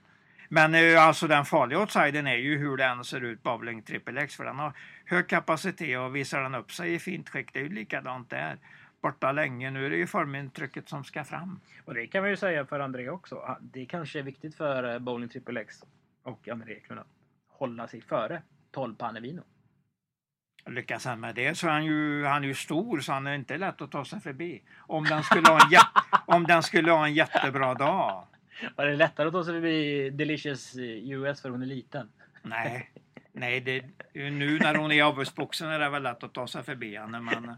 Men 0.48 0.74
eh, 0.74 1.06
alltså 1.06 1.26
den 1.26 1.44
farliga 1.44 1.80
outsidern 1.80 2.26
är 2.26 2.36
ju 2.36 2.58
hur 2.58 2.76
den 2.76 3.04
ser 3.04 3.20
ut, 3.20 3.42
Bowling 3.42 3.82
Triple 3.82 4.20
X. 4.20 4.36
För 4.36 4.44
den 4.44 4.58
har 4.58 4.72
hög 5.04 5.28
kapacitet 5.28 5.98
och 5.98 6.16
visar 6.16 6.42
den 6.42 6.54
upp 6.54 6.72
sig 6.72 6.94
i 6.94 6.98
fint 6.98 7.28
skick. 7.28 7.52
Det 7.52 7.58
är 7.58 7.62
ju 7.62 7.68
likadant 7.68 8.30
där. 8.30 8.58
Borta 9.02 9.32
länge. 9.32 9.70
Nu 9.70 9.86
är 9.86 9.90
det 9.90 9.96
ju 9.96 10.06
formintrycket 10.06 10.88
som 10.88 11.04
ska 11.04 11.24
fram. 11.24 11.60
Och 11.84 11.94
det 11.94 12.06
kan 12.06 12.24
vi 12.24 12.30
ju 12.30 12.36
säga 12.36 12.66
för 12.66 12.80
André 12.80 13.08
också. 13.08 13.56
Det 13.60 13.86
kanske 13.86 14.18
är 14.18 14.22
viktigt 14.22 14.54
för 14.54 14.94
eh, 14.94 14.98
Bowling 14.98 15.28
Triple 15.28 15.60
X 15.60 15.84
och 16.22 16.48
André 16.48 16.74
Eklund 16.74 17.00
att 17.00 17.06
hålla 17.48 17.88
sig 17.88 18.00
före 18.00 18.42
12 18.76 18.94
Panevino. 18.94 19.42
Lyckas 20.66 21.04
han 21.04 21.20
med 21.20 21.34
det 21.34 21.54
så 21.54 21.66
är 21.66 21.70
han 21.70 21.84
ju, 21.84 22.24
han 22.24 22.44
är 22.44 22.48
ju 22.48 22.54
stor 22.54 23.00
så 23.00 23.12
han 23.12 23.26
är 23.26 23.34
inte 23.34 23.58
lätt 23.58 23.80
att 23.80 23.90
ta 23.92 24.04
sig 24.04 24.20
förbi. 24.20 24.62
Om 24.78 25.04
den 25.04 25.22
skulle 25.22 25.48
ha 25.48 25.54
en, 25.64 25.70
jät- 25.70 26.20
om 26.26 26.44
den 26.44 26.62
skulle 26.62 26.90
ha 26.92 27.06
en 27.06 27.14
jättebra 27.14 27.74
dag. 27.74 28.26
Var 28.76 28.86
det 28.86 28.96
lättare 28.96 29.26
att 29.26 29.32
ta 29.34 29.44
sig 29.44 29.54
förbi 29.54 30.10
Delicious 30.10 30.76
US 30.76 31.42
för 31.42 31.50
hon 31.50 31.62
är 31.62 31.66
liten? 31.66 32.08
Nej, 32.42 32.90
nej 33.32 33.60
det, 33.60 33.84
nu 34.14 34.58
när 34.58 34.74
hon 34.74 34.92
är 34.92 34.96
i 34.96 35.00
avelsboxen 35.02 35.68
är 35.68 35.78
det 35.78 35.88
väl 35.88 36.02
lätt 36.02 36.22
att 36.22 36.34
ta 36.34 36.46
sig 36.46 36.62
förbi 36.62 36.96
henne. 36.96 37.20
Men, 37.20 37.54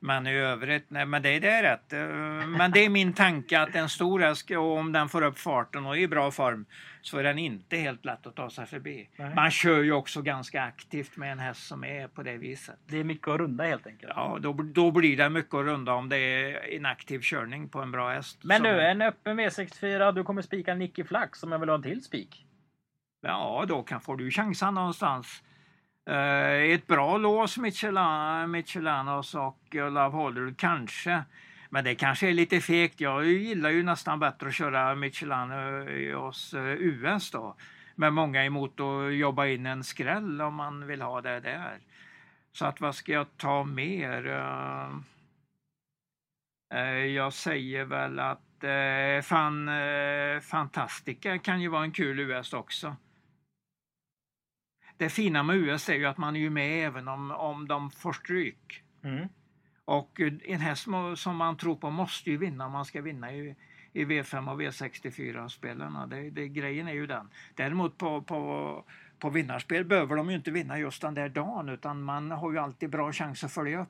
men 0.00 0.26
i 0.26 0.34
övrigt, 0.34 0.90
nej 0.90 1.06
men 1.06 1.22
det, 1.22 1.38
det 1.38 1.48
är 1.48 1.62
rätt. 1.62 1.92
Eh, 1.92 2.46
Men 2.46 2.70
det 2.70 2.84
är 2.84 2.88
min 2.88 3.12
tanke 3.12 3.60
att 3.60 3.74
en 3.74 3.88
stor 3.88 4.20
häst, 4.20 4.50
om 4.50 4.92
den 4.92 5.08
får 5.08 5.22
upp 5.22 5.38
farten 5.38 5.86
och 5.86 5.96
är 5.96 6.00
i 6.00 6.08
bra 6.08 6.30
form, 6.30 6.66
så 7.02 7.18
är 7.18 7.22
den 7.22 7.38
inte 7.38 7.76
helt 7.76 8.04
lätt 8.04 8.26
att 8.26 8.36
ta 8.36 8.50
sig 8.50 8.66
förbi. 8.66 9.08
Nej. 9.16 9.34
Man 9.34 9.50
kör 9.50 9.82
ju 9.82 9.92
också 9.92 10.22
ganska 10.22 10.62
aktivt 10.62 11.16
med 11.16 11.32
en 11.32 11.38
häst 11.38 11.66
som 11.66 11.84
är 11.84 12.08
på 12.08 12.22
det 12.22 12.36
viset. 12.36 12.78
Det 12.86 12.98
är 12.98 13.04
mycket 13.04 13.28
att 13.28 13.40
runda 13.40 13.64
helt 13.64 13.86
enkelt. 13.86 14.12
Ja, 14.16 14.38
då, 14.40 14.52
då 14.52 14.90
blir 14.90 15.16
det 15.16 15.30
mycket 15.30 15.54
att 15.54 15.64
runda 15.64 15.92
om 15.92 16.08
det 16.08 16.18
är 16.18 16.74
en 16.76 16.86
aktiv 16.86 17.20
körning 17.22 17.68
på 17.68 17.80
en 17.80 17.92
bra 17.92 18.10
häst. 18.10 18.38
Men 18.44 18.62
nu, 18.62 18.80
en 18.80 19.02
öppen 19.02 19.40
V64. 19.40 20.12
Du 20.12 20.24
kommer 20.24 20.42
spika 20.42 20.74
Nicky 20.74 21.04
Flax 21.04 21.42
om 21.42 21.52
jag 21.52 21.58
vill 21.58 21.68
ha 21.68 21.76
en 21.76 21.82
till 21.82 22.04
spik. 22.04 22.44
Ja, 23.20 23.64
då 23.68 23.82
kan, 23.82 24.00
får 24.00 24.16
du 24.16 24.30
chansen 24.30 24.74
någonstans. 24.74 25.42
Eh, 26.08 26.72
ett 26.72 26.86
bra 26.86 27.18
lås 27.18 27.58
Michelin, 27.58 28.50
Michelanos 28.50 29.34
och 29.34 29.58
Love 29.72 30.16
Hollywood 30.16 30.56
kanske. 30.56 31.24
Men 31.70 31.84
det 31.84 31.94
kanske 31.94 32.28
är 32.28 32.32
lite 32.32 32.60
fegt. 32.60 33.00
Jag 33.00 33.26
gillar 33.26 33.70
ju 33.70 33.82
nästan 33.82 34.18
bättre 34.20 34.48
att 34.48 34.54
köra 34.54 34.94
Michelin 34.94 35.50
eh, 35.50 36.18
hos 36.18 36.54
eh, 36.54 36.64
US 36.64 37.30
då. 37.30 37.56
Men 37.94 38.14
många 38.14 38.42
är 38.42 38.46
emot 38.46 38.80
att 38.80 39.14
jobba 39.14 39.46
in 39.46 39.66
en 39.66 39.84
skräll 39.84 40.40
om 40.40 40.54
man 40.54 40.86
vill 40.86 41.02
ha 41.02 41.20
det 41.20 41.40
där. 41.40 41.78
Så 42.52 42.66
att 42.66 42.80
vad 42.80 42.94
ska 42.94 43.12
jag 43.12 43.36
ta 43.36 43.64
mer? 43.64 44.22
Jag 47.14 47.32
säger 47.32 47.84
väl 47.84 48.18
att 48.18 48.64
fan, 49.24 49.70
Fantastica 50.42 51.38
kan 51.38 51.60
ju 51.60 51.68
vara 51.68 51.84
en 51.84 51.92
kul 51.92 52.20
US 52.20 52.52
också. 52.52 52.96
Det 54.98 55.08
fina 55.08 55.42
med 55.42 55.56
US 55.56 55.88
är 55.88 55.94
ju 55.94 56.06
att 56.06 56.18
man 56.18 56.36
är 56.36 56.40
ju 56.40 56.50
med 56.50 56.86
även 56.86 57.08
om, 57.08 57.30
om 57.30 57.68
de 57.68 57.90
får 57.90 58.12
stryk. 58.12 58.82
Mm. 59.02 59.28
Och 59.84 60.20
eh, 60.20 60.32
en 60.44 60.60
häst 60.60 60.86
som 61.16 61.36
man 61.36 61.56
tror 61.56 61.76
på 61.76 61.90
måste 61.90 62.30
ju 62.30 62.36
vinna 62.36 62.66
om 62.66 62.72
man 62.72 62.84
ska 62.84 63.02
vinna 63.02 63.32
i, 63.32 63.56
i 63.92 64.04
V5 64.04 64.52
och 64.52 64.60
V64-spelarna. 64.60 66.06
Det, 66.06 66.30
det, 66.30 66.48
grejen 66.48 66.88
är 66.88 66.92
ju 66.92 67.06
den. 67.06 67.30
Däremot 67.54 67.98
på, 67.98 68.22
på, 68.22 68.84
på 69.18 69.30
vinnarspel 69.30 69.84
behöver 69.84 70.16
de 70.16 70.30
ju 70.30 70.36
inte 70.36 70.50
vinna 70.50 70.78
just 70.78 71.02
den 71.02 71.14
där 71.14 71.28
dagen 71.28 71.68
utan 71.68 72.02
man 72.02 72.30
har 72.30 72.52
ju 72.52 72.58
alltid 72.58 72.90
bra 72.90 73.12
chans 73.12 73.44
att 73.44 73.52
följa 73.52 73.82
upp. 73.82 73.88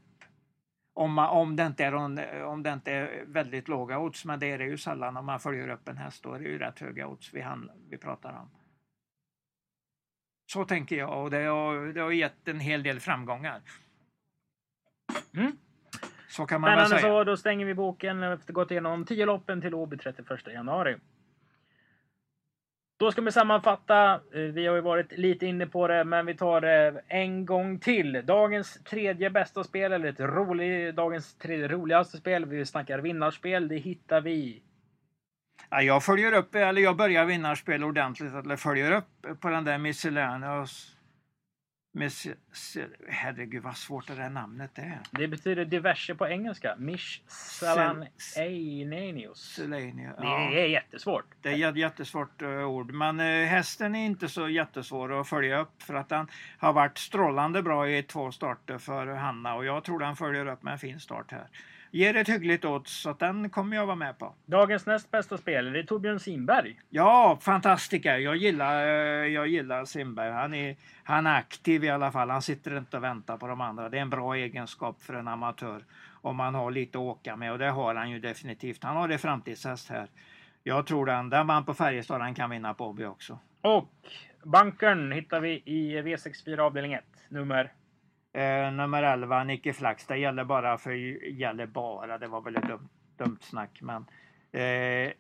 Om, 0.94 1.12
man, 1.12 1.29
om, 1.29 1.57
det 1.57 1.66
inte 1.66 1.85
är, 1.85 1.94
om 2.44 2.62
det 2.62 2.73
inte 2.73 2.92
är 2.92 3.25
väldigt 3.27 3.68
låga 3.68 3.99
odds, 3.99 4.25
men 4.25 4.40
det 4.40 4.47
är 4.47 4.59
det 4.59 4.64
ju 4.64 4.79
sällan 4.79 5.16
om 5.16 5.27
man 5.27 5.40
följer 5.40 5.68
upp 5.68 5.88
en 5.88 5.97
häst. 5.97 6.23
Då 6.23 6.33
är 6.33 6.38
det 6.38 6.44
ju 6.44 6.59
rätt 6.59 6.79
höga 6.79 7.07
odds 7.07 7.35
vi, 7.35 7.40
handl- 7.40 7.71
vi 7.90 7.99
pratar 7.99 8.33
om. 8.33 8.51
Så 10.52 10.64
tänker 10.64 10.96
jag 10.96 11.22
och 11.22 11.30
det 11.30 11.44
har, 11.44 11.92
det 11.92 12.00
har 12.00 12.11
gett 12.11 12.48
en 12.48 12.61
hel 12.61 12.82
del 12.82 13.00
framgångar. 13.00 13.61
Mm. 15.37 15.52
Så 16.28 16.46
kan 16.46 16.61
man 16.61 16.70
väl 16.70 16.78
Spännande 16.78 17.02
säga. 17.02 17.12
så, 17.12 17.24
då 17.24 17.37
stänger 17.37 17.66
vi 17.66 17.74
boken 17.74 18.22
efter 18.22 18.52
gått 18.52 18.70
igenom 18.70 19.04
10 19.04 19.26
loppen 19.26 19.61
till 19.61 19.74
Åby 19.74 19.96
31 19.96 20.26
januari. 20.46 20.96
Då 22.98 23.12
ska 23.12 23.22
vi 23.22 23.32
sammanfatta. 23.32 24.14
Eh, 24.14 24.40
Vi 24.40 24.66
har 24.66 24.74
ju 24.74 24.80
varit 24.80 25.12
lite 25.12 25.46
inne 25.46 25.66
på 25.66 25.88
det, 25.88 26.04
men 26.04 26.26
vi 26.26 26.34
tar 26.34 26.61
det 26.61 27.00
en 27.08 27.46
gång 27.46 27.78
till. 27.80 28.22
Dagens 28.26 28.84
tredje 28.84 29.30
bästa 29.30 29.64
spel, 29.64 29.92
eller 29.92 30.08
ett 30.08 30.20
rolig, 30.20 30.94
dagens 30.94 31.34
tredje 31.38 31.68
roligaste 31.68 32.16
spel. 32.16 32.44
Vi 32.46 32.66
snackar 32.66 32.98
vinnarspel. 32.98 33.68
Det 33.68 33.76
hittar 33.76 34.20
vi. 34.20 34.62
Ja, 35.70 35.83
jag 35.83 36.04
följer 36.04 36.33
upp, 36.33 36.54
eller 36.54 36.83
jag 36.83 36.96
börjar 36.96 37.24
vinnarspel 37.24 37.85
ordentligt, 37.85 38.35
eller 38.35 38.57
följer 38.57 38.92
upp 38.92 39.40
på 39.40 39.48
den 39.48 39.64
där 39.64 39.78
Miscellaneous... 39.78 40.94
Miss, 41.92 42.26
herregud 43.09 43.62
vad 43.62 43.76
svårt 43.76 44.07
det 44.07 44.14
där 44.14 44.31
namnet 44.31 44.78
är. 44.78 45.00
Det 45.11 45.28
betyder 45.28 45.64
diverse 45.64 46.14
på 46.14 46.28
engelska. 46.28 46.76
Miscellaneous, 46.78 48.37
Det 50.18 50.24
ja. 50.26 50.50
är 50.50 50.66
jättesvårt. 50.66 51.24
Det 51.42 51.48
är 51.48 51.68
ett 51.68 51.76
jättesvårt 51.76 52.42
eh, 52.42 52.48
ord, 52.48 52.92
men 52.92 53.20
eh, 53.20 53.46
hästen 53.46 53.94
är 53.94 54.07
inte 54.07 54.28
så 54.28 54.48
jättesvår 54.48 55.20
att 55.20 55.28
följa 55.28 55.61
upp 55.61 55.83
för 55.83 55.94
att 55.94 56.09
den 56.09 56.28
har 56.59 56.72
varit 56.72 56.98
strålande 56.98 57.62
bra 57.62 57.88
i 57.88 58.02
två 58.02 58.33
starter 58.33 58.78
för 58.78 59.07
Hanna 59.07 59.54
och 59.54 59.64
jag 59.64 59.85
tror 59.85 59.98
den 59.98 60.16
följer 60.16 60.46
upp 60.46 60.62
med 60.62 60.72
en 60.72 60.78
fin 60.78 61.00
start 61.00 61.31
här. 61.31 61.48
Ger 61.90 62.16
ett 62.16 62.29
hyggligt 62.29 62.64
odds 62.64 62.92
så 62.92 63.12
den 63.12 63.51
kommer 63.51 63.77
jag 63.77 63.87
vara 63.87 63.96
med 63.96 64.18
på. 64.18 64.35
Dagens 64.46 64.87
näst 64.87 65.11
bästa 65.11 65.38
spel, 65.38 65.72
det 65.72 65.79
är 65.79 65.83
Torbjörn 65.83 66.20
Simberg. 66.20 66.81
Ja, 66.90 67.38
fantastika. 67.42 68.18
Jag 68.18 68.37
gillar, 68.37 68.87
eh, 68.87 69.27
jag 69.27 69.48
gillar 69.48 69.85
Simberg. 69.85 70.33
Han 70.33 70.55
är, 70.55 70.77
han 71.03 71.27
är 71.27 71.38
aktiv 71.38 71.85
i 71.85 71.88
alla 71.88 72.12
fall. 72.12 72.31
Han 72.31 72.42
sitter 72.42 72.79
inte 72.79 72.96
och 72.96 73.05
väntar 73.05 73.37
på 73.37 73.46
de 73.46 73.61
andra. 73.61 73.88
Det 73.88 73.98
är 73.98 74.03
en 74.03 74.11
bra 74.11 74.35
egenskap 74.35 75.03
för 75.03 75.14
en 75.14 75.29
amatör 75.29 75.85
om 76.22 76.37
man 76.37 76.55
har 76.55 76.70
lite 76.70 76.98
att 76.98 77.03
åka 77.03 77.37
med 77.37 77.53
och 77.53 77.59
det 77.59 77.70
har 77.70 77.94
han 77.94 78.11
ju 78.11 78.20
definitivt. 78.20 78.85
Han 78.85 78.96
har 78.96 79.09
det 79.09 79.18
framtidshäst 79.18 79.88
här. 79.88 80.09
Jag 80.62 80.87
tror 80.87 81.07
den, 81.07 81.31
den 81.31 81.46
vann 81.46 81.64
på 81.64 81.74
Färjestad, 81.74 82.20
han 82.20 82.35
kan 82.35 82.51
vinna 82.51 82.74
på 82.74 82.87
Åby 82.87 83.05
också. 83.05 83.38
Och 83.61 83.88
bunkern 84.44 85.12
hittar 85.12 85.40
vi 85.40 85.62
i 85.64 86.03
V64 86.03 86.59
avdelning 86.59 86.92
1. 86.92 87.05
Nummer 87.29 87.72
Eh, 88.38 88.72
nummer 88.72 89.03
11, 89.03 89.44
Nicke 89.44 89.72
Flax. 89.72 90.07
Det 90.07 90.16
gäller 90.16 90.44
bara 90.44 90.79
för, 90.79 90.92
gäller 90.92 91.66
bara, 91.66 92.18
det 92.18 92.27
var 92.27 92.40
väl 92.40 92.57
ett 92.57 92.68
dumt, 92.68 92.88
dumt 93.16 93.38
snack 93.40 93.79
men 93.83 94.07
eh, 94.53 95.12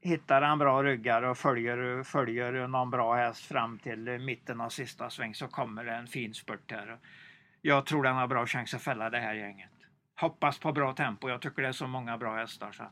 hittar 0.00 0.42
han 0.42 0.58
bra 0.58 0.82
ryggar 0.82 1.22
och 1.22 1.38
följer, 1.38 2.02
följer 2.02 2.66
någon 2.66 2.90
bra 2.90 3.14
häst 3.14 3.44
fram 3.44 3.78
till 3.78 4.18
mitten 4.18 4.60
av 4.60 4.68
sista 4.68 5.10
sväng 5.10 5.34
så 5.34 5.48
kommer 5.48 5.84
det 5.84 5.92
en 5.92 6.06
fin 6.06 6.34
spurt 6.34 6.72
här. 6.72 6.98
Jag 7.62 7.86
tror 7.86 8.02
den 8.02 8.14
har 8.14 8.26
bra 8.26 8.46
chans 8.46 8.74
att 8.74 8.82
fälla 8.82 9.10
det 9.10 9.18
här 9.18 9.34
gänget. 9.34 9.70
Hoppas 10.20 10.58
på 10.58 10.72
bra 10.72 10.92
tempo. 10.92 11.28
Jag 11.28 11.42
tycker 11.42 11.62
det 11.62 11.68
är 11.68 11.72
så 11.72 11.86
många 11.86 12.18
bra 12.18 12.36
hästar. 12.36 12.72
Så. 12.72 12.84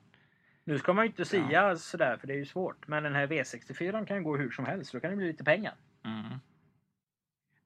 Nu 0.65 0.79
ska 0.79 0.93
man 0.93 1.05
ju 1.05 1.11
inte 1.11 1.25
sia 1.25 1.77
sådär 1.77 2.17
för 2.17 2.27
det 2.27 2.33
är 2.33 2.39
ju 2.39 2.47
svårt. 2.47 2.89
Men 2.89 3.03
den 3.03 3.15
här 3.15 3.27
V64 3.27 4.07
kan 4.07 4.17
ju 4.17 4.23
gå 4.23 4.37
hur 4.37 4.51
som 4.51 4.67
helst. 4.67 4.93
Då 4.93 5.01
kan 5.01 5.11
det 5.11 5.17
bli 5.17 5.27
lite 5.27 5.45
pengar. 5.45 5.75
Mm. 6.05 6.41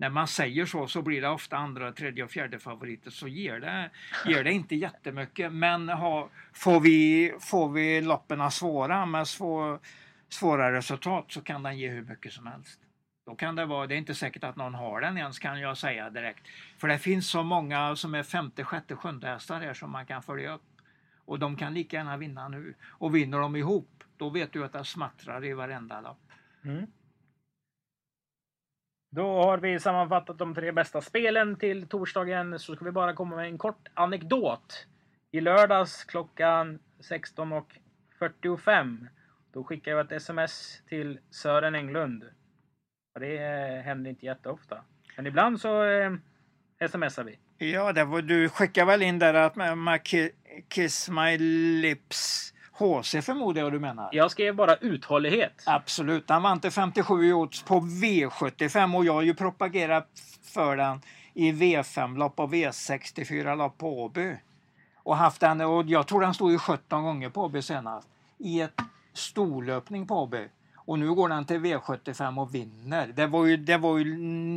När 0.00 0.10
man 0.10 0.26
säger 0.28 0.66
så 0.66 0.86
så 0.86 1.02
blir 1.02 1.22
det 1.22 1.28
ofta 1.28 1.56
andra, 1.56 1.92
tredje 1.92 2.24
och 2.24 2.30
fjärde 2.30 2.58
favoriter 2.58 3.10
så 3.10 3.28
ger 3.28 3.60
det, 3.60 3.90
ger 4.26 4.44
det 4.44 4.52
inte 4.52 4.76
jättemycket. 4.76 5.52
Men 5.52 5.88
ha, 5.88 6.28
får, 6.52 6.80
vi, 6.80 7.32
får 7.40 7.68
vi 7.68 8.00
loppen 8.00 8.50
svåra 8.50 9.06
med 9.06 9.28
svå, 9.28 9.78
svåra 10.28 10.72
resultat 10.72 11.24
så 11.28 11.40
kan 11.40 11.62
den 11.62 11.78
ge 11.78 11.88
hur 11.88 12.02
mycket 12.02 12.32
som 12.32 12.46
helst. 12.46 12.80
Då 13.26 13.34
kan 13.34 13.56
det 13.56 13.66
vara, 13.66 13.86
det 13.86 13.94
är 13.94 13.98
inte 13.98 14.14
säkert 14.14 14.44
att 14.44 14.56
någon 14.56 14.74
har 14.74 15.00
den 15.00 15.18
ens 15.18 15.38
kan 15.38 15.60
jag 15.60 15.78
säga 15.78 16.10
direkt. 16.10 16.46
För 16.78 16.88
det 16.88 16.98
finns 16.98 17.30
så 17.30 17.42
många 17.42 17.96
som 17.96 18.14
är 18.14 18.22
femte, 18.22 18.64
sjätte, 18.64 18.96
sjunde 18.96 19.26
hästar 19.26 19.60
här 19.60 19.74
som 19.74 19.90
man 19.90 20.06
kan 20.06 20.22
följa 20.22 20.54
upp. 20.54 20.62
Och 21.24 21.38
de 21.38 21.56
kan 21.56 21.74
lika 21.74 21.96
gärna 21.96 22.16
vinna 22.16 22.48
nu. 22.48 22.74
Och 22.84 23.14
vinner 23.14 23.38
de 23.38 23.56
ihop, 23.56 24.04
då 24.16 24.30
vet 24.30 24.52
du 24.52 24.64
att 24.64 24.72
det 24.72 24.84
smattrar 24.84 25.44
i 25.44 25.52
varenda 25.52 26.00
lopp. 26.00 26.32
Mm. 26.64 26.86
Då 29.10 29.42
har 29.42 29.58
vi 29.58 29.80
sammanfattat 29.80 30.38
de 30.38 30.54
tre 30.54 30.72
bästa 30.72 31.00
spelen 31.00 31.56
till 31.56 31.86
torsdagen. 31.86 32.58
Så 32.58 32.76
ska 32.76 32.84
vi 32.84 32.90
bara 32.90 33.12
komma 33.12 33.36
med 33.36 33.46
en 33.46 33.58
kort 33.58 33.88
anekdot. 33.94 34.86
I 35.30 35.40
lördags 35.40 36.04
klockan 36.04 36.78
16.45 36.98 39.06
då 39.52 39.64
skickade 39.64 39.96
jag 39.96 40.06
ett 40.06 40.12
sms 40.12 40.82
till 40.88 41.18
Sören 41.30 41.74
Englund. 41.74 42.24
Och 43.14 43.20
det 43.20 43.36
eh, 43.36 43.82
händer 43.82 44.10
inte 44.10 44.26
jätteofta. 44.26 44.84
Men 45.16 45.26
ibland 45.26 45.60
så 45.60 45.84
eh, 45.84 46.12
smsar 46.88 47.24
vi. 47.24 47.38
Ja, 47.58 47.92
det 47.92 48.04
var, 48.04 48.22
du 48.22 48.48
skickade 48.48 48.86
väl 48.86 49.02
in 49.02 49.18
där 49.18 49.34
att 49.34 49.56
med, 49.56 50.00
Kiss 50.68 51.08
My 51.08 51.38
Lips 51.38 52.54
HC 52.78 53.22
förmodar 53.22 53.62
jag 53.62 53.72
du 53.72 53.78
menar? 53.78 54.08
Jag 54.12 54.30
skrev 54.30 54.54
bara 54.54 54.76
uthållighet. 54.76 55.62
Absolut, 55.66 56.30
han 56.30 56.42
vann 56.42 56.60
till 56.60 56.70
57 56.70 57.24
i 57.24 57.32
odds 57.32 57.62
på 57.62 57.80
V75 57.80 58.96
och 58.96 59.04
jag 59.04 59.12
har 59.12 59.22
ju 59.22 59.34
propagerat 59.34 60.08
för 60.42 60.76
den 60.76 61.00
i 61.34 61.52
V5-lopp 61.52 62.40
och 62.40 62.52
V64-lopp 62.52 63.78
på 63.78 64.02
Åby. 64.02 64.36
Och 64.96 65.16
haft 65.16 65.40
den, 65.40 65.60
och 65.60 65.84
jag 65.86 66.06
tror 66.06 66.20
den 66.20 66.34
stod 66.34 66.50
ju 66.50 66.58
17 66.58 67.02
gånger 67.02 67.30
på 67.30 67.42
Åby 67.42 67.62
senast. 67.62 68.08
I 68.38 68.60
ett 68.60 68.80
storlöpning 69.12 70.06
på 70.06 70.22
Åby. 70.22 70.48
Och 70.88 70.98
nu 70.98 71.14
går 71.14 71.28
den 71.28 71.44
till 71.44 71.56
V75 71.56 72.40
och 72.40 72.54
vinner. 72.54 73.06
Det 73.06 73.26
var 73.26 73.46
ju, 73.46 73.56
det 73.56 73.76
var 73.76 73.98
ju 73.98 74.04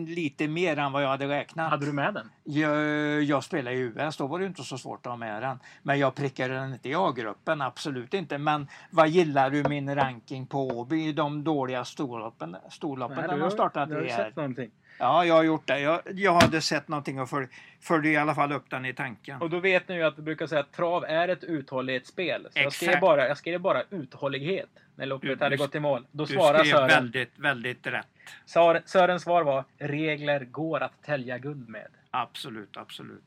lite 0.06 0.48
mer 0.48 0.78
än 0.78 0.92
vad 0.92 1.04
jag 1.04 1.10
hade 1.10 1.28
räknat. 1.28 1.70
Hade 1.70 1.86
du 1.86 1.94
med 1.94 2.14
den? 2.14 2.30
Jag, 2.44 3.24
jag 3.24 3.44
spelar 3.44 3.72
i 3.72 3.80
US, 3.80 4.18
då 4.18 4.28
var 4.28 4.40
det 4.40 4.46
inte 4.46 4.64
så 4.64 4.78
svårt 4.78 5.06
att 5.06 5.12
ha 5.12 5.18
med 5.18 5.42
den. 5.42 5.60
Men 5.84 6.00
jag 6.00 6.16
prickade 6.16 6.54
den 6.54 6.74
inte 6.74 6.90
i 6.90 6.96
A-gruppen, 6.96 7.62
absolut 7.62 8.14
inte. 8.14 8.38
Men 8.38 8.68
vad 8.90 9.10
gillar 9.10 9.50
du 9.50 9.64
min 9.70 9.96
ranking 9.96 10.48
på 10.48 10.68
Åby 10.68 11.08
i 11.08 11.14
de 11.14 11.44
dåliga 11.44 11.86
storloppen, 11.86 12.58
storloppen 12.70 13.18
Nej, 13.18 13.28
den 13.28 13.42
har 13.42 13.50
startat 13.50 13.90
har 13.90 14.02
i 14.02 14.06
ju 14.06 14.12
här? 14.12 14.26
sett 14.26 14.36
någonting. 14.36 14.72
Ja, 15.02 15.26
jag 15.26 15.36
har 15.36 15.44
gjort 15.44 15.68
det. 15.68 15.80
Jag, 15.80 16.02
jag 16.16 16.34
hade 16.34 16.62
sett 16.62 16.88
någonting 16.88 17.20
och 17.20 17.30
föl, 17.30 17.48
följde 17.80 18.10
i 18.10 18.18
alla 18.18 18.36
fall 18.36 18.52
upp 18.52 18.70
den 18.70 18.86
i 18.86 18.94
tanken. 18.94 19.42
Och 19.42 19.50
då 19.50 19.60
vet 19.60 19.88
ni 19.88 19.96
ju 19.96 20.04
att 20.04 20.18
vi 20.18 20.22
brukar 20.22 20.48
säga 20.48 20.62
att 20.62 20.72
trav 20.74 21.04
är 21.06 21.28
ett 21.28 21.44
uthållighetsspel. 21.44 22.48
Så 22.52 22.60
jag 22.60 22.74
skrev, 22.74 22.90
Exakt. 22.90 23.02
bara, 23.02 23.28
jag 23.28 23.38
skrev 23.38 23.60
bara 23.62 23.84
uthållighet 23.90 24.70
när 24.96 25.06
loppet 25.06 25.40
Du- 25.40 25.44
hade 25.46 25.56
du- 25.56 25.58
gått 25.58 25.76
i 25.76 25.80
mål. 25.80 26.06
Då 26.12 26.26
Du 26.26 26.34
svarade 26.34 26.60
skrev 26.60 26.72
Sören. 26.76 26.88
väldigt, 26.88 27.32
väldigt 27.40 27.88
rätt. 27.88 28.08
Sören. 28.46 28.82
Sörens 28.86 29.24
svar 29.24 29.44
var 29.44 29.66
regler 29.78 30.46
går 30.46 30.84
att 30.84 31.04
tälja 31.04 31.38
guld 31.38 31.70
med. 31.70 31.88
Absolut, 32.12 32.78
absolut. 32.78 33.24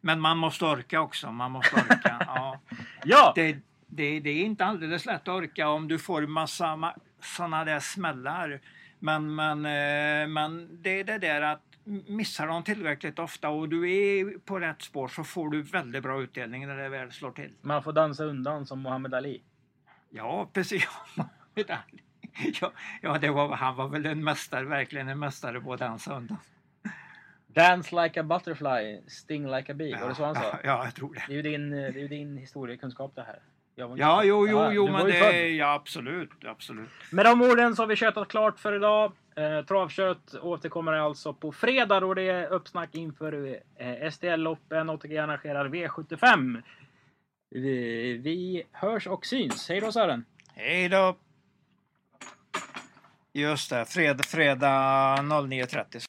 Men 0.00 0.20
man 0.20 0.38
måste 0.38 0.64
orka 0.64 1.00
också. 1.00 1.32
Man 1.32 1.50
måste 1.50 1.76
orka. 1.76 2.16
ja. 2.26 2.60
Ja! 3.04 3.32
det, 3.34 3.56
det, 3.86 4.20
det 4.20 4.30
är 4.30 4.44
inte 4.44 4.64
alldeles 4.64 5.06
lätt 5.06 5.22
att 5.22 5.28
orka 5.28 5.68
om 5.68 5.88
du 5.88 5.98
får 5.98 6.22
massa 6.22 6.76
ma 6.76 6.94
sådana 7.36 7.64
där 7.64 7.80
smällar. 7.80 8.60
Men, 9.06 9.34
men, 9.34 9.58
eh, 9.58 10.28
men 10.28 10.82
det 10.82 11.00
är 11.00 11.04
det 11.04 11.18
där 11.18 11.42
att 11.42 11.62
missar 12.06 12.46
de 12.46 12.62
tillräckligt 12.62 13.18
ofta 13.18 13.48
och 13.48 13.68
du 13.68 13.92
är 13.92 14.38
på 14.38 14.60
rätt 14.60 14.82
spår 14.82 15.08
så 15.08 15.24
får 15.24 15.50
du 15.50 15.62
väldigt 15.62 16.02
bra 16.02 16.22
utdelning 16.22 16.66
när 16.66 16.76
det 16.76 16.88
väl 16.88 17.12
slår 17.12 17.30
till. 17.30 17.52
Man 17.60 17.82
får 17.82 17.92
dansa 17.92 18.24
undan 18.24 18.66
som 18.66 18.82
Muhammad 18.82 19.14
Ali. 19.14 19.42
Ja, 20.10 20.50
precis. 20.52 20.88
ja, 22.60 22.72
ja 23.02 23.18
det 23.18 23.30
var, 23.30 23.56
han 23.56 23.76
var 23.76 23.88
väl 23.88 24.06
en 24.06 24.24
mästare, 24.24 24.64
verkligen 24.64 25.08
en 25.08 25.18
mästare 25.18 25.60
på 25.60 25.72
att 25.72 25.80
dansa 25.80 26.16
undan. 26.16 26.38
Dance 27.46 28.02
like 28.02 28.20
a 28.20 28.22
butterfly, 28.22 29.00
sting 29.06 29.50
like 29.50 29.72
a 29.72 29.74
bee. 29.74 30.00
Var 30.00 30.08
det 30.08 30.14
så 30.14 30.24
han 30.24 30.34
sa? 30.34 30.42
Ja, 30.42 30.58
ja, 30.64 30.84
jag 30.84 30.94
tror 30.94 31.14
det. 31.14 31.24
Det 31.26 31.32
är 31.32 31.36
ju 31.36 31.42
din, 31.42 31.70
det 31.70 32.02
är 32.02 32.08
din 32.08 32.36
historiekunskap 32.36 33.14
det 33.14 33.22
här. 33.22 33.38
Ja, 33.76 34.24
jo, 34.24 34.48
jo, 34.48 34.72
jo, 34.72 34.88
men 34.88 35.06
det, 35.06 35.12
född. 35.12 35.50
ja, 35.50 35.74
absolut, 35.74 36.30
absolut. 36.44 36.88
Med 37.10 37.26
de 37.26 37.42
orden 37.42 37.76
så 37.76 37.82
har 37.82 37.86
vi 37.86 37.96
tjötat 37.96 38.28
klart 38.28 38.58
för 38.58 38.72
idag. 38.72 39.12
Eh, 39.36 39.64
Travkött 39.64 40.34
återkommer 40.34 40.92
alltså 40.92 41.34
på 41.34 41.52
fredag 41.52 42.04
och 42.04 42.14
det 42.14 42.22
är 42.22 42.46
uppsnack 42.46 42.94
inför 42.94 43.60
eh, 43.76 44.10
STL-loppen 44.10 44.90
ATG 44.90 45.18
arrangerar 45.18 45.68
V75. 45.68 46.62
Vi, 47.50 48.12
vi 48.24 48.62
hörs 48.72 49.06
och 49.06 49.26
syns. 49.26 49.68
Hej 49.68 49.80
då 49.80 49.92
Sören! 49.92 50.24
Hej 50.54 50.88
då! 50.88 51.16
Just 53.32 53.70
det, 53.70 53.84
fred, 53.84 54.24
fredag 54.24 55.16
09.30. 55.20 56.06